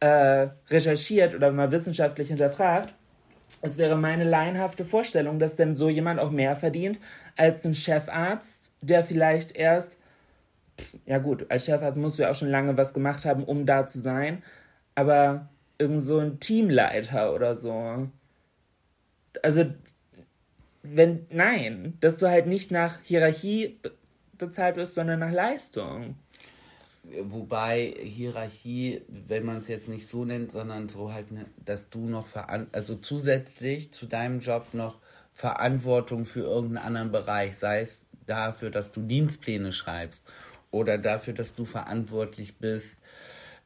äh, 0.00 0.48
recherchiert 0.70 1.34
oder 1.34 1.52
mal 1.52 1.70
wissenschaftlich 1.70 2.28
hinterfragt, 2.28 2.94
es 3.60 3.76
wäre 3.76 3.96
meine 3.96 4.24
laienhafte 4.24 4.86
Vorstellung, 4.86 5.38
dass 5.38 5.56
denn 5.56 5.76
so 5.76 5.90
jemand 5.90 6.20
auch 6.20 6.30
mehr 6.30 6.56
verdient 6.56 6.98
als 7.36 7.66
ein 7.66 7.74
Chefarzt, 7.74 8.72
der 8.80 9.04
vielleicht 9.04 9.54
erst, 9.54 9.98
ja 11.06 11.18
gut, 11.18 11.46
als 11.50 11.66
Chefarzt 11.66 11.96
musst 11.96 12.18
du 12.18 12.22
ja 12.22 12.30
auch 12.30 12.36
schon 12.36 12.50
lange 12.50 12.76
was 12.76 12.94
gemacht 12.94 13.24
haben, 13.24 13.44
um 13.44 13.66
da 13.66 13.86
zu 13.86 14.00
sein, 14.00 14.42
aber 14.94 15.48
irgend 15.78 16.02
so 16.02 16.18
ein 16.18 16.40
Teamleiter 16.40 17.34
oder 17.34 17.56
so. 17.56 18.08
Also, 19.42 19.66
wenn, 20.82 21.26
nein, 21.30 21.96
dass 22.00 22.16
du 22.16 22.28
halt 22.28 22.46
nicht 22.46 22.70
nach 22.70 22.98
Hierarchie 23.02 23.78
bezahlt 24.36 24.76
wirst, 24.76 24.94
sondern 24.94 25.20
nach 25.20 25.32
Leistung. 25.32 26.16
Wobei 27.22 27.94
Hierarchie, 28.02 29.02
wenn 29.08 29.44
man 29.46 29.58
es 29.58 29.68
jetzt 29.68 29.88
nicht 29.88 30.08
so 30.08 30.24
nennt, 30.24 30.52
sondern 30.52 30.88
so 30.88 31.12
halt, 31.12 31.32
ne, 31.32 31.46
dass 31.64 31.88
du 31.88 32.00
noch 32.00 32.26
also 32.72 32.96
zusätzlich 32.96 33.92
zu 33.92 34.06
deinem 34.06 34.40
Job 34.40 34.74
noch 34.74 34.98
Verantwortung 35.32 36.24
für 36.24 36.40
irgendeinen 36.40 36.84
anderen 36.84 37.12
Bereich, 37.12 37.56
sei 37.56 37.80
es 37.80 38.06
dafür, 38.26 38.70
dass 38.70 38.92
du 38.92 39.00
Dienstpläne 39.00 39.72
schreibst 39.72 40.26
oder 40.70 40.98
dafür, 40.98 41.34
dass 41.34 41.54
du 41.54 41.64
verantwortlich 41.64 42.56
bist, 42.58 42.98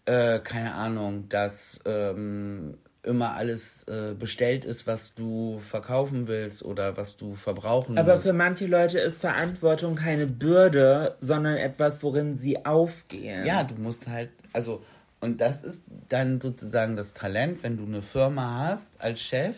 äh, 0.07 0.39
keine 0.41 0.75
Ahnung, 0.75 1.29
dass 1.29 1.81
ähm, 1.85 2.79
immer 3.03 3.35
alles 3.35 3.85
äh, 3.85 4.15
bestellt 4.15 4.65
ist, 4.65 4.87
was 4.87 5.15
du 5.15 5.59
verkaufen 5.61 6.29
willst 6.29 6.65
oder 6.65 6.97
was 6.97 7.17
du 7.17 7.35
verbrauchen 7.35 7.99
Aber 7.99 8.15
musst. 8.15 8.27
für 8.27 8.33
manche 8.33 8.67
Leute 8.67 9.01
ist 9.01 9.21
Verantwortung 9.21 9.97
keine 9.97 10.27
Bürde, 10.27 11.17
sondern 11.21 11.57
etwas, 11.57 12.03
worin 12.03 12.37
sie 12.37 12.65
aufgehen. 12.65 13.45
Ja, 13.45 13.65
du 13.65 13.75
musst 13.75 14.07
halt, 14.07 14.31
also, 14.53 14.85
und 15.21 15.41
das 15.41 15.65
ist 15.65 15.87
dann 16.09 16.41
sozusagen 16.41 16.97
das 16.97 17.13
Talent, 17.13 17.63
wenn 17.63 17.77
du 17.77 17.85
eine 17.85 18.03
Firma 18.03 18.69
hast 18.69 19.01
als 19.01 19.21
Chef, 19.21 19.57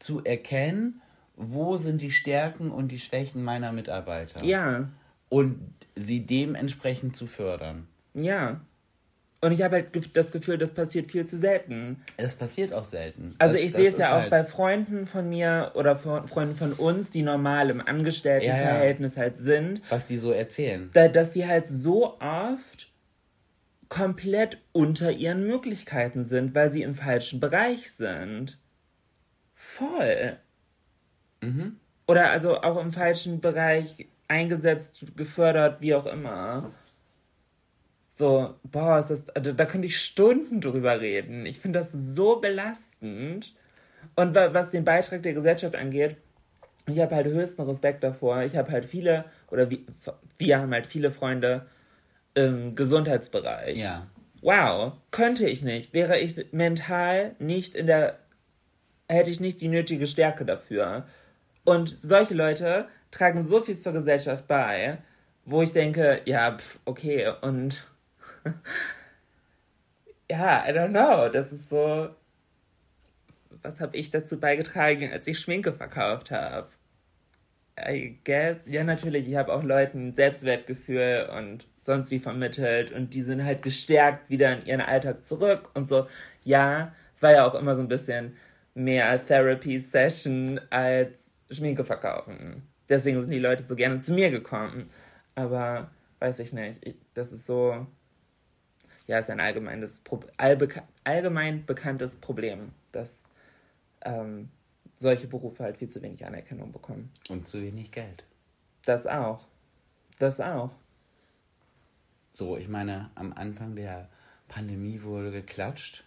zu 0.00 0.24
erkennen, 0.24 1.02
wo 1.36 1.76
sind 1.76 2.02
die 2.02 2.10
Stärken 2.10 2.70
und 2.70 2.88
die 2.88 2.98
Schwächen 2.98 3.44
meiner 3.44 3.72
Mitarbeiter. 3.72 4.44
Ja. 4.44 4.88
Und 5.30 5.58
sie 5.96 6.26
dementsprechend 6.26 7.16
zu 7.16 7.26
fördern. 7.26 7.86
Ja. 8.12 8.60
Und 9.42 9.52
ich 9.52 9.62
habe 9.62 9.76
halt 9.76 10.16
das 10.16 10.32
Gefühl, 10.32 10.58
das 10.58 10.72
passiert 10.72 11.10
viel 11.10 11.24
zu 11.24 11.38
selten. 11.38 12.02
Es 12.18 12.34
passiert 12.34 12.74
auch 12.74 12.84
selten. 12.84 13.36
Also 13.38 13.54
das, 13.54 13.64
ich 13.64 13.72
sehe 13.72 13.88
es 13.88 13.96
ja 13.96 14.10
auch 14.10 14.20
halt 14.20 14.30
bei 14.30 14.44
Freunden 14.44 15.06
von 15.06 15.30
mir 15.30 15.72
oder 15.74 15.96
Freunden 15.96 16.56
von 16.56 16.74
uns, 16.74 17.08
die 17.08 17.22
normal 17.22 17.70
im 17.70 17.80
Angestelltenverhältnis 17.80 19.14
ja, 19.14 19.22
ja. 19.22 19.30
halt 19.30 19.38
sind. 19.38 19.80
Was 19.88 20.04
die 20.04 20.18
so 20.18 20.30
erzählen. 20.30 20.90
Da, 20.92 21.08
dass 21.08 21.32
die 21.32 21.46
halt 21.46 21.68
so 21.68 22.18
oft 22.20 22.92
komplett 23.88 24.58
unter 24.72 25.10
ihren 25.10 25.46
Möglichkeiten 25.46 26.24
sind, 26.24 26.54
weil 26.54 26.70
sie 26.70 26.82
im 26.82 26.94
falschen 26.94 27.40
Bereich 27.40 27.92
sind. 27.92 28.58
Voll. 29.54 30.36
Mhm. 31.40 31.76
Oder 32.06 32.30
also 32.30 32.60
auch 32.60 32.78
im 32.80 32.92
falschen 32.92 33.40
Bereich 33.40 34.06
eingesetzt, 34.30 35.04
gefördert, 35.16 35.80
wie 35.80 35.94
auch 35.94 36.06
immer. 36.06 36.70
So, 38.14 38.54
boah, 38.62 38.98
ist 38.98 39.10
das, 39.10 39.28
also 39.30 39.52
da 39.52 39.64
könnte 39.64 39.86
ich 39.86 39.98
Stunden 39.98 40.60
drüber 40.60 41.00
reden. 41.00 41.46
Ich 41.46 41.58
finde 41.58 41.80
das 41.80 41.90
so 41.92 42.36
belastend. 42.36 43.54
Und 44.14 44.34
was 44.34 44.70
den 44.70 44.84
Beitrag 44.84 45.22
der 45.22 45.34
Gesellschaft 45.34 45.74
angeht, 45.74 46.16
ich 46.86 47.00
habe 47.00 47.14
halt 47.14 47.26
höchsten 47.26 47.62
Respekt 47.62 48.04
davor. 48.04 48.42
Ich 48.42 48.56
habe 48.56 48.70
halt 48.70 48.84
viele, 48.84 49.24
oder 49.50 49.70
wir, 49.70 49.78
wir 50.38 50.58
haben 50.58 50.72
halt 50.72 50.86
viele 50.86 51.10
Freunde 51.10 51.66
im 52.34 52.74
Gesundheitsbereich. 52.76 53.78
Ja. 53.78 54.06
Wow, 54.42 54.92
könnte 55.10 55.48
ich 55.48 55.62
nicht. 55.62 55.92
Wäre 55.92 56.18
ich 56.18 56.52
mental 56.52 57.34
nicht 57.38 57.74
in 57.74 57.86
der, 57.86 58.18
hätte 59.08 59.30
ich 59.30 59.40
nicht 59.40 59.60
die 59.60 59.68
nötige 59.68 60.06
Stärke 60.06 60.44
dafür. 60.44 61.06
Und 61.64 61.96
solche 62.00 62.34
Leute 62.34 62.88
tragen 63.10 63.42
so 63.42 63.60
viel 63.62 63.78
zur 63.78 63.92
Gesellschaft 63.92 64.46
bei, 64.46 64.98
wo 65.44 65.62
ich 65.62 65.72
denke, 65.72 66.22
ja, 66.24 66.56
pf, 66.56 66.78
okay, 66.84 67.32
und 67.42 67.86
ja, 70.30 70.64
I 70.66 70.72
don't 70.72 70.90
know. 70.90 71.28
Das 71.28 71.52
ist 71.52 71.68
so. 71.68 72.10
Was 73.62 73.80
habe 73.80 73.96
ich 73.96 74.10
dazu 74.10 74.40
beigetragen, 74.40 75.12
als 75.12 75.26
ich 75.26 75.38
Schminke 75.38 75.72
verkauft 75.72 76.30
habe? 76.30 76.68
I 77.78 78.18
guess. 78.24 78.58
Ja, 78.66 78.84
natürlich. 78.84 79.28
Ich 79.28 79.36
habe 79.36 79.52
auch 79.52 79.62
Leuten 79.62 80.14
Selbstwertgefühl 80.14 81.28
und 81.36 81.66
sonst 81.82 82.10
wie 82.10 82.20
vermittelt 82.20 82.92
und 82.92 83.14
die 83.14 83.22
sind 83.22 83.44
halt 83.44 83.62
gestärkt 83.62 84.30
wieder 84.30 84.52
in 84.52 84.66
ihren 84.66 84.80
Alltag 84.80 85.24
zurück 85.24 85.70
und 85.74 85.88
so. 85.88 86.06
Ja, 86.44 86.94
es 87.14 87.22
war 87.22 87.32
ja 87.32 87.46
auch 87.46 87.54
immer 87.54 87.76
so 87.76 87.82
ein 87.82 87.88
bisschen 87.88 88.36
mehr 88.74 89.24
Therapy-Session 89.26 90.60
als 90.70 91.34
Schminke 91.50 91.84
verkaufen. 91.84 92.69
Deswegen 92.90 93.18
sind 93.22 93.30
die 93.30 93.38
Leute 93.38 93.66
so 93.66 93.74
gerne 93.74 94.00
zu 94.00 94.12
mir 94.12 94.30
gekommen. 94.30 94.90
Aber 95.34 95.90
weiß 96.18 96.40
ich 96.40 96.52
nicht. 96.52 96.86
Ich, 96.86 96.96
das 97.14 97.32
ist 97.32 97.46
so 97.46 97.86
ja, 99.10 99.18
ist 99.18 99.28
ein 99.28 99.40
allgemeines, 99.40 100.00
allgemein 101.02 101.66
bekanntes 101.66 102.16
Problem, 102.16 102.70
dass 102.92 103.10
ähm, 104.02 104.50
solche 104.98 105.26
Berufe 105.26 105.64
halt 105.64 105.78
viel 105.78 105.88
zu 105.88 106.00
wenig 106.00 106.24
Anerkennung 106.24 106.70
bekommen. 106.70 107.10
Und 107.28 107.48
zu 107.48 107.60
wenig 107.60 107.90
Geld. 107.90 108.22
Das 108.84 109.08
auch. 109.08 109.48
Das 110.20 110.40
auch. 110.40 110.70
So, 112.32 112.56
ich 112.56 112.68
meine, 112.68 113.10
am 113.16 113.32
Anfang 113.32 113.74
der 113.74 114.08
Pandemie 114.46 115.02
wurde 115.02 115.32
geklatscht. 115.32 116.04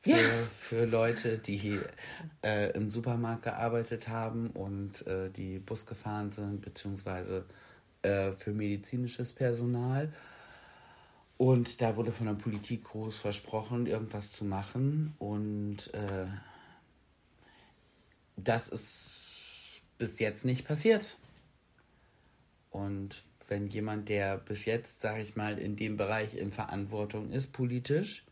Für, 0.00 0.10
ja. 0.10 0.18
für 0.52 0.84
Leute, 0.84 1.38
die 1.38 1.80
äh, 2.44 2.70
im 2.72 2.90
Supermarkt 2.90 3.42
gearbeitet 3.42 4.08
haben 4.08 4.50
und 4.50 5.06
äh, 5.06 5.30
die 5.30 5.58
Bus 5.58 5.86
gefahren 5.86 6.30
sind, 6.30 6.60
beziehungsweise 6.60 7.44
äh, 8.02 8.32
für 8.32 8.52
medizinisches 8.52 9.32
Personal. 9.32 10.12
Und 11.38 11.82
da 11.82 11.96
wurde 11.96 12.12
von 12.12 12.26
der 12.26 12.34
Politik 12.34 12.84
groß 12.84 13.18
versprochen, 13.18 13.86
irgendwas 13.86 14.32
zu 14.32 14.44
machen. 14.44 15.14
Und 15.18 15.92
äh, 15.92 16.26
das 18.36 18.68
ist 18.68 19.82
bis 19.98 20.18
jetzt 20.18 20.44
nicht 20.44 20.66
passiert. 20.66 21.16
Und 22.70 23.24
wenn 23.48 23.68
jemand, 23.68 24.08
der 24.08 24.38
bis 24.38 24.64
jetzt, 24.64 25.00
sage 25.00 25.22
ich 25.22 25.36
mal, 25.36 25.58
in 25.58 25.76
dem 25.76 25.96
Bereich 25.96 26.36
in 26.36 26.52
Verantwortung 26.52 27.30
ist, 27.30 27.52
politisch, 27.52 28.25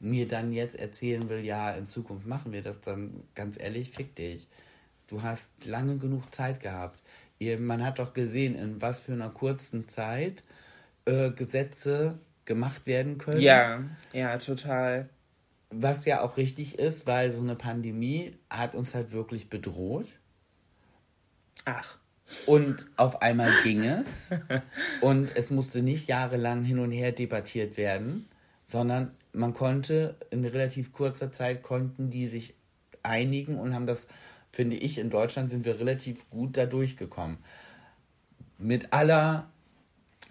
mir 0.00 0.26
dann 0.26 0.52
jetzt 0.52 0.76
erzählen 0.76 1.28
will, 1.28 1.44
ja, 1.44 1.70
in 1.70 1.86
Zukunft 1.86 2.26
machen 2.26 2.52
wir 2.52 2.62
das, 2.62 2.80
dann 2.80 3.22
ganz 3.34 3.60
ehrlich, 3.60 3.90
fick 3.90 4.16
dich. 4.16 4.48
Du 5.06 5.22
hast 5.22 5.66
lange 5.66 5.98
genug 5.98 6.34
Zeit 6.34 6.60
gehabt. 6.60 7.00
Ihr, 7.38 7.58
man 7.58 7.84
hat 7.84 7.98
doch 7.98 8.14
gesehen, 8.14 8.54
in 8.54 8.80
was 8.80 8.98
für 8.98 9.12
einer 9.12 9.30
kurzen 9.30 9.88
Zeit 9.88 10.42
äh, 11.04 11.30
Gesetze 11.30 12.18
gemacht 12.44 12.86
werden 12.86 13.18
können. 13.18 13.40
Ja, 13.40 13.82
ja, 14.12 14.38
total. 14.38 15.08
Was 15.70 16.04
ja 16.04 16.22
auch 16.22 16.36
richtig 16.36 16.78
ist, 16.78 17.06
weil 17.06 17.30
so 17.30 17.40
eine 17.40 17.54
Pandemie 17.54 18.36
hat 18.48 18.74
uns 18.74 18.94
halt 18.94 19.12
wirklich 19.12 19.48
bedroht. 19.48 20.06
Ach. 21.64 21.96
Und 22.46 22.86
auf 22.96 23.22
einmal 23.22 23.52
ging 23.62 23.84
es. 23.84 24.30
und 25.00 25.36
es 25.36 25.50
musste 25.50 25.82
nicht 25.82 26.08
jahrelang 26.08 26.62
hin 26.62 26.78
und 26.78 26.90
her 26.90 27.12
debattiert 27.12 27.76
werden, 27.76 28.28
sondern 28.66 29.12
man 29.32 29.54
konnte 29.54 30.16
in 30.30 30.44
relativ 30.44 30.92
kurzer 30.92 31.32
Zeit 31.32 31.62
konnten 31.62 32.10
die 32.10 32.26
sich 32.26 32.54
einigen 33.02 33.58
und 33.58 33.74
haben 33.74 33.86
das, 33.86 34.08
finde 34.52 34.76
ich, 34.76 34.98
in 34.98 35.10
Deutschland 35.10 35.50
sind 35.50 35.64
wir 35.64 35.78
relativ 35.78 36.28
gut 36.30 36.56
da 36.56 36.66
durchgekommen. 36.66 37.38
Mit 38.58 38.92
aller 38.92 39.48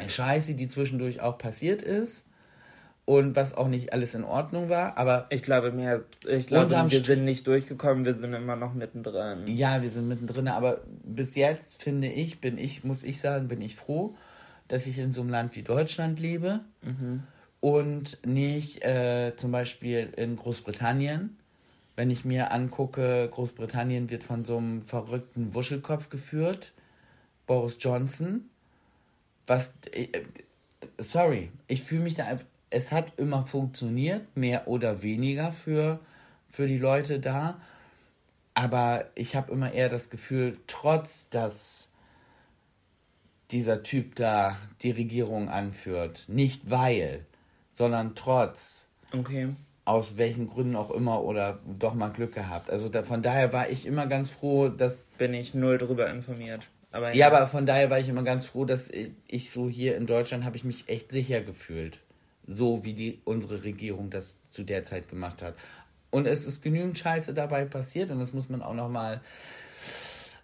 Scheiße, 0.05 0.53
die 0.55 0.67
zwischendurch 0.67 1.21
auch 1.21 1.37
passiert 1.37 1.81
ist 1.81 2.25
und 3.05 3.35
was 3.35 3.55
auch 3.55 3.67
nicht 3.67 3.91
alles 3.91 4.13
in 4.13 4.23
Ordnung 4.23 4.69
war, 4.69 4.97
aber 4.97 5.25
ich 5.31 5.41
glaube 5.41 5.71
mir, 5.71 6.05
ich 6.27 6.47
glaube, 6.47 6.69
wir 6.69 6.99
St 6.99 7.05
sind 7.05 7.25
nicht 7.25 7.47
durchgekommen, 7.47 8.05
wir 8.05 8.13
sind 8.13 8.33
immer 8.33 8.55
noch 8.55 8.73
mittendrin. 8.73 9.47
Ja, 9.47 9.81
wir 9.81 9.89
sind 9.89 10.07
mittendrin, 10.07 10.47
aber 10.47 10.81
bis 11.03 11.35
jetzt 11.35 11.81
finde 11.81 12.07
ich, 12.07 12.39
bin 12.39 12.57
ich, 12.57 12.83
muss 12.83 13.03
ich 13.03 13.19
sagen, 13.19 13.47
bin 13.47 13.61
ich 13.61 13.75
froh, 13.75 14.15
dass 14.67 14.85
ich 14.85 14.99
in 14.99 15.11
so 15.11 15.21
einem 15.21 15.31
Land 15.31 15.55
wie 15.55 15.63
Deutschland 15.63 16.19
lebe 16.19 16.59
mhm. 16.83 17.23
Und 17.61 18.25
nicht 18.25 18.83
äh, 18.83 19.33
zum 19.35 19.51
Beispiel 19.51 20.13
in 20.15 20.35
Großbritannien. 20.35 21.37
Wenn 21.95 22.09
ich 22.11 22.23
mir 22.23 22.51
angucke, 22.51 23.27
Großbritannien 23.29 24.09
wird 24.09 24.23
von 24.23 24.45
so 24.45 24.57
einem 24.57 24.81
verrückten 24.81 25.53
Wuschelkopf 25.53 26.09
geführt, 26.09 26.71
Boris 27.45 27.77
Johnson 27.79 28.49
was. 29.49 29.73
Äh, 29.91 30.07
sorry, 30.97 31.51
ich 31.67 31.81
fühle 31.83 32.03
mich 32.03 32.13
da 32.13 32.25
einfach. 32.25 32.45
es 32.69 32.91
hat 32.91 33.13
immer 33.17 33.45
funktioniert, 33.45 34.37
mehr 34.37 34.67
oder 34.67 35.01
weniger 35.01 35.51
für, 35.51 35.99
für 36.47 36.67
die 36.67 36.77
Leute 36.77 37.19
da. 37.19 37.59
Aber 38.53 39.05
ich 39.15 39.35
habe 39.35 39.51
immer 39.51 39.71
eher 39.71 39.89
das 39.89 40.09
Gefühl, 40.09 40.57
trotz 40.67 41.29
dass 41.29 41.91
dieser 43.51 43.81
Typ 43.81 44.15
da 44.15 44.57
die 44.83 44.91
Regierung 44.91 45.49
anführt, 45.49 46.25
nicht 46.27 46.69
weil, 46.69 47.25
sondern 47.79 48.13
trotz. 48.13 48.85
Okay. 49.17 49.55
Aus 49.85 50.17
welchen 50.17 50.47
Gründen 50.47 50.75
auch 50.75 50.91
immer 50.91 51.23
oder 51.23 51.59
doch 51.65 51.95
mal 51.95 52.09
Glück 52.09 52.35
gehabt. 52.35 52.69
Also 52.69 52.89
da, 52.89 53.01
von 53.03 53.23
daher 53.23 53.53
war 53.53 53.69
ich 53.69 53.87
immer 53.87 54.05
ganz 54.05 54.29
froh, 54.29 54.67
dass. 54.67 55.15
Bin 55.17 55.33
ich 55.33 55.55
null 55.55 55.79
drüber 55.79 56.09
informiert. 56.11 56.67
Aber 56.91 57.09
ja, 57.09 57.15
ja, 57.15 57.27
aber 57.27 57.47
von 57.47 57.65
daher 57.65 57.89
war 57.89 57.97
ich 57.97 58.09
immer 58.09 58.23
ganz 58.23 58.45
froh, 58.45 58.65
dass 58.65 58.91
ich 59.27 59.49
so 59.49 59.69
hier 59.69 59.95
in 59.95 60.05
Deutschland 60.05 60.43
habe 60.43 60.57
ich 60.57 60.63
mich 60.63 60.89
echt 60.89 61.11
sicher 61.11 61.41
gefühlt. 61.41 61.99
So 62.45 62.83
wie 62.83 62.93
die, 62.93 63.21
unsere 63.23 63.63
Regierung 63.63 64.09
das 64.09 64.35
zu 64.49 64.63
der 64.63 64.83
Zeit 64.83 65.07
gemacht 65.07 65.41
hat. 65.41 65.55
Und 66.11 66.27
es 66.27 66.45
ist 66.45 66.61
genügend 66.61 66.97
Scheiße 66.97 67.33
dabei 67.33 67.63
passiert 67.65 68.11
und 68.11 68.19
das 68.19 68.33
muss 68.33 68.49
man 68.49 68.61
auch 68.61 68.73
nochmal 68.73 69.21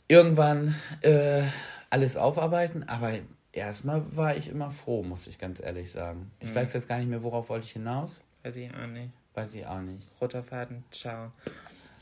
irgendwann 0.08 0.76
äh, 1.02 1.42
alles 1.90 2.16
aufarbeiten. 2.16 2.88
Aber 2.88 3.12
erstmal 3.56 4.04
war 4.16 4.36
ich 4.36 4.50
immer 4.50 4.70
froh, 4.70 5.04
muss 5.04 5.28
ich 5.28 5.40
ganz 5.40 5.60
ehrlich 5.60 5.92
sagen. 5.92 6.32
Ich 6.40 6.50
mhm. 6.50 6.56
weiß 6.56 6.74
jetzt 6.74 6.88
gar 6.88 7.00
nicht 7.00 7.10
mehr, 7.10 7.24
worauf 7.24 7.50
wollte 7.50 7.66
ich 7.66 7.74
hinaus. 7.74 8.22
Weiß 8.44 8.56
ich 8.56 8.74
auch 8.74 8.88
nicht. 8.88 9.12
Weiß 9.34 9.56
ich 9.56 9.66
auch 9.66 9.82
nicht. 9.82 10.08
Roter 10.22 10.44
Faden, 10.44 10.84
ciao. 10.92 11.32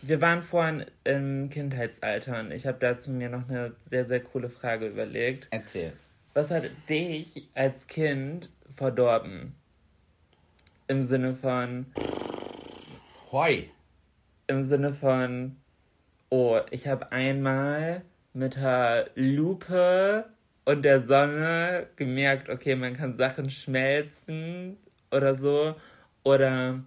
Wir 0.02 0.20
waren 0.20 0.44
vorhin 0.44 0.86
im 1.06 1.50
Kindheitsalter 1.50 2.42
und 2.42 2.52
ich 2.52 2.68
habe 2.68 2.78
dazu 2.80 3.10
mir 3.10 3.30
noch 3.30 3.48
eine 3.48 3.74
sehr, 3.90 4.06
sehr 4.06 4.20
coole 4.20 4.50
Frage 4.50 4.88
überlegt. 4.88 5.48
Erzähl. 5.52 5.94
Was 6.34 6.52
hat 6.52 6.64
dich 6.90 7.48
als 7.54 7.88
Kind 7.88 8.50
verdorben? 8.76 9.56
Im 10.88 11.04
Sinne 11.04 11.36
von. 11.36 11.86
Hoi. 13.32 13.70
Im 14.48 14.64
Sinne 14.64 14.94
von. 14.94 15.56
Oh, 16.30 16.60
ich 16.72 16.88
habe 16.88 17.12
einmal 17.12 18.04
mit 18.34 18.56
der 18.56 19.10
Lupe 19.16 20.26
und 20.66 20.84
der 20.84 21.06
Sonne 21.06 21.88
gemerkt, 21.96 22.50
okay, 22.50 22.76
man 22.76 22.96
kann 22.96 23.16
Sachen 23.16 23.50
schmelzen 23.50 24.78
oder 25.12 25.36
so. 25.36 25.76
Oder 26.24 26.84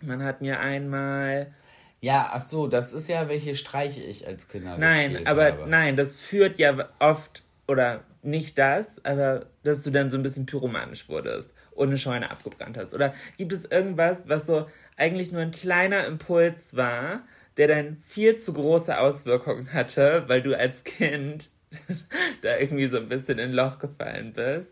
man 0.00 0.22
hat 0.22 0.40
mir 0.40 0.60
einmal. 0.60 1.52
Ja, 2.00 2.30
ach 2.32 2.42
so, 2.42 2.66
das 2.66 2.92
ist 2.92 3.08
ja, 3.08 3.28
welche 3.28 3.54
Streiche 3.54 4.00
ich 4.00 4.26
als 4.26 4.48
Kinder 4.48 4.76
Nein, 4.76 5.26
aber 5.26 5.52
habe. 5.52 5.66
nein, 5.68 5.96
das 5.96 6.14
führt 6.14 6.58
ja 6.58 6.88
oft, 6.98 7.42
oder 7.68 8.02
nicht 8.22 8.58
das, 8.58 9.04
aber 9.04 9.46
dass 9.62 9.84
du 9.84 9.90
dann 9.90 10.10
so 10.10 10.16
ein 10.16 10.22
bisschen 10.22 10.46
pyromanisch 10.46 11.08
wurdest 11.08 11.52
und 11.72 11.88
eine 11.88 11.98
Scheune 11.98 12.30
abgebrannt 12.30 12.76
hast. 12.76 12.94
Oder 12.94 13.14
gibt 13.36 13.52
es 13.52 13.64
irgendwas, 13.66 14.28
was 14.28 14.46
so 14.46 14.66
eigentlich 14.96 15.30
nur 15.32 15.42
ein 15.42 15.50
kleiner 15.52 16.06
Impuls 16.06 16.76
war, 16.76 17.22
der 17.56 17.68
dann 17.68 18.02
viel 18.04 18.36
zu 18.36 18.52
große 18.52 18.98
Auswirkungen 18.98 19.72
hatte, 19.72 20.24
weil 20.26 20.42
du 20.42 20.58
als 20.58 20.84
Kind 20.84 21.50
da 22.42 22.58
irgendwie 22.58 22.86
so 22.86 22.98
ein 22.98 23.08
bisschen 23.08 23.38
in 23.38 23.50
ein 23.50 23.52
Loch 23.52 23.78
gefallen 23.78 24.32
bist? 24.32 24.70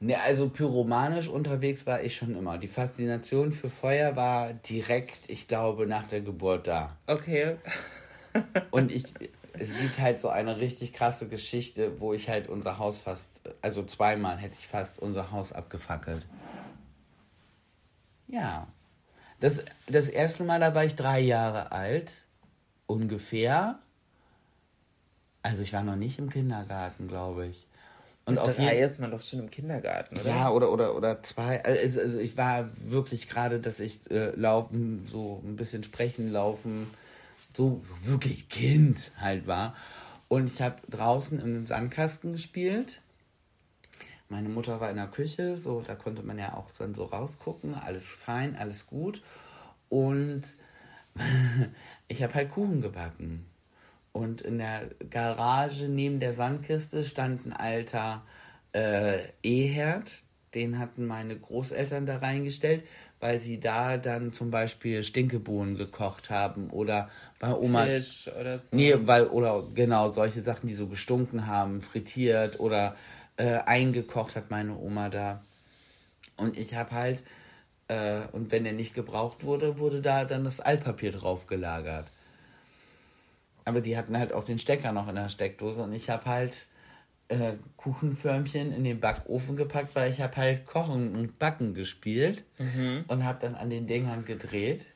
Ne, 0.00 0.16
also 0.20 0.48
pyromanisch 0.48 1.26
unterwegs 1.26 1.84
war 1.86 2.02
ich 2.02 2.16
schon 2.16 2.36
immer. 2.36 2.58
Die 2.58 2.68
Faszination 2.68 3.52
für 3.52 3.68
Feuer 3.68 4.14
war 4.14 4.52
direkt, 4.52 5.28
ich 5.28 5.48
glaube, 5.48 5.86
nach 5.86 6.06
der 6.06 6.20
Geburt 6.20 6.68
da. 6.68 6.96
Okay. 7.06 7.56
Und 8.70 8.92
ich, 8.92 9.04
es 9.54 9.70
gibt 9.70 9.98
halt 9.98 10.20
so 10.20 10.28
eine 10.28 10.58
richtig 10.58 10.92
krasse 10.92 11.28
Geschichte, 11.28 12.00
wo 12.00 12.12
ich 12.12 12.28
halt 12.28 12.48
unser 12.48 12.78
Haus 12.78 13.00
fast, 13.00 13.40
also 13.60 13.82
zweimal 13.82 14.36
hätte 14.36 14.56
ich 14.58 14.68
fast 14.68 15.00
unser 15.00 15.32
Haus 15.32 15.52
abgefackelt. 15.52 16.26
Ja. 18.28 18.68
Das, 19.40 19.64
das 19.86 20.08
erste 20.08 20.44
Mal, 20.44 20.60
da 20.60 20.74
war 20.74 20.84
ich 20.84 20.94
drei 20.94 21.20
Jahre 21.20 21.72
alt, 21.72 22.24
ungefähr. 22.86 23.80
Also 25.48 25.62
ich 25.62 25.72
war 25.72 25.82
noch 25.82 25.96
nicht 25.96 26.18
im 26.18 26.28
Kindergarten, 26.28 27.08
glaube 27.08 27.46
ich. 27.46 27.66
Und 28.26 28.34
Mit 28.34 28.42
auf 28.42 28.54
drei 28.54 28.80
ist 28.80 29.00
man 29.00 29.10
doch 29.10 29.22
schon 29.22 29.38
im 29.38 29.50
Kindergarten, 29.50 30.18
oder? 30.18 30.28
Ja, 30.28 30.50
oder, 30.50 30.70
oder, 30.70 30.94
oder 30.94 31.22
zwei. 31.22 31.64
Also, 31.64 32.02
also 32.02 32.18
ich 32.18 32.36
war 32.36 32.68
wirklich 32.76 33.30
gerade, 33.30 33.58
dass 33.58 33.80
ich 33.80 34.10
äh, 34.10 34.30
laufen, 34.36 35.06
so 35.06 35.42
ein 35.42 35.56
bisschen 35.56 35.82
sprechen, 35.84 36.30
laufen, 36.30 36.90
so 37.54 37.82
wirklich 38.02 38.50
Kind 38.50 39.10
halt 39.18 39.46
war. 39.46 39.74
Und 40.28 40.52
ich 40.52 40.60
habe 40.60 40.76
draußen 40.90 41.40
im 41.40 41.66
Sandkasten 41.66 42.32
gespielt. 42.32 43.00
Meine 44.28 44.50
Mutter 44.50 44.78
war 44.78 44.90
in 44.90 44.96
der 44.96 45.06
Küche, 45.06 45.56
so 45.56 45.80
da 45.80 45.94
konnte 45.94 46.22
man 46.22 46.38
ja 46.38 46.52
auch 46.52 46.70
dann 46.72 46.94
so 46.94 47.04
rausgucken, 47.04 47.74
alles 47.74 48.10
fein, 48.10 48.54
alles 48.56 48.86
gut. 48.86 49.22
Und 49.88 50.42
ich 52.08 52.22
habe 52.22 52.34
halt 52.34 52.50
Kuchen 52.50 52.82
gebacken. 52.82 53.46
Und 54.18 54.40
in 54.40 54.58
der 54.58 54.88
Garage 55.10 55.88
neben 55.88 56.18
der 56.18 56.32
Sandkiste 56.32 57.04
stand 57.04 57.46
ein 57.46 57.52
alter 57.52 58.22
äh, 58.72 59.20
E-Herd. 59.44 60.24
Den 60.54 60.80
hatten 60.80 61.06
meine 61.06 61.38
Großeltern 61.38 62.04
da 62.04 62.16
reingestellt, 62.16 62.82
weil 63.20 63.38
sie 63.38 63.60
da 63.60 63.96
dann 63.96 64.32
zum 64.32 64.50
Beispiel 64.50 65.04
Stinkebohnen 65.04 65.76
gekocht 65.76 66.30
haben 66.30 66.70
oder 66.70 67.10
bei 67.38 67.54
Oma. 67.54 67.84
Fisch 67.84 68.28
oder 68.40 68.58
so. 68.58 68.64
Nee, 68.72 68.96
weil, 69.02 69.28
oder 69.28 69.68
genau, 69.72 70.10
solche 70.10 70.42
Sachen, 70.42 70.66
die 70.66 70.74
so 70.74 70.88
gestunken 70.88 71.46
haben, 71.46 71.80
frittiert 71.80 72.58
oder 72.58 72.96
äh, 73.36 73.58
eingekocht 73.66 74.34
hat 74.34 74.50
meine 74.50 74.76
Oma 74.76 75.10
da. 75.10 75.44
Und 76.36 76.58
ich 76.58 76.74
habe 76.74 76.90
halt, 76.90 77.22
äh, 77.86 78.22
und 78.32 78.50
wenn 78.50 78.64
der 78.64 78.72
nicht 78.72 78.94
gebraucht 78.94 79.44
wurde, 79.44 79.78
wurde 79.78 80.00
da 80.00 80.24
dann 80.24 80.42
das 80.42 80.58
Altpapier 80.58 81.12
drauf 81.12 81.46
gelagert. 81.46 82.10
Aber 83.68 83.82
die 83.82 83.98
hatten 83.98 84.16
halt 84.16 84.32
auch 84.32 84.44
den 84.44 84.58
Stecker 84.58 84.92
noch 84.92 85.08
in 85.08 85.14
der 85.14 85.28
Steckdose 85.28 85.82
und 85.82 85.92
ich 85.92 86.08
habe 86.08 86.24
halt 86.24 86.66
äh, 87.28 87.52
Kuchenförmchen 87.76 88.72
in 88.72 88.82
den 88.82 88.98
Backofen 88.98 89.56
gepackt, 89.56 89.94
weil 89.94 90.10
ich 90.10 90.22
habe 90.22 90.36
halt 90.36 90.64
Kochen 90.64 91.14
und 91.14 91.38
Backen 91.38 91.74
gespielt 91.74 92.44
mhm. 92.58 93.04
und 93.08 93.24
habe 93.24 93.38
dann 93.40 93.54
an 93.54 93.68
den 93.68 93.86
Dingern 93.86 94.24
gedreht 94.24 94.86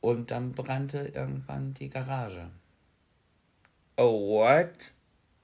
und 0.00 0.30
dann 0.30 0.52
brannte 0.52 1.10
irgendwann 1.14 1.74
die 1.74 1.88
Garage. 1.88 2.48
Oh, 3.96 4.28
what? 4.28 4.70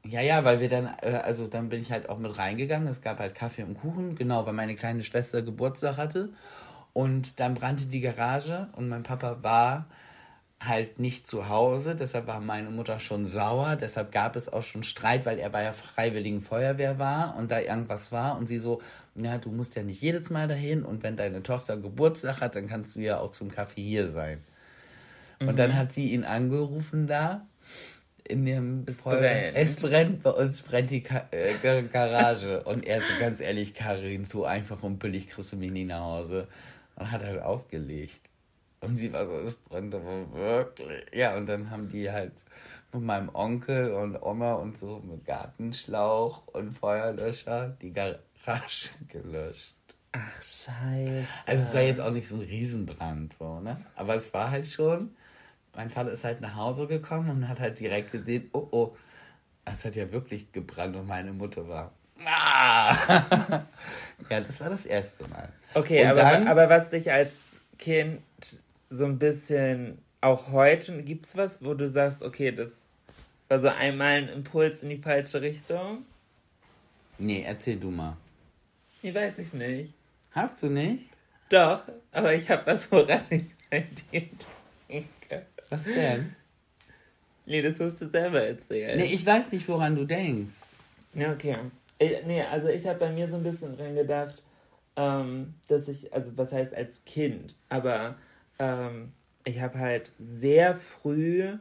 Ja, 0.07 0.21
ja, 0.21 0.45
weil 0.45 0.61
wir 0.61 0.69
dann, 0.69 0.89
äh, 1.03 1.21
also 1.25 1.49
dann 1.49 1.69
bin 1.69 1.81
ich 1.81 1.91
halt 1.91 2.09
auch 2.09 2.19
mit 2.19 2.39
reingegangen. 2.39 2.87
Es 2.87 3.03
gab 3.03 3.19
halt 3.19 3.35
Kaffee 3.35 3.65
und 3.65 3.81
Kuchen, 3.81 4.15
genau, 4.15 4.47
weil 4.47 4.53
meine 4.53 4.77
kleine 4.77 5.03
Schwester 5.03 5.43
Geburtstag 5.43 5.97
hatte. 5.97 6.31
Und 6.93 7.41
dann 7.41 7.55
brannte 7.55 7.87
die 7.87 8.01
Garage 8.01 8.69
und 8.77 8.89
mein 8.89 9.03
Papa 9.03 9.43
war 9.43 9.87
halt 10.63 10.99
nicht 10.99 11.27
zu 11.27 11.49
Hause, 11.49 11.97
deshalb 11.97 12.27
war 12.27 12.39
meine 12.39 12.71
Mutter 12.71 13.01
schon 13.01 13.27
sauer, 13.27 13.77
deshalb 13.77 14.13
gab 14.13 14.37
es 14.37 14.53
auch 14.53 14.63
schon 14.63 14.83
Streit, 14.83 15.25
weil 15.25 15.39
er 15.39 15.49
bei 15.49 15.63
der 15.63 15.73
Freiwilligen 15.73 16.43
Feuerwehr 16.43 16.99
war 16.99 17.37
und 17.39 17.51
da 17.51 17.61
irgendwas 17.61 18.13
war 18.13 18.37
und 18.37 18.47
sie 18.47 18.59
so, 18.59 18.83
ja, 19.15 19.39
du 19.39 19.51
musst 19.51 19.75
ja 19.75 19.83
nicht 19.83 20.03
jedes 20.03 20.29
Mal 20.29 20.49
dahin 20.49 20.83
und 20.83 21.03
wenn 21.03 21.17
deine 21.17 21.43
Tochter 21.43 21.79
Geburtstag 21.79 22.43
hat, 22.43 22.57
dann 22.57 22.69
kannst 22.69 22.95
du 22.95 23.01
ja 23.01 23.19
auch 23.19 23.33
zum 23.33 23.51
Kaffee 23.51 23.83
hier 23.83 24.11
sein. 24.11 24.45
Mhm. 25.41 25.49
Und 25.49 25.59
dann 25.59 25.71
mhm. 25.71 25.77
hat 25.77 25.93
sie 25.95 26.13
ihn 26.13 26.25
angerufen 26.25 27.07
da 27.07 27.47
in 28.25 28.45
dem 28.45 28.87
Feuer. 28.87 29.53
Es 29.55 29.77
brennt, 29.77 30.23
bei 30.23 30.31
uns 30.31 30.61
brennt 30.61 30.91
die 30.91 31.03
Ka 31.03 31.27
äh, 31.31 31.55
Garage 31.91 32.63
und 32.65 32.85
er 32.85 33.01
so 33.01 33.13
ganz 33.19 33.41
ehrlich, 33.41 33.73
Karin, 33.73 34.27
so 34.27 34.45
einfach 34.45 34.83
und 34.83 34.99
billig 34.99 35.29
kriegst 35.29 35.53
du 35.53 35.57
mich 35.57 35.71
nie 35.71 35.87
nach 35.87 36.03
Hause 36.03 36.49
und 36.97 37.11
hat 37.11 37.25
halt 37.25 37.41
aufgelegt. 37.41 38.30
Und 38.81 38.97
sie 38.97 39.13
war 39.13 39.27
so, 39.27 39.33
es 39.33 39.57
brennt 39.57 39.95
aber 39.95 40.33
wirklich. 40.33 41.05
Ja, 41.13 41.37
und 41.37 41.47
dann 41.47 41.71
haben 41.71 41.89
die 41.89 42.11
halt 42.11 42.33
mit 42.93 43.03
meinem 43.03 43.31
Onkel 43.35 43.93
und 43.93 44.21
Oma 44.21 44.55
und 44.55 44.79
so 44.79 45.01
mit 45.05 45.25
Gartenschlauch 45.27 46.47
und 46.49 46.73
Feuerlöscher 46.73 47.77
die 47.83 47.93
Garage 47.93 48.91
gelöscht. 49.09 49.75
Ach, 50.13 50.43
scheiße. 50.43 51.27
Also 51.47 51.63
es 51.63 51.75
war 51.75 51.83
jetzt 51.83 52.01
auch 52.01 52.11
nicht 52.11 52.27
so 52.27 52.37
ein 52.37 52.41
Riesenbrand, 52.41 53.35
so, 53.39 53.61
ne? 53.61 53.85
Aber 53.95 54.17
es 54.17 54.35
war 54.35 54.51
halt 54.51 54.67
schon, 54.67 55.15
mein 55.77 55.89
Vater 55.89 56.11
ist 56.11 56.25
halt 56.25 56.41
nach 56.41 56.57
Hause 56.57 56.89
gekommen 56.89 57.31
und 57.31 57.49
hat 57.49 57.61
halt 57.61 57.79
direkt 57.79 58.11
gesehen, 58.11 58.51
oh 58.53 58.67
oh, 58.73 58.97
es 59.65 59.85
hat 59.85 59.95
ja 59.95 60.11
wirklich 60.11 60.51
gebrannt 60.51 60.97
und 60.97 61.07
meine 61.07 61.33
Mutter 61.33 61.69
war. 61.69 61.93
Ah! 62.25 62.95
ja, 64.31 64.41
das 64.41 64.61
war 64.61 64.71
das 64.71 64.85
erste 64.85 65.29
Mal. 65.29 65.51
Okay, 65.75 66.05
aber, 66.05 66.21
dann, 66.21 66.49
aber 66.49 66.69
was 66.69 66.89
dich 66.89 67.11
als 67.11 67.31
Kind 67.79 68.21
so 68.91 69.05
ein 69.05 69.19
bisschen 69.19 69.99
auch 70.21 70.51
heute, 70.51 71.03
gibt 71.03 71.27
es 71.27 71.37
was, 71.37 71.65
wo 71.65 71.75
du 71.75 71.89
sagst, 71.89 72.23
okay, 72.23 72.53
das 72.53 72.71
war 73.49 73.61
so 73.61 73.69
einmal 73.69 74.19
ein 74.19 74.29
Impuls 74.29 74.83
in 74.83 74.91
die 74.91 74.99
falsche 74.99 75.41
Richtung? 75.41 76.05
Nee, 77.19 77.45
erzähl 77.47 77.77
du 77.77 77.91
mal. 77.91 78.17
Nee, 79.03 79.15
weiß 79.15 79.39
ich 79.39 79.53
nicht. 79.53 79.95
Hast 80.33 80.63
du 80.63 80.69
nicht? 80.69 81.09
Doch, 81.49 81.83
aber 82.13 82.35
ich 82.35 82.49
habe 82.51 82.67
was, 82.67 82.91
woran 82.93 83.23
ich 83.31 83.45
bei 83.71 83.87
dir 84.13 84.29
denke. 84.89 85.47
Was 85.69 85.85
denn? 85.85 86.35
Nee, 87.47 87.63
das 87.63 87.79
musst 87.79 88.01
du 88.01 88.09
selber 88.09 88.43
erzählen. 88.43 88.97
Nee, 88.97 89.13
ich 89.13 89.25
weiß 89.25 89.53
nicht, 89.53 89.69
woran 89.69 89.97
du 89.97 90.05
denkst. 90.05 90.61
Ja, 91.15 91.33
okay. 91.33 91.57
Ich, 91.99 92.13
nee, 92.25 92.43
also 92.43 92.69
ich 92.69 92.87
habe 92.87 92.99
bei 92.99 93.11
mir 93.11 93.29
so 93.29 93.37
ein 93.37 93.43
bisschen 93.43 93.77
dran 93.77 93.95
gedacht, 93.95 94.43
ähm, 94.97 95.55
dass 95.69 95.89
ich, 95.89 96.13
also 96.13 96.37
was 96.37 96.53
heißt 96.53 96.75
als 96.75 97.05
Kind, 97.05 97.57
aber 97.69 98.17
ähm, 98.61 99.13
ich 99.45 99.61
habe 99.61 99.79
halt 99.79 100.13
sehr 100.21 100.77
früh 100.77 101.57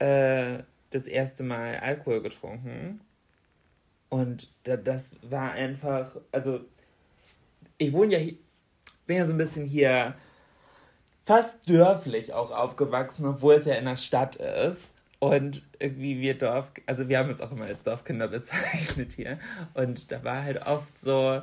äh, 0.00 0.58
das 0.90 1.06
erste 1.06 1.44
Mal 1.44 1.76
Alkohol 1.76 2.22
getrunken. 2.22 3.00
Und 4.08 4.50
da, 4.64 4.76
das 4.76 5.12
war 5.22 5.52
einfach, 5.52 6.16
also 6.32 6.60
ich 7.78 7.92
wohne 7.92 8.14
ja 8.14 8.18
hier, 8.18 8.36
bin 9.06 9.18
ja 9.18 9.26
so 9.26 9.34
ein 9.34 9.38
bisschen 9.38 9.66
hier 9.66 10.14
fast 11.26 11.68
dörflich 11.68 12.32
auch 12.32 12.50
aufgewachsen, 12.50 13.26
obwohl 13.26 13.54
es 13.54 13.66
ja 13.66 13.74
in 13.74 13.84
der 13.84 13.96
Stadt 13.96 14.36
ist. 14.36 14.80
Und 15.18 15.62
irgendwie 15.78 16.20
wir 16.20 16.36
Dorf, 16.36 16.70
also 16.86 17.08
wir 17.08 17.18
haben 17.18 17.30
uns 17.30 17.40
auch 17.40 17.52
immer 17.52 17.64
als 17.64 17.82
Dorfkinder 17.82 18.28
bezeichnet 18.28 19.12
hier. 19.12 19.38
Und 19.74 20.10
da 20.10 20.22
war 20.24 20.42
halt 20.42 20.66
oft 20.66 20.98
so, 20.98 21.42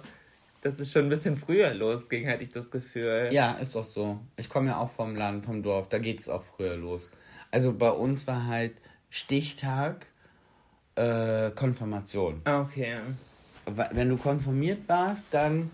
dass 0.61 0.79
es 0.79 0.91
schon 0.91 1.03
ein 1.03 1.09
bisschen 1.09 1.35
früher 1.35 1.73
losging, 1.73 2.27
hatte 2.27 2.43
ich 2.43 2.51
das 2.51 2.69
Gefühl. 2.69 3.29
Ja, 3.31 3.53
ist 3.53 3.75
doch 3.75 3.83
so. 3.83 4.19
Ich 4.37 4.49
komme 4.49 4.67
ja 4.67 4.77
auch 4.77 4.89
vom 4.89 5.15
Land, 5.15 5.45
vom 5.45 5.63
Dorf, 5.63 5.89
da 5.89 5.97
geht 5.97 6.19
es 6.19 6.29
auch 6.29 6.43
früher 6.43 6.75
los. 6.77 7.09
Also 7.49 7.73
bei 7.73 7.89
uns 7.89 8.27
war 8.27 8.47
halt 8.47 8.75
Stichtag, 9.09 10.05
äh, 10.95 11.51
Konfirmation. 11.51 12.41
Okay. 12.45 12.95
Wenn 13.65 14.09
du 14.09 14.17
konfirmiert 14.17 14.87
warst, 14.87 15.27
dann 15.31 15.71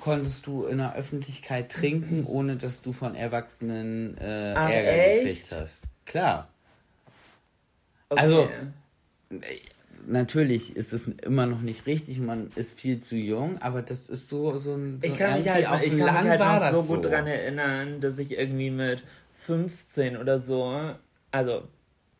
konntest 0.00 0.46
du 0.46 0.66
in 0.66 0.78
der 0.78 0.94
Öffentlichkeit 0.94 1.70
trinken, 1.70 2.24
ohne 2.26 2.56
dass 2.56 2.82
du 2.82 2.92
von 2.92 3.14
Erwachsenen 3.14 4.16
äh, 4.18 4.54
Ach, 4.56 4.70
Ärger 4.70 4.92
echt? 4.92 5.24
gekriegt 5.24 5.52
hast. 5.52 5.84
Klar. 6.04 6.48
okay. 8.08 8.20
Also, 8.20 8.48
natürlich 10.06 10.76
ist 10.76 10.92
es 10.92 11.08
immer 11.22 11.46
noch 11.46 11.60
nicht 11.60 11.86
richtig, 11.86 12.18
man 12.18 12.50
ist 12.54 12.78
viel 12.78 13.00
zu 13.00 13.16
jung, 13.16 13.60
aber 13.60 13.82
das 13.82 14.08
ist 14.08 14.28
so, 14.28 14.58
so 14.58 14.74
ein. 14.74 15.00
So 15.02 15.08
ich 15.08 15.18
kann 15.18 15.38
mich 15.38 15.48
halt, 15.48 15.84
ich 15.84 15.98
kann 15.98 16.28
mich 16.28 16.38
halt 16.38 16.74
so 16.74 16.82
gut 16.82 17.04
dran 17.04 17.26
erinnern, 17.26 18.00
dass 18.00 18.18
ich 18.18 18.32
irgendwie 18.32 18.70
mit 18.70 19.02
15 19.46 20.16
oder 20.16 20.38
so, 20.38 20.94
also, 21.30 21.62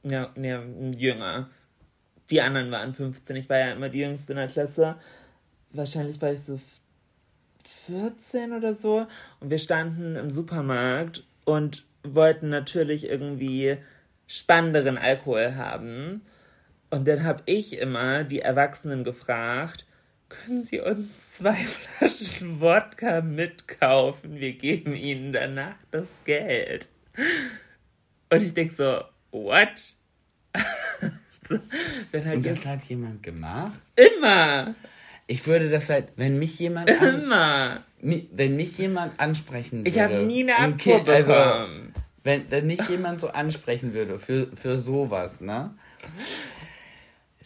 ja, 0.03 0.31
ne, 0.37 0.63
jünger. 0.97 1.51
Die 2.31 2.41
anderen 2.41 2.71
waren 2.71 2.95
15, 2.95 3.37
ich 3.37 3.49
war 3.49 3.59
ja 3.59 3.73
immer 3.73 3.89
die 3.89 4.01
Jüngste 4.01 4.33
in 4.33 4.39
der 4.39 4.49
Klasse. 4.49 4.97
Wahrscheinlich 5.73 6.21
war 6.21 6.33
ich 6.33 6.41
so 6.41 6.59
14 7.87 8.53
oder 8.53 8.75
so. 8.75 9.07
Und 9.41 9.51
wir 9.51 9.59
standen 9.59 10.17
im 10.17 10.31
Supermarkt 10.31 11.25
und 11.45 11.85
wollten 12.03 12.49
natürlich 12.49 13.09
irgendwie 13.09 13.77
spannenderen 14.27 14.99
Alkohol 14.99 15.55
haben. 15.55 16.23
Und 16.91 17.07
dann 17.09 17.25
habe 17.25 17.43
ich 17.47 17.79
immer 17.79 18.25
die 18.25 18.41
Erwachsenen 18.41 19.05
gefragt, 19.05 19.85
können 20.29 20.65
Sie 20.65 20.81
uns 20.81 21.37
zwei 21.37 21.55
Flaschen 21.99 22.61
Wodka 22.61 23.21
mitkaufen? 23.21 24.39
Wir 24.41 24.53
geben 24.53 24.95
Ihnen 24.95 25.33
danach 25.33 25.77
das 25.91 26.07
Geld. 26.25 26.89
Und 28.31 28.43
ich 28.43 28.55
denke 28.55 28.75
so, 28.75 29.01
what? 29.31 29.95
so, 31.49 31.59
halt 32.13 32.37
Und 32.37 32.47
jetzt 32.47 32.65
das 32.65 32.67
hat 32.67 32.83
jemand 32.85 33.23
gemacht? 33.23 33.79
immer, 33.97 34.75
Ich 35.27 35.47
würde 35.47 35.69
das 35.71 35.91
halt, 35.91 36.09
wenn 36.17 36.39
mich 36.39 36.59
jemand 36.59 36.91
an, 36.91 37.23
immer. 37.23 37.85
wenn 38.01 38.57
mich 38.57 38.79
jemand 38.79 39.19
ansprechen 39.21 39.79
würde. 39.81 39.91
Ich 39.91 39.99
habe 40.01 40.15
nie 40.25 40.43
eine 40.43 40.57
Abfuhr 40.75 41.05
Ki- 41.05 41.11
also, 41.11 41.33
bekommen. 41.33 41.95
wenn, 42.25 42.51
wenn 42.51 42.67
mich 42.67 42.89
jemand 42.89 43.21
so 43.21 43.29
ansprechen 43.29 43.93
würde 43.95 44.19
für, 44.19 44.49
für 44.57 44.79
sowas, 44.79 45.41
ne? 45.41 45.75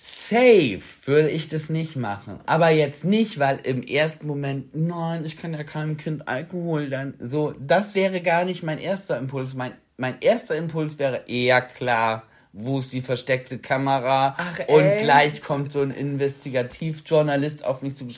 Safe 0.03 0.81
würde 1.05 1.29
ich 1.29 1.51
das 1.51 1.69
nicht 1.69 1.95
machen. 1.95 2.41
Aber 2.47 2.71
jetzt 2.71 3.05
nicht, 3.05 3.39
weil 3.39 3.61
im 3.65 3.83
ersten 3.83 4.27
Moment, 4.27 4.75
nein, 4.75 5.27
ich 5.27 5.37
kann 5.37 5.53
ja 5.53 5.63
keinem 5.63 5.99
Kind 5.99 6.27
Alkohol 6.27 6.89
dann. 6.89 7.13
So, 7.19 7.53
das 7.59 7.95
wäre 7.95 8.23
gar 8.23 8.47
nicht 8.47 8.63
mein 8.63 8.79
erster 8.79 9.19
Impuls. 9.19 9.53
Mein, 9.53 9.73
mein 9.99 10.15
erster 10.23 10.57
Impuls 10.57 10.99
wäre 10.99 11.25
eher 11.29 11.61
klar, 11.61 12.23
wo 12.55 12.79
ist 12.79 12.95
die 12.95 13.03
versteckte 13.03 13.59
Kamera? 13.59 14.37
Ach, 14.39 14.59
und 14.69 15.01
gleich 15.03 15.43
kommt 15.43 15.71
so 15.71 15.83
ein 15.83 15.91
Investigativjournalist 15.91 17.67
auf 17.67 17.83
mich 17.83 17.97
zu. 17.97 18.09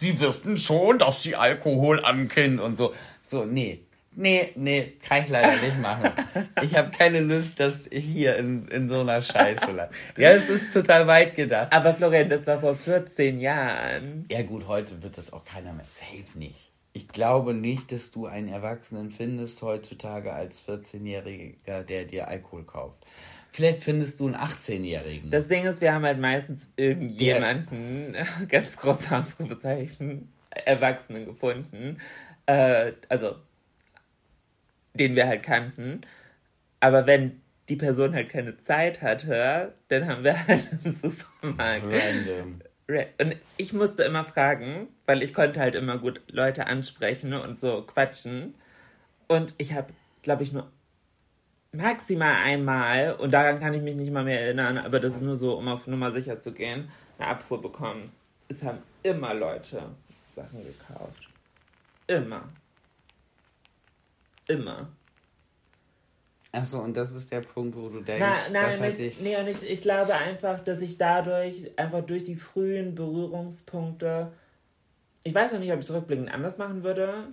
Sie 0.00 0.20
wissen 0.20 0.56
schon, 0.56 0.98
dass 0.98 1.24
sie 1.24 1.34
Alkohol 1.34 2.04
an 2.04 2.28
Kind 2.28 2.60
und 2.60 2.78
so. 2.78 2.94
So, 3.26 3.44
nee. 3.44 3.80
Nee, 4.14 4.52
nee, 4.56 4.92
kann 5.08 5.22
ich 5.22 5.28
leider 5.30 5.60
nicht 5.62 5.80
machen. 5.80 6.12
Ich 6.60 6.76
habe 6.76 6.90
keine 6.90 7.20
Lust, 7.20 7.58
dass 7.58 7.86
ich 7.86 8.04
hier 8.04 8.36
in, 8.36 8.68
in 8.68 8.90
so 8.90 9.00
einer 9.00 9.22
Scheiße 9.22 9.70
lande. 9.70 9.94
Ja, 10.18 10.32
es 10.32 10.50
ist 10.50 10.72
total 10.72 11.06
weit 11.06 11.34
gedacht. 11.34 11.72
Aber 11.72 11.94
Florian, 11.94 12.28
das 12.28 12.46
war 12.46 12.60
vor 12.60 12.74
14 12.74 13.40
Jahren. 13.40 14.26
Ja 14.30 14.42
gut, 14.42 14.68
heute 14.68 15.02
wird 15.02 15.16
das 15.16 15.32
auch 15.32 15.44
keiner 15.44 15.72
mehr. 15.72 15.86
Safe 15.88 16.38
nicht. 16.38 16.70
Ich 16.92 17.08
glaube 17.08 17.54
nicht, 17.54 17.90
dass 17.90 18.10
du 18.10 18.26
einen 18.26 18.48
Erwachsenen 18.48 19.10
findest 19.10 19.62
heutzutage 19.62 20.32
als 20.32 20.68
14-Jähriger, 20.68 21.82
der 21.82 22.04
dir 22.04 22.28
Alkohol 22.28 22.64
kauft. 22.64 22.98
Vielleicht 23.50 23.82
findest 23.82 24.20
du 24.20 24.26
einen 24.26 24.36
18-Jährigen. 24.36 25.30
Das 25.30 25.48
Ding 25.48 25.64
ist, 25.64 25.80
wir 25.80 25.94
haben 25.94 26.04
halt 26.04 26.18
meistens 26.18 26.66
irgendjemanden, 26.76 28.14
ganz 28.48 28.76
große 28.76 29.14
Ausrufezeichen, 29.16 30.32
Erwachsenen 30.50 31.24
gefunden. 31.24 31.98
Äh, 32.44 32.92
also, 33.08 33.36
den 34.94 35.14
wir 35.16 35.26
halt 35.26 35.42
kannten. 35.42 36.02
Aber 36.80 37.06
wenn 37.06 37.40
die 37.68 37.76
Person 37.76 38.14
halt 38.14 38.28
keine 38.28 38.58
Zeit 38.58 39.00
hatte, 39.02 39.72
dann 39.88 40.06
haben 40.06 40.24
wir 40.24 40.46
halt 40.46 40.66
im 40.84 40.92
Supermarkt. 40.92 41.84
Random. 41.84 42.60
Ra- 42.88 43.06
Und 43.20 43.36
ich 43.56 43.72
musste 43.72 44.02
immer 44.02 44.24
fragen, 44.24 44.88
weil 45.06 45.22
ich 45.22 45.32
konnte 45.32 45.60
halt 45.60 45.74
immer 45.74 45.98
gut 45.98 46.20
Leute 46.28 46.66
ansprechen 46.66 47.32
und 47.34 47.58
so 47.58 47.82
quatschen. 47.82 48.54
Und 49.28 49.54
ich 49.58 49.72
habe, 49.72 49.92
glaube 50.22 50.42
ich, 50.42 50.52
nur 50.52 50.70
maximal 51.72 52.34
einmal, 52.42 53.14
und 53.14 53.30
daran 53.30 53.58
kann 53.60 53.72
ich 53.72 53.82
mich 53.82 53.96
nicht 53.96 54.12
mal 54.12 54.24
mehr 54.24 54.40
erinnern, 54.42 54.76
aber 54.78 55.00
das 55.00 55.14
ist 55.14 55.22
nur 55.22 55.36
so, 55.36 55.56
um 55.56 55.68
auf 55.68 55.86
Nummer 55.86 56.12
sicher 56.12 56.38
zu 56.38 56.52
gehen, 56.52 56.90
eine 57.18 57.28
Abfuhr 57.28 57.62
bekommen. 57.62 58.10
Es 58.48 58.62
haben 58.62 58.78
immer 59.02 59.32
Leute 59.32 59.82
Sachen 60.36 60.62
gekauft. 60.64 61.28
Immer. 62.08 62.42
Immer. 64.48 64.88
Achso, 66.54 66.80
und 66.80 66.94
das 66.96 67.14
ist 67.14 67.32
der 67.32 67.40
Punkt, 67.40 67.74
wo 67.76 67.88
du 67.88 68.00
denkst, 68.02 68.20
Na, 68.20 68.34
das 68.34 68.52
nein, 68.52 68.90
hat 68.92 68.98
nicht, 68.98 69.22
nee, 69.22 69.36
und 69.36 69.48
ich, 69.48 69.62
ich 69.62 69.80
glaube 69.80 70.14
einfach, 70.14 70.60
dass 70.60 70.82
ich 70.82 70.98
dadurch, 70.98 71.70
einfach 71.78 72.02
durch 72.04 72.24
die 72.24 72.36
frühen 72.36 72.94
Berührungspunkte, 72.94 74.30
ich 75.22 75.34
weiß 75.34 75.52
noch 75.52 75.60
nicht, 75.60 75.72
ob 75.72 75.78
ich 75.78 75.86
es 75.88 75.94
rückblickend 75.94 76.32
anders 76.32 76.58
machen 76.58 76.82
würde, 76.84 77.28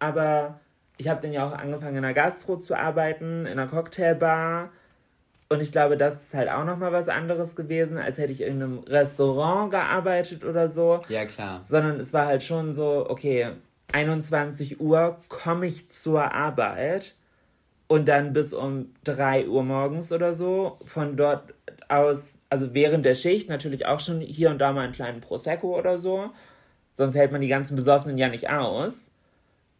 aber 0.00 0.60
ich 0.98 1.08
habe 1.08 1.22
dann 1.22 1.32
ja 1.32 1.48
auch 1.48 1.52
angefangen 1.52 1.96
in 1.96 2.02
der 2.02 2.12
Gastro 2.12 2.58
zu 2.58 2.74
arbeiten, 2.74 3.46
in 3.46 3.58
einer 3.58 3.68
Cocktailbar 3.68 4.70
und 5.48 5.62
ich 5.62 5.72
glaube, 5.72 5.96
das 5.96 6.24
ist 6.24 6.34
halt 6.34 6.50
auch 6.50 6.64
nochmal 6.64 6.92
was 6.92 7.08
anderes 7.08 7.54
gewesen, 7.56 7.96
als 7.96 8.18
hätte 8.18 8.32
ich 8.32 8.42
in 8.42 8.62
einem 8.62 8.78
Restaurant 8.80 9.70
gearbeitet 9.70 10.44
oder 10.44 10.68
so 10.68 11.00
Ja, 11.08 11.24
klar. 11.24 11.62
sondern 11.64 12.00
es 12.00 12.12
war 12.12 12.26
halt 12.26 12.42
schon 12.42 12.74
so, 12.74 13.06
okay, 13.08 13.52
21 13.92 14.80
Uhr 14.80 15.18
komme 15.28 15.66
ich 15.66 15.90
zur 15.90 16.32
Arbeit 16.34 17.14
und 17.88 18.08
dann 18.08 18.32
bis 18.32 18.52
um 18.52 18.94
3 19.04 19.48
Uhr 19.48 19.62
morgens 19.62 20.12
oder 20.12 20.34
so. 20.34 20.78
Von 20.84 21.16
dort 21.16 21.54
aus, 21.88 22.40
also 22.50 22.74
während 22.74 23.06
der 23.06 23.14
Schicht 23.14 23.48
natürlich 23.48 23.86
auch 23.86 24.00
schon 24.00 24.20
hier 24.20 24.50
und 24.50 24.58
da 24.58 24.72
mal 24.72 24.82
einen 24.82 24.92
kleinen 24.92 25.20
Prosecco 25.20 25.78
oder 25.78 25.98
so. 25.98 26.30
Sonst 26.94 27.14
hält 27.14 27.32
man 27.32 27.40
die 27.40 27.48
ganzen 27.48 27.76
Besoffenen 27.76 28.18
ja 28.18 28.28
nicht 28.28 28.50
aus. 28.50 28.94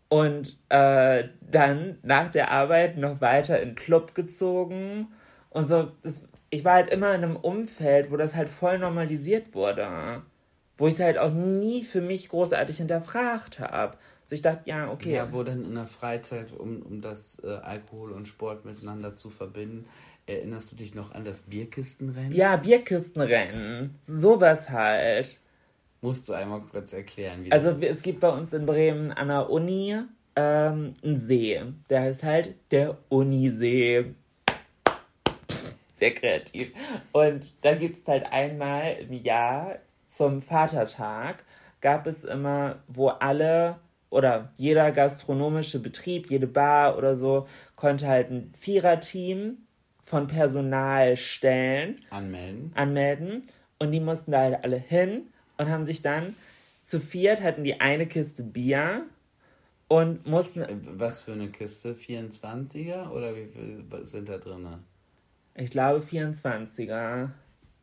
Und 0.09 0.57
äh, 0.69 1.25
dann 1.41 1.99
nach 2.03 2.31
der 2.31 2.51
Arbeit 2.53 2.97
noch 2.97 3.21
weiter 3.21 3.61
in 3.61 3.71
den 3.71 3.75
Club 3.75 4.15
gezogen. 4.15 5.09
Und 5.51 5.67
so, 5.67 5.91
das, 6.03 6.29
ich 6.51 6.65
war 6.65 6.75
halt 6.75 6.91
immer 6.91 7.15
in 7.15 7.25
einem 7.25 7.37
Umfeld, 7.37 8.13
wo 8.13 8.17
das 8.17 8.37
halt 8.37 8.49
voll 8.49 8.79
normalisiert 8.79 9.55
wurde 9.55 10.23
wo 10.79 10.87
ich 10.87 10.95
es 10.95 11.01
halt 11.01 11.19
auch 11.19 11.33
nie 11.33 11.83
für 11.85 12.01
mich 12.01 12.29
großartig 12.29 12.79
hinterfragt 12.79 13.61
habe. 13.61 13.97
So 14.27 14.35
ich 14.35 14.43
dachte, 14.43 14.63
ja, 14.65 14.91
okay. 14.91 15.15
Ja, 15.15 15.33
wo 15.33 15.43
dann 15.43 15.65
in 15.65 15.75
der 15.75 15.87
Freizeit, 15.87 16.53
um, 16.53 16.83
um 16.83 17.01
das 17.01 17.39
äh, 17.45 17.49
Alkohol 17.49 18.11
und 18.11 18.27
Sport 18.27 18.65
miteinander 18.65 19.17
zu 19.17 19.31
verbinden, 19.31 19.87
erinnerst 20.27 20.73
du 20.73 20.77
dich 20.77 20.95
noch 20.95 21.13
an 21.13 21.25
das 21.25 21.43
Bierkistenrennen? 21.43 22.33
Ja, 22.33 22.57
Bierkistenrennen. 22.57 23.95
Sowas 24.07 24.69
halt. 24.71 25.41
Musst 26.01 26.29
du 26.29 26.33
einmal 26.33 26.63
kurz 26.63 26.93
erklären. 26.93 27.45
Wie 27.45 27.53
Also 27.53 27.71
es 27.81 28.03
gibt 28.03 28.21
bei 28.21 28.29
uns 28.29 28.53
in 28.53 28.67
Bremen 28.67 29.13
an 29.13 29.29
der 29.29 29.49
Uni 29.49 29.97
ähm, 30.35 30.95
einen 31.03 31.21
See. 31.21 31.63
Der 31.89 32.03
heißt 32.03 32.23
halt 32.25 32.55
der 32.71 32.99
Unisee. 33.09 34.15
Sehr 35.95 36.13
kreativ. 36.13 36.73
Und 37.13 37.45
da 37.63 37.75
gibt 37.75 38.01
es 38.01 38.07
halt 38.07 38.27
einmal 38.27 38.97
im 39.01 39.13
Jahr 39.15 39.79
zum 40.17 40.41
Vatertag 40.41 41.45
gab 41.81 42.07
es 42.07 42.25
immer, 42.25 42.77
wo 42.89 43.09
alle 43.09 43.79
oder 44.09 44.53
jeder 44.57 44.93
gastronomische 44.93 45.81
Betrieb, 45.81 46.31
jede 46.31 46.47
Bar 46.47 46.97
oder 46.97 47.17
so, 47.17 47.47
konnte 47.75 48.09
halt 48.09 48.31
ein 48.31 48.53
Viererteam 48.59 49.59
von 50.03 50.27
Personal 50.27 51.17
stellen 51.17 51.97
anmelden. 52.11 52.73
anmelden 52.75 53.49
und 53.79 53.93
die 53.93 54.01
mussten 54.01 54.31
da 54.31 54.41
halt 54.41 54.65
alle 54.65 54.79
hin 54.79 55.27
und 55.59 55.69
haben 55.69 55.85
sich 55.85 56.03
dann 56.03 56.35
zu 56.87 57.01
viert 57.01 57.43
hatten 57.43 57.65
die 57.65 57.81
eine 57.81 58.07
Kiste 58.07 58.45
Bier 58.45 59.03
und 59.89 60.25
mussten. 60.27 60.63
Äh, 60.63 60.77
Was 60.99 61.23
für 61.23 61.33
eine 61.33 61.49
Kiste? 61.49 61.95
24er 61.95 63.11
oder 63.11 63.35
wie 63.35 63.47
viel 63.47 63.85
sind 64.05 64.29
da 64.29 64.39
drin? 64.39 64.69
Ich 65.57 65.71
glaube 65.71 66.05
24er. 66.05 67.31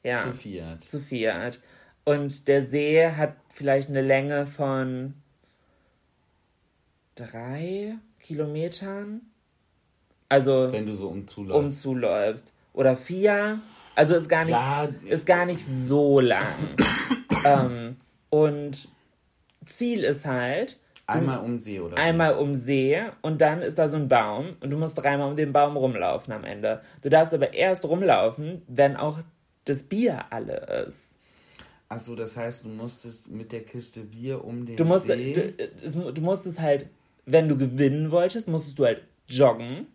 Ja. 0.03 0.23
Zu 0.23 0.33
viert. 0.33 0.81
Zu 0.83 0.99
viert. 0.99 1.59
Und 2.05 2.47
der 2.47 2.65
See 2.65 3.07
hat 3.07 3.35
vielleicht 3.53 3.89
eine 3.89 4.01
Länge 4.01 4.45
von 4.45 5.13
drei 7.15 7.95
Kilometern. 8.19 9.21
Also. 10.29 10.71
Wenn 10.71 10.85
du 10.85 10.93
so 10.93 11.07
umzuläufst. 11.09 11.59
Umzuläufst. 11.59 12.53
Oder 12.73 12.97
vier. 12.97 13.59
Also 13.95 14.15
ist 14.15 14.27
gar 14.27 14.43
nicht, 14.45 14.53
Ja. 14.53 14.89
ist 15.07 15.25
gar 15.25 15.45
nicht 15.45 15.63
so 15.63 16.19
lang. 16.19 16.47
ähm, 17.45 17.97
und 18.31 18.87
Ziel 19.67 20.03
ist 20.03 20.25
halt, 20.25 20.79
Einmal 21.05 21.39
um 21.39 21.59
See, 21.59 21.79
oder? 21.79 21.97
einmal 21.97 22.33
um 22.35 22.55
See 22.55 22.99
und 23.21 23.41
dann 23.41 23.61
ist 23.61 23.77
da 23.77 23.87
so 23.89 23.97
ein 23.97 24.07
Baum 24.07 24.55
und 24.61 24.71
du 24.71 24.77
musst 24.77 24.97
dreimal 24.97 25.29
um 25.29 25.35
den 25.35 25.51
Baum 25.53 25.75
rumlaufen 25.77 26.33
am 26.33 26.43
Ende. 26.45 26.81
Du 27.01 27.09
darfst 27.09 27.33
aber 27.33 27.53
erst 27.53 27.83
rumlaufen, 27.85 28.61
wenn 28.67 28.95
auch 28.95 29.19
das 29.65 29.83
Bier 29.83 30.25
alle 30.31 30.85
ist. 30.87 31.02
Achso, 31.93 32.15
das 32.15 32.35
heißt, 32.37 32.65
du 32.65 32.69
musstest 32.69 33.29
mit 33.29 33.51
der 33.51 33.63
Kiste 33.63 34.01
Bier 34.01 34.43
um 34.43 34.65
den 34.65 34.75
Du 34.75 34.85
musst, 34.85 35.07
See. 35.07 35.53
du, 35.83 36.11
du 36.11 36.21
musstest 36.21 36.59
halt, 36.59 36.87
wenn 37.25 37.47
du 37.47 37.57
gewinnen 37.57 38.09
wolltest, 38.11 38.47
musstest 38.47 38.79
du 38.79 38.85
halt 38.85 39.03
joggen 39.27 39.87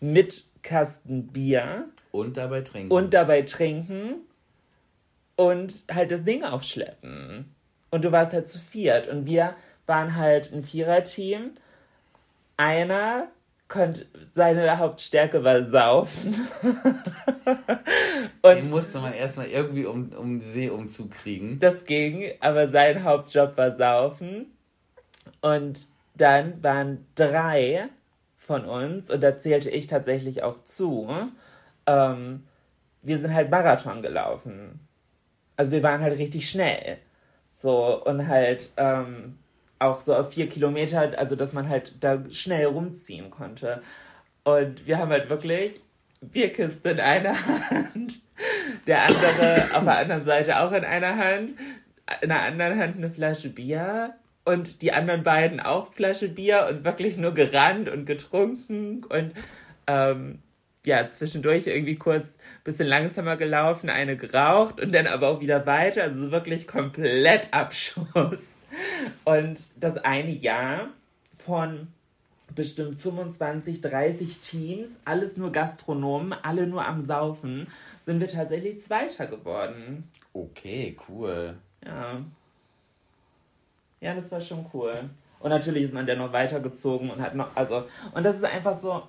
mit 0.00 0.44
Kasten 0.62 1.28
Bier 1.28 1.88
und 2.10 2.36
dabei 2.36 2.62
trinken. 2.62 2.92
und 2.92 3.14
dabei 3.14 3.42
trinken 3.42 4.16
und 5.36 5.84
halt 5.90 6.10
das 6.10 6.24
Ding 6.24 6.42
aufschleppen. 6.42 7.54
Und 7.90 8.04
du 8.04 8.10
warst 8.12 8.32
halt 8.32 8.48
zu 8.48 8.58
viert 8.58 9.08
und 9.08 9.26
wir 9.26 9.54
waren 9.86 10.16
halt 10.16 10.52
ein 10.52 10.64
Viererteam. 10.64 11.52
Einer 12.56 13.28
konnte, 13.68 14.06
seine 14.34 14.78
Hauptstärke 14.78 15.42
war 15.42 15.68
Saufen. 15.68 16.48
Den 18.44 18.70
musste 18.70 19.00
man 19.00 19.12
erstmal 19.12 19.48
irgendwie 19.48 19.86
um, 19.86 20.12
um 20.12 20.38
den 20.38 20.40
See 20.40 20.70
umzukriegen. 20.70 21.58
Das 21.58 21.84
ging, 21.84 22.30
aber 22.40 22.68
sein 22.68 23.02
Hauptjob 23.04 23.56
war 23.56 23.76
Saufen. 23.76 24.46
Und 25.40 25.86
dann 26.14 26.62
waren 26.62 27.06
drei 27.14 27.88
von 28.36 28.64
uns, 28.64 29.10
und 29.10 29.20
da 29.20 29.38
zählte 29.38 29.70
ich 29.70 29.88
tatsächlich 29.88 30.42
auch 30.42 30.64
zu, 30.64 31.08
ähm, 31.86 32.44
wir 33.02 33.18
sind 33.18 33.34
halt 33.34 33.50
Marathon 33.50 34.02
gelaufen. 34.02 34.80
Also 35.56 35.72
wir 35.72 35.82
waren 35.82 36.00
halt 36.00 36.18
richtig 36.18 36.48
schnell. 36.48 36.98
So, 37.56 38.04
und 38.04 38.28
halt 38.28 38.70
ähm, 38.76 39.38
auch 39.78 40.00
so 40.00 40.14
auf 40.14 40.32
vier 40.32 40.48
Kilometer, 40.48 41.12
also 41.18 41.36
dass 41.36 41.52
man 41.52 41.68
halt 41.68 41.94
da 42.00 42.22
schnell 42.30 42.66
rumziehen 42.66 43.30
konnte. 43.30 43.82
Und 44.44 44.86
wir 44.86 44.98
haben 44.98 45.10
halt 45.10 45.28
wirklich 45.28 45.80
Bierkiste 46.20 46.90
in 46.90 47.00
einer 47.00 47.34
Hand, 47.70 48.14
der 48.86 49.04
andere 49.04 49.68
auf 49.74 49.84
der 49.84 49.98
anderen 49.98 50.24
Seite 50.24 50.60
auch 50.60 50.72
in 50.72 50.84
einer 50.84 51.16
Hand, 51.16 51.58
in 52.20 52.28
der 52.28 52.42
anderen 52.42 52.78
Hand 52.78 52.96
eine 52.96 53.10
Flasche 53.10 53.50
Bier 53.50 54.14
und 54.44 54.82
die 54.82 54.92
anderen 54.92 55.24
beiden 55.24 55.60
auch 55.60 55.92
Flasche 55.92 56.28
Bier 56.28 56.68
und 56.70 56.84
wirklich 56.84 57.16
nur 57.16 57.34
gerannt 57.34 57.88
und 57.88 58.06
getrunken 58.06 59.04
und 59.04 59.32
ähm, 59.86 60.38
ja, 60.84 61.08
zwischendurch 61.08 61.66
irgendwie 61.66 61.96
kurz 61.96 62.36
ein 62.36 62.64
bisschen 62.64 62.86
langsamer 62.86 63.36
gelaufen, 63.36 63.90
eine 63.90 64.16
geraucht 64.16 64.80
und 64.80 64.94
dann 64.94 65.08
aber 65.08 65.28
auch 65.28 65.40
wieder 65.40 65.66
weiter, 65.66 66.04
also 66.04 66.30
wirklich 66.30 66.68
komplett 66.68 67.52
Abschuss. 67.52 68.38
Und 69.24 69.58
das 69.78 69.96
eine 69.98 70.30
Jahr 70.30 70.88
von 71.34 71.88
bestimmt 72.54 73.00
25, 73.02 73.80
30 73.80 74.38
Teams, 74.38 74.90
alles 75.04 75.36
nur 75.36 75.52
Gastronomen, 75.52 76.32
alle 76.42 76.66
nur 76.66 76.86
am 76.86 77.00
Saufen, 77.00 77.66
sind 78.04 78.20
wir 78.20 78.28
tatsächlich 78.28 78.82
Zweiter 78.82 79.26
geworden. 79.26 80.10
Okay, 80.32 80.96
cool. 81.08 81.56
Ja. 81.84 82.22
Ja, 84.00 84.14
das 84.14 84.30
war 84.30 84.40
schon 84.40 84.66
cool. 84.72 85.10
Und 85.40 85.50
natürlich 85.50 85.84
ist 85.84 85.94
man 85.94 86.06
dann 86.06 86.18
noch 86.18 86.32
weitergezogen 86.32 87.10
und 87.10 87.20
hat 87.20 87.34
noch, 87.34 87.54
also, 87.54 87.84
und 88.14 88.24
das 88.24 88.36
ist 88.36 88.44
einfach 88.44 88.80
so, 88.80 89.02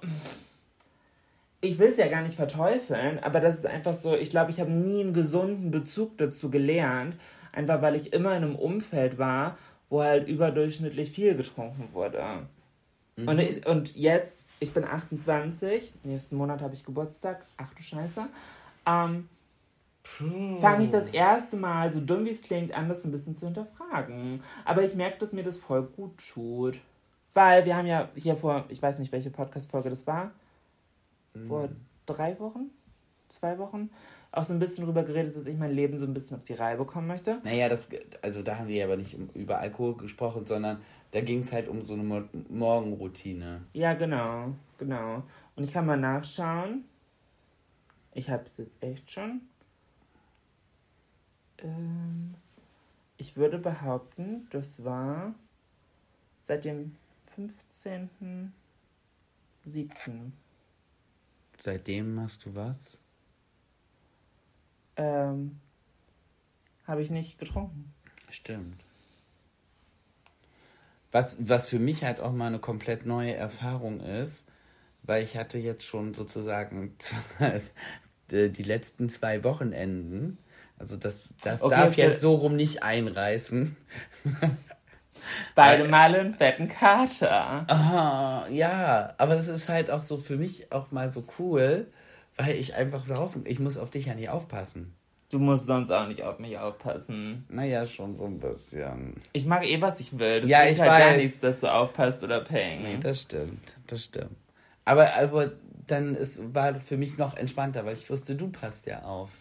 ich 1.61 1.79
will 1.79 1.91
es 1.91 1.97
ja 1.97 2.07
gar 2.07 2.21
nicht 2.21 2.35
verteufeln, 2.35 3.19
aber 3.23 3.39
das 3.39 3.57
ist 3.57 3.65
einfach 3.65 3.97
so, 3.99 4.15
ich 4.15 4.29
glaube, 4.29 4.51
ich 4.51 4.59
habe 4.59 4.71
nie 4.71 5.01
einen 5.01 5.13
gesunden 5.13 5.71
Bezug 5.71 6.17
dazu 6.17 6.49
gelernt, 6.49 7.15
einfach 7.57 7.81
weil 7.81 7.95
ich 7.95 8.13
immer 8.13 8.37
in 8.37 8.43
einem 8.43 8.55
Umfeld 8.55 9.17
war, 9.17 9.57
wo 9.89 10.03
halt 10.03 10.27
überdurchschnittlich 10.27 11.11
viel 11.11 11.35
getrunken 11.35 11.89
wurde. 11.91 12.23
Und, 13.17 13.65
und 13.65 13.95
jetzt, 13.95 14.47
ich 14.59 14.73
bin 14.73 14.83
28, 14.83 15.91
nächsten 16.03 16.35
Monat 16.35 16.61
habe 16.61 16.75
ich 16.75 16.85
Geburtstag, 16.85 17.45
ach 17.57 17.73
du 17.73 17.81
Scheiße, 17.81 18.27
ähm, 18.85 19.27
fange 20.61 20.83
ich 20.83 20.91
das 20.91 21.07
erste 21.07 21.57
Mal, 21.57 21.91
so 21.91 21.99
dumm 21.99 22.25
wie 22.25 22.29
es 22.29 22.43
klingt, 22.43 22.73
an, 22.73 22.87
das 22.87 23.03
ein 23.03 23.11
bisschen 23.11 23.35
zu 23.35 23.47
hinterfragen. 23.47 24.43
Aber 24.63 24.83
ich 24.83 24.93
merke, 24.93 25.17
dass 25.17 25.33
mir 25.33 25.43
das 25.43 25.57
voll 25.57 25.81
gut 25.81 26.11
tut. 26.31 26.79
Weil 27.33 27.65
wir 27.65 27.75
haben 27.75 27.87
ja 27.87 28.09
hier 28.15 28.35
vor, 28.35 28.65
ich 28.69 28.81
weiß 28.81 28.99
nicht, 28.99 29.11
welche 29.11 29.29
Podcast-Folge 29.29 29.89
das 29.89 30.05
war, 30.07 30.31
vor 31.47 31.69
drei 32.07 32.39
Wochen, 32.39 32.71
zwei 33.29 33.57
Wochen, 33.59 33.89
auch 34.37 34.43
so 34.43 34.53
ein 34.53 34.59
bisschen 34.59 34.85
drüber 34.85 35.03
geredet, 35.03 35.35
dass 35.35 35.45
ich 35.45 35.57
mein 35.57 35.71
Leben 35.71 35.97
so 35.97 36.05
ein 36.05 36.13
bisschen 36.13 36.37
auf 36.37 36.43
die 36.43 36.53
Reihe 36.53 36.77
bekommen 36.77 37.07
möchte. 37.07 37.41
Naja, 37.43 37.69
das, 37.69 37.89
also 38.21 38.43
da 38.43 38.57
haben 38.57 38.67
wir 38.67 38.83
aber 38.85 38.95
nicht 38.97 39.17
über 39.33 39.59
Alkohol 39.59 39.97
gesprochen, 39.97 40.45
sondern 40.45 40.81
da 41.11 41.21
ging 41.21 41.39
es 41.39 41.51
halt 41.51 41.67
um 41.67 41.83
so 41.83 41.93
eine 41.93 42.03
Mo 42.03 42.23
Morgenroutine. 42.49 43.63
Ja, 43.73 43.93
genau, 43.93 44.53
genau. 44.77 45.23
Und 45.55 45.63
ich 45.63 45.73
kann 45.73 45.85
mal 45.85 45.97
nachschauen. 45.97 46.85
Ich 48.13 48.29
habe 48.29 48.43
es 48.45 48.57
jetzt 48.57 48.83
echt 48.83 49.11
schon. 49.11 49.41
Ähm, 51.59 52.35
ich 53.17 53.35
würde 53.37 53.57
behaupten, 53.57 54.47
das 54.51 54.83
war 54.83 55.33
seit 56.43 56.65
dem 56.65 56.95
15.07. 57.83 58.49
Seitdem 61.59 62.13
machst 62.13 62.45
du 62.45 62.53
was? 62.53 62.96
Ähm, 64.97 65.59
habe 66.85 67.01
ich 67.01 67.09
nicht 67.09 67.39
getrunken. 67.39 67.93
Stimmt. 68.29 68.83
Was, 71.11 71.37
was 71.39 71.67
für 71.67 71.79
mich 71.79 72.03
halt 72.03 72.19
auch 72.19 72.33
mal 72.33 72.47
eine 72.47 72.59
komplett 72.59 73.05
neue 73.05 73.33
Erfahrung 73.33 74.01
ist, 74.01 74.45
weil 75.03 75.23
ich 75.23 75.37
hatte 75.37 75.57
jetzt 75.57 75.83
schon 75.85 76.13
sozusagen 76.13 76.95
die 78.31 78.51
die 78.51 78.63
letzten 78.63 79.09
zwei 79.09 79.43
Wochenenden, 79.43 80.37
also 80.77 80.97
das, 80.97 81.33
das 81.41 81.61
Okay, 81.61 81.69
darf 81.69 81.97
jetzt 81.97 82.21
so 82.21 82.35
rum 82.35 82.55
nicht 82.55 82.83
einreißen. 82.83 83.77
Beide 85.55 85.85
Male 85.85 86.19
einen 86.19 86.35
fetten 86.35 86.69
Kater. 86.69 87.65
Ah, 87.67 88.45
ja, 88.49 89.13
aber 89.17 89.35
das 89.35 89.47
ist 89.49 89.67
halt 89.69 89.89
auch 89.91 90.01
so 90.01 90.17
für 90.17 90.37
mich 90.37 90.71
auch 90.71 90.91
mal 90.91 91.11
so 91.11 91.25
cool, 91.39 91.91
weil 92.37 92.55
ich 92.55 92.75
einfach 92.75 93.05
saufen, 93.05 93.43
ich 93.45 93.59
muss 93.59 93.77
auf 93.77 93.89
dich 93.89 94.05
ja 94.05 94.13
nicht 94.15 94.29
aufpassen. 94.29 94.93
Du 95.29 95.39
musst 95.39 95.65
sonst 95.67 95.91
auch 95.91 96.07
nicht 96.07 96.23
auf 96.23 96.39
mich 96.39 96.57
aufpassen. 96.57 97.45
Naja, 97.49 97.85
schon 97.85 98.15
so 98.15 98.23
ein 98.25 98.39
bisschen. 98.39 99.15
Ich 99.33 99.45
mache 99.45 99.65
eh, 99.65 99.81
was 99.81 99.99
ich 99.99 100.17
will. 100.17 100.39
Das 100.41 100.49
Ja, 100.49 100.63
ich 100.63 100.79
halt 100.79 100.89
gar 100.89 100.99
weiß. 101.11 101.17
nichts, 101.17 101.39
dass 101.41 101.59
du 101.59 101.67
aufpasst 101.73 102.23
oder 102.23 102.39
peng. 102.39 102.81
Nee, 102.83 102.97
das 103.01 103.21
stimmt, 103.21 103.75
das 103.87 104.05
stimmt. 104.05 104.37
Aber, 104.85 105.13
aber 105.17 105.51
dann 105.85 106.15
ist, 106.15 106.53
war 106.55 106.71
das 106.71 106.85
für 106.85 106.95
mich 106.95 107.17
noch 107.17 107.35
entspannter, 107.35 107.83
weil 107.85 107.93
ich 107.95 108.09
wusste, 108.09 108.35
du 108.35 108.47
passt 108.49 108.85
ja 108.85 109.01
auf. 109.03 109.31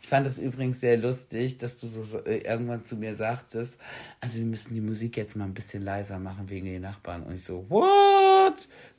Ich 0.00 0.08
fand 0.08 0.26
das 0.26 0.38
übrigens 0.38 0.80
sehr 0.80 0.96
lustig, 0.96 1.58
dass 1.58 1.76
du 1.76 1.86
so 1.86 2.18
äh, 2.24 2.38
irgendwann 2.38 2.86
zu 2.86 2.96
mir 2.96 3.14
sagtest, 3.14 3.78
also 4.22 4.38
wir 4.38 4.46
müssen 4.46 4.72
die 4.72 4.80
Musik 4.80 5.18
jetzt 5.18 5.36
mal 5.36 5.44
ein 5.44 5.52
bisschen 5.52 5.82
leiser 5.84 6.18
machen 6.18 6.48
wegen 6.48 6.64
den 6.64 6.80
Nachbarn. 6.82 7.24
Und 7.24 7.34
ich 7.34 7.44
so, 7.44 7.66
what? 7.68 7.84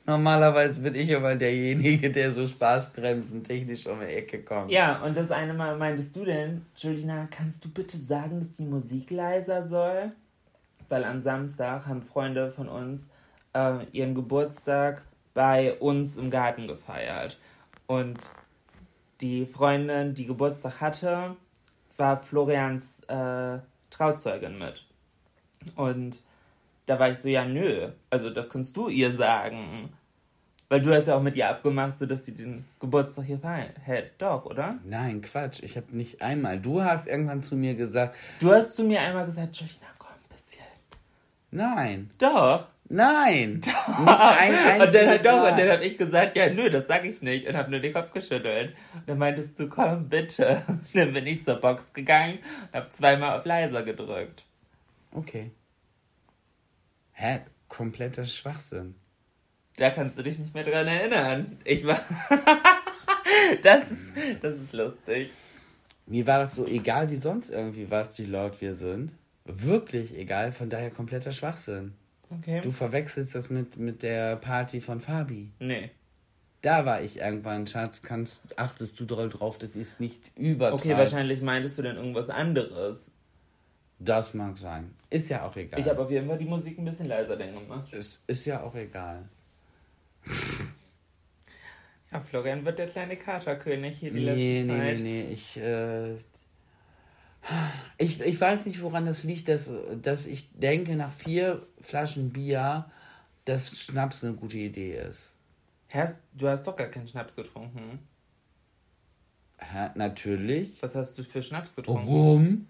Normalerweise 0.06 0.80
bin 0.80 0.94
ich 0.94 1.10
immer 1.10 1.36
derjenige, 1.36 2.10
der 2.10 2.32
so 2.32 2.46
Spaßbremsen 2.48 3.44
technisch 3.44 3.86
um 3.86 4.00
die 4.00 4.06
Ecke 4.06 4.42
kommt. 4.42 4.70
Ja, 4.70 5.02
und 5.02 5.16
das 5.16 5.30
eine 5.30 5.54
Mal 5.54 5.76
meintest 5.76 6.16
du 6.16 6.24
denn, 6.24 6.64
Julina, 6.76 7.28
kannst 7.30 7.64
du 7.64 7.68
bitte 7.68 7.96
sagen, 7.96 8.40
dass 8.40 8.52
die 8.56 8.64
Musik 8.64 9.10
leiser 9.10 9.68
soll? 9.68 10.12
Weil 10.88 11.04
am 11.04 11.22
Samstag 11.22 11.86
haben 11.86 12.02
Freunde 12.02 12.50
von 12.50 12.68
uns 12.68 13.02
äh, 13.52 13.84
ihren 13.92 14.14
Geburtstag 14.14 15.02
bei 15.34 15.74
uns 15.74 16.16
im 16.16 16.30
Garten 16.30 16.66
gefeiert. 16.66 17.38
Und 17.86 18.18
die 19.20 19.46
Freundin, 19.46 20.14
die 20.14 20.26
Geburtstag 20.26 20.80
hatte, 20.80 21.36
war 21.96 22.22
Florians 22.22 23.00
äh, 23.06 23.58
Trauzeugin 23.90 24.58
mit. 24.58 24.84
Und 25.76 26.22
da 26.90 26.98
war 26.98 27.08
ich 27.08 27.18
so, 27.18 27.28
ja, 27.28 27.44
nö, 27.44 27.88
also 28.10 28.30
das 28.30 28.50
kannst 28.50 28.76
du 28.76 28.88
ihr 28.88 29.12
sagen. 29.12 29.90
Weil 30.68 30.82
du 30.82 30.92
hast 30.92 31.06
ja 31.06 31.16
auch 31.16 31.22
mit 31.22 31.36
ihr 31.36 31.48
abgemacht, 31.48 32.00
so 32.00 32.06
dass 32.06 32.24
sie 32.24 32.32
den 32.32 32.64
Geburtstag 32.80 33.26
hier 33.26 33.38
feiern. 33.38 33.70
Hä, 33.84 34.02
doch, 34.18 34.44
oder? 34.44 34.78
Nein, 34.84 35.22
Quatsch. 35.22 35.62
Ich 35.62 35.76
habe 35.76 35.96
nicht 35.96 36.20
einmal. 36.20 36.58
Du 36.58 36.82
hast 36.82 37.06
irgendwann 37.06 37.44
zu 37.44 37.54
mir 37.54 37.74
gesagt, 37.74 38.16
Du 38.40 38.50
hast 38.50 38.74
zu 38.74 38.82
mir 38.82 39.00
einmal 39.00 39.24
gesagt, 39.24 39.54
Jolina, 39.56 39.86
komm 39.98 40.08
ein 40.10 40.36
Nein. 41.52 42.10
Doch. 42.18 42.66
Nein. 42.88 43.60
Nicht 43.60 43.68
ein 43.68 44.80
und 44.80 44.92
dann, 44.92 45.18
doch, 45.18 45.24
Mal. 45.24 45.52
und 45.52 45.58
dann 45.60 45.68
habe 45.70 45.84
ich 45.84 45.96
gesagt, 45.96 46.36
ja, 46.36 46.50
nö, 46.50 46.70
das 46.70 46.88
sag 46.88 47.04
ich 47.04 47.22
nicht. 47.22 47.46
Und 47.46 47.56
habe 47.56 47.70
nur 47.70 47.78
den 47.78 47.92
Kopf 47.92 48.10
geschüttelt. 48.10 48.74
Und 48.94 49.08
dann 49.08 49.18
meintest 49.18 49.56
du, 49.60 49.68
komm, 49.68 50.08
bitte. 50.08 50.62
Und 50.66 50.88
dann 50.94 51.12
bin 51.12 51.24
ich 51.28 51.44
zur 51.44 51.54
Box 51.54 51.92
gegangen 51.92 52.40
und 52.72 52.80
habe 52.80 52.90
zweimal 52.90 53.38
auf 53.38 53.44
leiser 53.44 53.84
gedrückt. 53.84 54.44
Okay. 55.12 55.52
Hä? 57.20 57.40
Kompletter 57.68 58.24
Schwachsinn. 58.24 58.94
Da 59.76 59.90
kannst 59.90 60.16
du 60.16 60.22
dich 60.22 60.38
nicht 60.38 60.54
mehr 60.54 60.64
dran 60.64 60.86
erinnern. 60.86 61.58
Ich 61.64 61.86
war. 61.86 62.00
das, 63.62 63.90
ist, 63.90 64.10
das 64.40 64.54
ist 64.54 64.72
lustig. 64.72 65.30
Mir 66.06 66.26
war 66.26 66.38
das 66.38 66.54
so 66.54 66.66
egal 66.66 67.10
wie 67.10 67.18
sonst 67.18 67.50
irgendwie 67.50 67.90
was, 67.90 68.18
wie 68.18 68.24
laut 68.24 68.62
wir 68.62 68.74
sind. 68.74 69.12
Wirklich 69.44 70.16
egal, 70.16 70.52
von 70.52 70.70
daher 70.70 70.90
kompletter 70.90 71.32
Schwachsinn. 71.32 71.92
Okay. 72.30 72.62
Du 72.62 72.70
verwechselst 72.70 73.34
das 73.34 73.50
mit, 73.50 73.76
mit 73.76 74.02
der 74.02 74.36
Party 74.36 74.80
von 74.80 75.00
Fabi. 75.00 75.50
nee. 75.58 75.90
Da 76.62 76.84
war 76.84 77.00
ich 77.00 77.18
irgendwann, 77.18 77.66
Schatz, 77.66 78.02
kannst, 78.02 78.42
achtest 78.56 79.00
du 79.00 79.06
doll 79.06 79.30
drauf, 79.30 79.56
dass 79.56 79.76
ich 79.76 79.82
es 79.82 79.98
nicht 79.98 80.30
übertreibe. 80.36 80.74
Okay, 80.74 80.92
wahrscheinlich 80.98 81.40
meintest 81.40 81.78
du 81.78 81.82
dann 81.82 81.96
irgendwas 81.96 82.28
anderes. 82.28 83.12
Das 84.02 84.32
mag 84.34 84.56
sein. 84.56 84.94
Ist 85.10 85.28
ja 85.28 85.46
auch 85.46 85.54
egal. 85.56 85.78
Ich 85.78 85.86
habe 85.88 86.00
auf 86.02 86.10
jeden 86.10 86.26
Fall 86.26 86.38
die 86.38 86.46
Musik 86.46 86.78
ein 86.78 86.84
bisschen 86.86 87.06
leiser 87.06 87.36
denn 87.36 87.54
gemacht. 87.54 87.92
ist, 87.92 88.22
ist 88.26 88.46
ja 88.46 88.62
auch 88.62 88.74
egal. 88.74 89.28
Ja, 92.10 92.20
Florian 92.20 92.64
wird 92.64 92.78
der 92.78 92.88
kleine 92.88 93.16
Katerkönig 93.16 93.98
hier 93.98 94.10
die 94.10 94.24
Nee, 94.24 94.62
letzte 94.62 94.72
nee, 94.72 94.78
Zeit. 94.78 94.98
nee, 94.98 95.02
nee. 95.02 95.32
Ich, 95.32 95.56
äh, 95.58 96.14
ich, 97.98 98.20
ich 98.20 98.40
weiß 98.40 98.66
nicht, 98.66 98.82
woran 98.82 99.06
das 99.06 99.22
liegt, 99.24 99.48
dass, 99.48 99.70
dass 100.02 100.26
ich 100.26 100.50
denke, 100.52 100.96
nach 100.96 101.12
vier 101.12 101.66
Flaschen 101.80 102.30
Bier, 102.30 102.90
dass 103.44 103.78
Schnaps 103.78 104.24
eine 104.24 104.32
gute 104.34 104.58
Idee 104.58 104.96
ist. 104.96 105.30
Hast, 105.88 106.20
du 106.32 106.48
hast 106.48 106.66
doch 106.66 106.76
gar 106.76 106.88
keinen 106.88 107.06
Schnaps 107.06 107.36
getrunken. 107.36 107.98
Hä? 109.58 109.90
Natürlich. 109.94 110.82
Was 110.82 110.94
hast 110.94 111.18
du 111.18 111.22
für 111.22 111.42
Schnaps 111.42 111.74
getrunken? 111.76 112.06
Warum? 112.08 112.66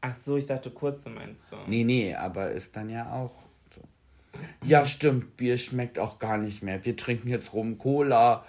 Ach 0.00 0.14
so, 0.14 0.36
ich 0.36 0.46
dachte 0.46 0.70
kurze 0.70 1.10
meinst 1.10 1.52
du. 1.52 1.56
Nee, 1.66 1.84
nee, 1.84 2.14
aber 2.14 2.50
ist 2.50 2.74
dann 2.76 2.88
ja 2.88 3.12
auch 3.12 3.32
so. 3.70 3.82
Ja, 4.64 4.86
stimmt, 4.86 5.36
Bier 5.36 5.58
schmeckt 5.58 5.98
auch 5.98 6.18
gar 6.18 6.38
nicht 6.38 6.62
mehr. 6.62 6.84
Wir 6.84 6.96
trinken 6.96 7.28
jetzt 7.28 7.52
rum 7.52 7.78
Cola 7.78 8.44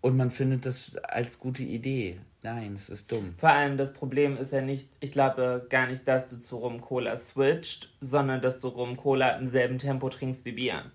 und 0.00 0.16
man 0.16 0.30
findet 0.30 0.66
das 0.66 0.96
als 0.96 1.38
gute 1.38 1.64
Idee. 1.64 2.20
Nein, 2.42 2.74
es 2.74 2.88
ist 2.90 3.10
dumm. 3.10 3.34
Vor 3.38 3.48
allem 3.48 3.76
das 3.76 3.92
Problem 3.92 4.36
ist 4.36 4.52
ja 4.52 4.60
nicht, 4.60 4.88
ich 5.00 5.10
glaube 5.10 5.66
gar 5.68 5.88
nicht, 5.88 6.06
dass 6.06 6.28
du 6.28 6.36
zu 6.40 6.58
Rum 6.58 6.80
Cola 6.80 7.16
switcht, 7.16 7.92
sondern 8.00 8.40
dass 8.40 8.60
du 8.60 8.68
Rum 8.68 8.96
Cola 8.96 9.30
im 9.30 9.48
selben 9.48 9.78
Tempo 9.78 10.08
trinkst 10.08 10.44
wie 10.44 10.52
Bier. 10.52 10.92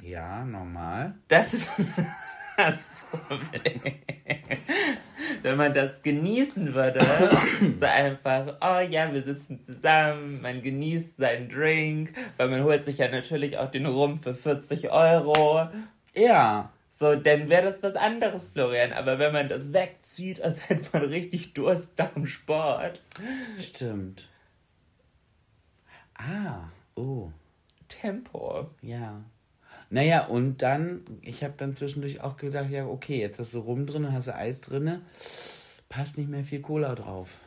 Ja, 0.00 0.44
normal. 0.44 1.16
Das 1.26 1.54
ist 1.54 1.72
das 2.56 2.94
Problem. 3.10 3.80
Wenn 5.48 5.56
man 5.56 5.72
das 5.72 6.02
genießen 6.02 6.74
würde, 6.74 7.00
so 7.80 7.86
einfach, 7.86 8.56
oh 8.60 8.80
ja, 8.80 9.10
wir 9.10 9.22
sitzen 9.22 9.64
zusammen, 9.64 10.42
man 10.42 10.60
genießt 10.60 11.16
seinen 11.16 11.48
Drink, 11.48 12.12
weil 12.36 12.48
man 12.48 12.64
holt 12.64 12.84
sich 12.84 12.98
ja 12.98 13.08
natürlich 13.08 13.56
auch 13.56 13.70
den 13.70 13.86
Rum 13.86 14.20
für 14.20 14.34
40 14.34 14.90
Euro. 14.90 15.66
Ja, 16.14 16.70
So, 17.00 17.14
dann 17.14 17.48
wäre 17.48 17.62
das 17.62 17.82
was 17.82 17.96
anderes, 17.96 18.50
Florian. 18.52 18.92
Aber 18.92 19.18
wenn 19.18 19.32
man 19.32 19.48
das 19.48 19.72
wegzieht, 19.72 20.42
als 20.42 20.60
hätte 20.68 20.84
man 20.92 21.04
richtig 21.08 21.54
Durst 21.54 21.96
nach 21.96 22.12
dem 22.12 22.26
Sport. 22.26 23.00
stimmt. 23.58 24.28
Ah, 26.12 26.68
oh. 26.94 27.30
Tempo. 27.88 28.68
Ja. 28.82 29.22
Naja, 29.90 30.26
und 30.26 30.60
dann, 30.62 31.02
ich 31.22 31.42
habe 31.42 31.54
dann 31.56 31.74
zwischendurch 31.74 32.20
auch 32.20 32.36
gedacht, 32.36 32.70
ja, 32.70 32.86
okay, 32.86 33.20
jetzt 33.20 33.38
hast 33.38 33.54
du 33.54 33.60
Rum 33.60 33.86
drin, 33.86 34.12
hast 34.12 34.28
du 34.28 34.34
Eis 34.34 34.60
drin, 34.60 35.00
passt 35.88 36.18
nicht 36.18 36.28
mehr 36.28 36.44
viel 36.44 36.60
Cola 36.60 36.94
drauf. 36.94 37.38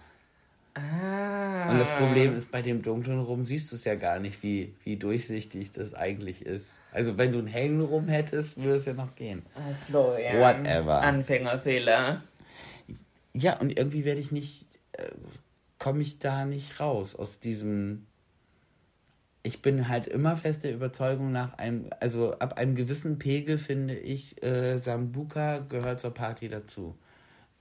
Ah. 0.73 1.69
Und 1.69 1.79
das 1.79 1.89
Problem 1.89 2.35
ist, 2.35 2.51
bei 2.51 2.61
dem 2.61 2.81
dunklen 2.81 3.19
Rum 3.19 3.45
siehst 3.45 3.71
du 3.71 3.75
es 3.75 3.83
ja 3.83 3.95
gar 3.95 4.19
nicht, 4.19 4.41
wie, 4.41 4.73
wie 4.83 4.95
durchsichtig 4.95 5.71
das 5.71 5.93
eigentlich 5.93 6.45
ist. 6.45 6.79
Also 6.91 7.17
wenn 7.17 7.33
du 7.33 7.39
einen 7.39 7.47
hellen 7.47 7.81
Rum 7.81 8.07
hättest, 8.07 8.57
würde 8.57 8.75
es 8.75 8.85
ja 8.85 8.93
noch 8.93 9.15
gehen. 9.15 9.43
Ah, 9.55 9.59
Florian. 9.85 10.39
Whatever. 10.39 11.01
Anfängerfehler. 11.01 12.23
Ja, 13.33 13.59
und 13.59 13.77
irgendwie 13.77 14.05
werde 14.05 14.21
ich 14.21 14.31
nicht, 14.31 14.79
äh, 14.93 15.09
komme 15.77 16.01
ich 16.01 16.19
da 16.19 16.45
nicht 16.45 16.79
raus 16.79 17.15
aus 17.15 17.39
diesem. 17.39 18.07
Ich 19.43 19.61
bin 19.61 19.87
halt 19.87 20.07
immer 20.07 20.37
fest 20.37 20.63
der 20.63 20.73
Überzeugung 20.73 21.31
nach 21.31 21.57
einem, 21.57 21.89
also 21.99 22.33
ab 22.39 22.57
einem 22.57 22.75
gewissen 22.75 23.17
Pegel 23.17 23.57
finde 23.57 23.95
ich, 23.95 24.43
äh, 24.43 24.77
Sambuka 24.77 25.59
gehört 25.59 25.99
zur 25.99 26.13
Party 26.13 26.47
dazu. 26.47 26.95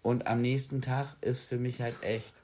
Und 0.03 0.27
am 0.27 0.43
nächsten 0.43 0.83
Tag 0.83 1.17
ist 1.21 1.45
für 1.45 1.57
mich 1.57 1.81
halt 1.81 2.03
echt. 2.03 2.35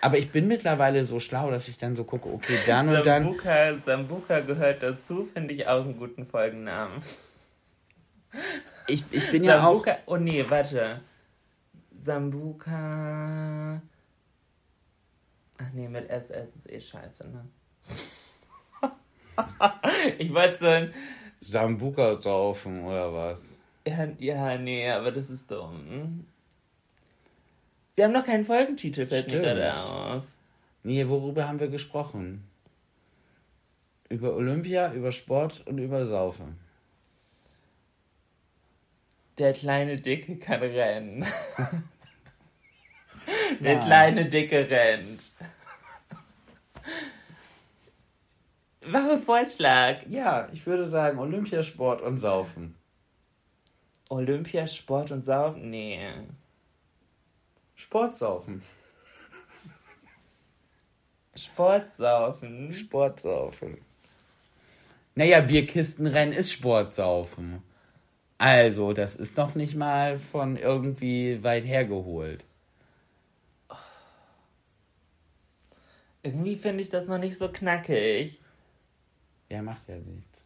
Aber 0.00 0.18
ich 0.18 0.30
bin 0.30 0.48
mittlerweile 0.48 1.06
so 1.06 1.20
schlau, 1.20 1.50
dass 1.50 1.68
ich 1.68 1.78
dann 1.78 1.94
so 1.94 2.04
gucke, 2.04 2.28
okay, 2.28 2.58
dann 2.66 2.88
und 2.88 3.06
dann. 3.06 3.22
Sambuka, 3.22 3.78
Sambuka 3.86 4.40
gehört 4.40 4.82
dazu, 4.82 5.28
finde 5.32 5.54
ich 5.54 5.66
auch 5.68 5.84
einen 5.84 5.96
guten 5.96 6.26
Folgennamen. 6.26 7.00
Ich, 8.88 9.04
ich 9.10 9.30
bin 9.30 9.44
ja 9.44 9.64
auch. 9.64 9.86
Oh 10.06 10.16
nee, 10.16 10.44
warte. 10.48 11.00
Sambuka. 12.04 13.80
Ach 15.58 15.72
nee, 15.72 15.88
mit 15.88 16.10
SS 16.10 16.56
ist 16.56 16.70
eh 16.70 16.80
scheiße, 16.80 17.28
ne? 17.28 17.44
ich 20.18 20.32
wollte 20.32 20.58
so 20.58 20.66
ein. 20.66 20.94
Sambuka 21.40 22.20
saufen 22.20 22.84
oder 22.84 23.12
was? 23.12 23.60
Ja, 23.86 24.08
ja, 24.18 24.58
nee, 24.58 24.88
aber 24.88 25.10
das 25.10 25.28
ist 25.28 25.50
dumm. 25.50 26.26
Wir 27.96 28.04
haben 28.04 28.12
noch 28.12 28.24
keinen 28.24 28.44
Folgentitel, 28.44 29.06
fällt 29.06 29.26
mir 29.26 29.30
Stimmt. 29.30 29.44
gerade 29.44 29.74
auf. 29.74 30.22
Nee, 30.84 31.06
worüber 31.08 31.48
haben 31.48 31.60
wir 31.60 31.68
gesprochen? 31.68 32.44
Über 34.08 34.36
Olympia, 34.36 34.92
über 34.92 35.10
Sport 35.10 35.66
und 35.66 35.78
über 35.78 36.06
Saufen. 36.06 36.58
Der 39.38 39.52
kleine 39.52 39.96
Dicke 39.96 40.36
kann 40.36 40.60
rennen. 40.60 41.24
Der 43.60 43.76
Nein. 43.76 43.86
kleine 43.86 44.24
Dicke 44.26 44.68
rennt. 44.70 45.20
Einen 48.84 49.18
Vorschlag. 49.18 50.02
Ja, 50.08 50.48
ich 50.52 50.66
würde 50.66 50.88
sagen 50.88 51.18
Olympiasport 51.18 52.02
und 52.02 52.18
Saufen. 52.18 52.74
Olympia, 54.12 54.66
Sport 54.66 55.10
und 55.10 55.24
Saufen? 55.24 55.70
Nee. 55.70 55.98
Sportsaufen. 57.74 58.62
Sportsaufen. 61.34 62.72
Sportsaufen. 62.74 63.78
Naja, 65.14 65.40
Bierkistenrennen 65.40 66.34
ist 66.34 66.52
Sportsaufen. 66.52 67.62
Also, 68.36 68.92
das 68.92 69.16
ist 69.16 69.38
noch 69.38 69.54
nicht 69.54 69.76
mal 69.76 70.18
von 70.18 70.58
irgendwie 70.58 71.42
weit 71.42 71.64
hergeholt. 71.64 72.44
Irgendwie 76.22 76.56
finde 76.56 76.82
ich 76.82 76.90
das 76.90 77.06
noch 77.06 77.18
nicht 77.18 77.38
so 77.38 77.48
knackig. 77.48 78.41
Ja, 79.52 79.60
macht 79.60 79.86
ja 79.86 79.96
nichts. 79.96 80.40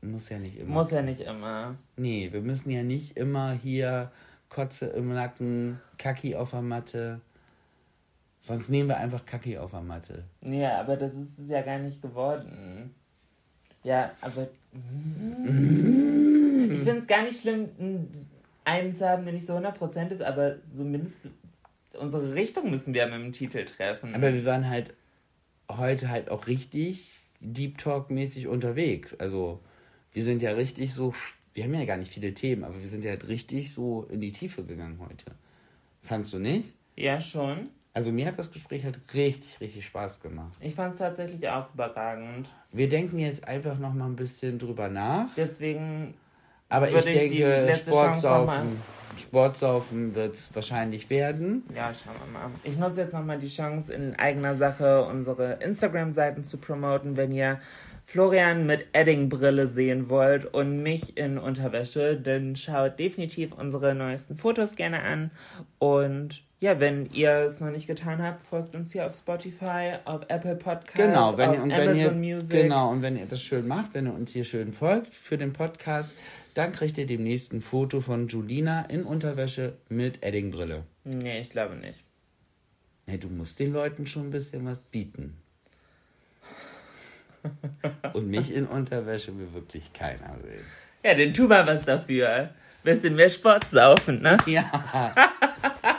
Muss 0.00 0.30
ja 0.30 0.38
nicht 0.38 0.56
immer. 0.56 0.72
Muss 0.72 0.90
ja 0.90 1.02
nicht 1.02 1.20
immer. 1.20 1.74
Nee, 1.96 2.32
wir 2.32 2.40
müssen 2.40 2.70
ja 2.70 2.82
nicht 2.82 3.18
immer 3.18 3.52
hier 3.52 4.10
Kotze 4.48 4.86
im 4.86 5.12
Nacken, 5.12 5.78
Kacki 5.98 6.34
auf 6.34 6.52
der 6.52 6.62
Matte. 6.62 7.20
Sonst 8.40 8.70
nehmen 8.70 8.88
wir 8.88 8.96
einfach 8.96 9.26
Kacki 9.26 9.58
auf 9.58 9.72
der 9.72 9.82
Matte. 9.82 10.24
Ja, 10.40 10.80
aber 10.80 10.96
das 10.96 11.12
ist 11.12 11.38
es 11.38 11.50
ja 11.50 11.60
gar 11.60 11.78
nicht 11.78 12.00
geworden. 12.00 12.94
Ja, 13.84 14.12
aber. 14.22 14.48
Ich 14.72 16.78
finde 16.78 17.00
es 17.00 17.06
gar 17.06 17.24
nicht 17.24 17.38
schlimm, 17.38 17.68
einen 18.64 18.96
zu 18.96 19.06
haben, 19.06 19.26
der 19.26 19.34
nicht 19.34 19.46
so 19.46 19.58
100% 19.58 20.08
ist, 20.08 20.22
aber 20.22 20.54
zumindest 20.74 21.28
unsere 21.98 22.34
Richtung 22.34 22.70
müssen 22.70 22.94
wir 22.94 23.04
mit 23.08 23.16
dem 23.16 23.32
Titel 23.32 23.66
treffen. 23.66 24.14
Aber 24.14 24.32
wir 24.32 24.46
waren 24.46 24.70
halt 24.70 24.94
heute 25.70 26.08
halt 26.08 26.30
auch 26.30 26.46
richtig 26.46 27.17
Deep 27.40 27.78
Talk-mäßig 27.78 28.48
unterwegs. 28.48 29.14
Also, 29.14 29.60
wir 30.12 30.24
sind 30.24 30.42
ja 30.42 30.52
richtig 30.52 30.94
so. 30.94 31.14
Wir 31.54 31.64
haben 31.64 31.74
ja 31.74 31.84
gar 31.84 31.96
nicht 31.96 32.12
viele 32.12 32.34
Themen, 32.34 32.64
aber 32.64 32.80
wir 32.80 32.88
sind 32.88 33.04
ja 33.04 33.10
halt 33.10 33.28
richtig 33.28 33.72
so 33.72 34.06
in 34.10 34.20
die 34.20 34.32
Tiefe 34.32 34.64
gegangen 34.64 35.00
heute. 35.00 35.26
Fandst 36.02 36.32
du 36.32 36.38
nicht? 36.38 36.74
ja, 36.96 37.20
schon. 37.20 37.70
Also, 37.94 38.12
mir 38.12 38.26
hat 38.26 38.38
das 38.38 38.52
Gespräch 38.52 38.84
halt 38.84 39.00
richtig, 39.12 39.60
richtig 39.60 39.86
Spaß 39.86 40.20
gemacht. 40.20 40.56
Ich 40.60 40.74
fand 40.74 40.92
es 40.92 40.98
tatsächlich 41.00 41.48
auch 41.48 41.72
überragend. 41.74 42.48
Wir 42.70 42.88
denken 42.88 43.18
jetzt 43.18 43.48
einfach 43.48 43.78
noch 43.78 43.92
mal 43.92 44.06
ein 44.06 44.14
bisschen 44.14 44.58
drüber 44.58 44.88
nach. 44.88 45.30
Deswegen 45.36 46.14
Aber 46.68 46.90
ich 46.90 47.04
denke, 47.04 47.72
Sportsaufen, 47.74 48.82
Sportsaufen 49.16 50.14
wird 50.14 50.34
es 50.34 50.54
wahrscheinlich 50.54 51.08
werden. 51.10 51.64
Ja, 51.74 51.92
schauen 51.94 52.14
wir 52.24 52.40
mal. 52.40 52.50
Ich 52.62 52.76
nutze 52.76 53.02
jetzt 53.02 53.12
nochmal 53.12 53.38
die 53.38 53.48
Chance, 53.48 53.92
in 53.92 54.16
eigener 54.16 54.56
Sache 54.56 55.04
unsere 55.04 55.54
Instagram-Seiten 55.54 56.44
zu 56.44 56.58
promoten, 56.58 57.16
wenn 57.16 57.32
ihr 57.32 57.58
Florian 58.06 58.64
mit 58.64 58.86
Edding-Brille 58.92 59.66
sehen 59.66 60.08
wollt 60.08 60.46
und 60.46 60.82
mich 60.82 61.18
in 61.18 61.36
Unterwäsche, 61.36 62.18
dann 62.18 62.56
schaut 62.56 62.98
definitiv 62.98 63.52
unsere 63.52 63.94
neuesten 63.94 64.38
Fotos 64.38 64.76
gerne 64.76 65.02
an. 65.02 65.30
Und 65.78 66.42
ja, 66.60 66.80
wenn 66.80 67.08
ihr 67.12 67.30
es 67.30 67.60
noch 67.60 67.70
nicht 67.70 67.86
getan 67.86 68.20
habt, 68.22 68.42
folgt 68.46 68.74
uns 68.74 68.92
hier 68.92 69.06
auf 69.06 69.14
Spotify, 69.14 69.92
auf 70.04 70.22
Apple 70.28 70.56
Podcasts, 70.56 70.94
Genau, 70.94 71.36
wenn 71.38 71.50
auf 71.50 71.56
ihr, 71.56 71.62
und 71.62 71.70
wenn 71.70 71.96
ihr, 71.96 72.08
Amazon 72.08 72.20
Music. 72.20 72.50
genau, 72.62 72.90
und 72.90 73.02
wenn 73.02 73.16
ihr 73.16 73.26
das 73.26 73.42
schön 73.42 73.66
macht, 73.68 73.94
wenn 73.94 74.06
ihr 74.06 74.14
uns 74.14 74.32
hier 74.32 74.44
schön 74.44 74.72
folgt 74.72 75.14
für 75.14 75.38
den 75.38 75.52
Podcast, 75.52 76.16
dann 76.54 76.72
kriegt 76.72 76.98
ihr 76.98 77.06
demnächst 77.06 77.52
ein 77.52 77.62
Foto 77.62 78.00
von 78.00 78.26
Julina 78.26 78.82
in 78.86 79.04
Unterwäsche 79.04 79.74
mit 79.88 80.24
Eddingbrille. 80.24 80.82
Nee, 81.04 81.40
ich 81.40 81.50
glaube 81.50 81.76
nicht. 81.76 82.02
Nee, 83.06 83.18
du 83.18 83.28
musst 83.28 83.60
den 83.60 83.72
Leuten 83.72 84.06
schon 84.06 84.26
ein 84.28 84.30
bisschen 84.30 84.66
was 84.66 84.80
bieten. 84.80 85.36
Und 88.14 88.28
mich 88.28 88.52
in 88.52 88.66
Unterwäsche 88.66 89.38
will 89.38 89.52
wirklich 89.54 89.92
keiner 89.92 90.36
sehen. 90.40 90.64
Ja, 91.04 91.14
dann 91.14 91.32
tu 91.32 91.46
mal 91.46 91.64
was 91.66 91.82
dafür. 91.84 92.50
Bisschen 92.82 93.14
mehr 93.14 93.30
Sport 93.30 93.66
saufen, 93.70 94.20
ne? 94.22 94.36
Ja. 94.46 95.14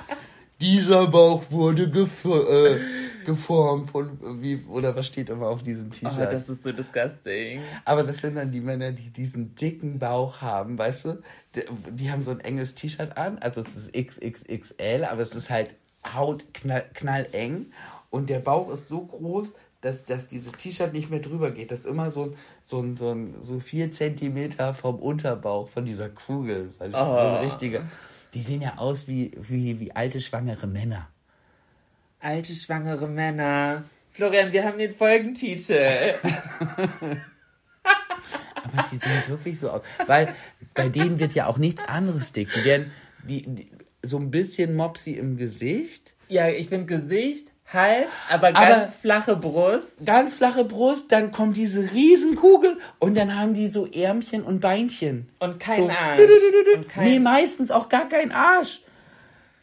Dieser 0.62 1.08
Bauch 1.08 1.44
wurde 1.50 1.84
äh, 1.84 2.80
geformt 3.26 3.90
von, 3.92 4.42
wie, 4.42 4.64
oder 4.70 4.96
was 4.96 5.08
steht 5.08 5.30
immer 5.30 5.48
auf 5.48 5.64
diesem 5.64 5.88
Oh, 5.88 5.92
T-Shirt? 5.92 6.34
das 6.34 6.50
ist 6.50 6.64
so 6.64 6.72
disgusting. 6.72 7.62
Aber 7.86 8.04
das 8.04 8.18
sind 8.18 8.36
dann 8.36 8.52
die 8.52 8.60
Männer, 8.62 8.92
die 8.92 9.10
diesen 9.10 9.56
dicken 9.56 10.00
Bauch 10.00 10.42
haben, 10.42 10.78
weißt 10.78 11.06
du? 11.06 11.22
Die, 11.56 11.62
die 11.92 12.12
haben 12.12 12.24
so 12.24 12.32
ein 12.32 12.40
enges 12.42 12.76
T-Shirt 12.76 13.18
an, 13.18 13.38
also 13.40 13.62
es 13.62 13.76
ist 13.76 13.94
XXXL, 13.94 15.06
aber 15.10 15.22
es 15.22 15.34
ist 15.34 15.50
halt 15.50 15.76
hautknall 16.14 16.86
knalleng 16.94 17.68
und 18.10 18.30
der 18.30 18.40
Bauch 18.40 18.72
ist 18.72 18.88
so 18.90 19.06
groß, 19.06 19.54
dass, 19.82 20.04
dass 20.06 20.28
dieses 20.28 20.54
T-Shirt 20.54 20.92
nicht 20.94 21.10
mehr 21.10 21.20
drüber 21.20 21.52
geht. 21.52 21.72
Das 21.72 21.82
ist 21.82 21.86
immer 21.86 22.12
so 22.12 22.24
ein, 22.24 22.34
so 22.64 22.82
ein, 22.82 22.98
so 22.98 23.12
ein, 23.12 23.36
so 23.42 23.60
vier 23.60 23.92
Zentimeter 23.94 24.74
vom 24.74 24.96
Unterbauch 25.00 25.70
von 25.70 25.86
dieser 25.86 26.10
Kugel. 26.10 26.74
Das 26.80 26.90
ist 26.90 26.94
so 26.94 27.00
eine 27.00 27.42
richtige. 27.42 27.84
Die 28.34 28.42
sehen 28.42 28.62
ja 28.62 28.78
aus 28.78 29.08
wie, 29.08 29.32
wie, 29.36 29.80
wie 29.80 29.92
alte 29.92 30.22
schwangere 30.22 30.68
Männer. 30.68 31.10
Alte 32.20 32.54
schwangere 32.54 33.08
Männer. 33.08 33.84
Florian, 34.12 34.52
wir 34.52 34.66
haben 34.66 34.78
den 34.78 34.94
Folgentitel. 34.94 36.16
Aber 38.56 38.84
die 38.92 38.98
sehen 38.98 39.24
wirklich 39.28 39.60
so 39.60 39.72
aus. 39.72 39.82
Weil 40.06 40.36
bei 40.74 40.90
denen 40.90 41.20
wird 41.20 41.34
ja 41.34 41.48
auch 41.48 41.58
nichts 41.58 41.84
anderes 41.84 42.34
dick. 42.34 42.52
Die 42.54 42.64
werden 42.66 42.92
die, 43.24 43.44
die, 43.44 43.72
so 44.04 44.18
ein 44.18 44.30
bisschen 44.32 44.76
Mopsy 44.76 45.14
im 45.14 45.38
Gesicht, 45.38 46.14
ja, 46.30 46.48
ich 46.48 46.70
finde 46.70 46.86
Gesicht, 46.86 47.52
Hals, 47.72 48.08
aber 48.30 48.48
Aber- 48.48 48.66
ganz 48.68 48.98
flache 48.98 49.36
Brust. 49.36 50.06
ganz 50.06 50.34
flache 50.34 50.66
Brust, 50.66 51.12
dann 51.12 51.32
kommt 51.32 51.56
diese 51.56 51.92
Riesenkugel 51.92 52.80
und 52.98 53.16
dann 53.16 53.38
haben 53.40 53.54
die 53.54 53.68
so 53.68 53.86
Ärmchen 53.86 54.42
und 54.44 54.60
Beinchen. 54.60 55.30
Und 55.40 55.60
kein 55.60 55.76
so. 55.76 55.90
Arsch. 55.90 56.18
Du, 56.18 56.26
du, 56.26 56.82
du, 56.82 56.88
kein- 56.88 57.04
Nee, 57.04 57.20
meistens 57.20 57.70
auch 57.70 57.88
gar 57.88 58.08
kein 58.10 58.32
Arsch. 58.32 58.82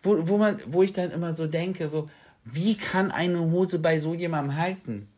Wo, 0.02 0.28
wo, 0.28 0.38
man, 0.38 0.60
wo 0.66 0.84
ich 0.84 0.92
dann 0.92 1.10
immer 1.10 1.34
so 1.34 1.48
denke, 1.48 1.88
so, 1.88 2.08
wie 2.44 2.76
kann 2.76 3.10
eine 3.10 3.40
Hose 3.40 3.80
bei 3.80 3.98
so 3.98 4.14
jemandem 4.14 4.56
halten? 4.56 5.08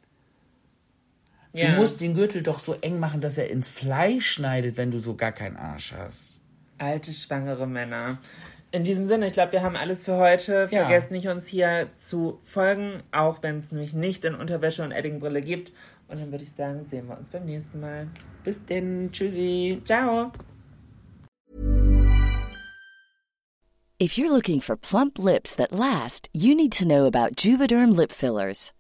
Ja. 1.53 1.71
Du 1.73 1.77
musst 1.77 2.01
den 2.01 2.15
Gürtel 2.15 2.43
doch 2.43 2.59
so 2.59 2.75
eng 2.81 3.01
machen, 3.01 3.21
dass 3.21 3.37
er 3.37 3.51
ins 3.51 3.69
Fleisch 3.69 4.31
schneidet, 4.31 4.77
wenn 4.79 4.91
du 4.91 4.99
so 4.99 5.15
gar 5.15 5.33
keinen 5.33 5.57
Arsch 5.57 5.93
hast. 5.93 6.33
Alte 6.79 7.13
schwangere 7.13 7.67
Männer. 7.67 8.19
In 8.71 8.85
diesem 8.85 9.07
Sinne, 9.07 9.27
ich 9.27 9.33
glaube, 9.33 9.53
wir 9.53 9.63
haben 9.63 9.77
alles 9.77 10.05
für 10.05 10.17
heute. 10.17 10.69
Ja. 10.71 10.85
Vergesst 10.85 11.11
nicht, 11.11 11.29
uns 11.29 11.47
hier 11.47 11.89
zu 11.97 12.39
folgen, 12.45 12.99
auch 13.13 13.43
wenn 13.43 13.59
es 13.59 13.73
nämlich 13.73 13.95
nicht 13.95 14.25
in 14.25 14.35
Unterwäsche 14.35 14.83
und 14.83 14.93
Eddingbrille 14.93 15.41
gibt. 15.41 15.73
Und 16.09 16.21
dann 16.21 16.31
würde 16.31 16.45
ich 16.45 16.53
sagen, 16.53 16.85
sehen 16.85 17.09
wir 17.09 17.17
uns 17.17 17.31
beim 17.31 17.47
nächsten 17.47 17.81
Mal. 17.81 18.09
Bis 18.45 18.65
denn, 18.65 19.11
tschüssi. 19.11 19.81
Ciao. 19.85 20.33
If 24.01 24.17
you're 24.17 24.31
looking 24.31 24.61
for 24.61 24.77
plump 24.77 25.19
lips 25.19 25.57
that 25.57 25.73
last, 25.73 26.29
you 26.33 26.55
need 26.55 26.73
to 26.79 26.85
know 26.85 27.07
about 27.07 27.37
Juvederm 27.37 27.97
lip 27.97 28.13
fillers. 28.13 28.73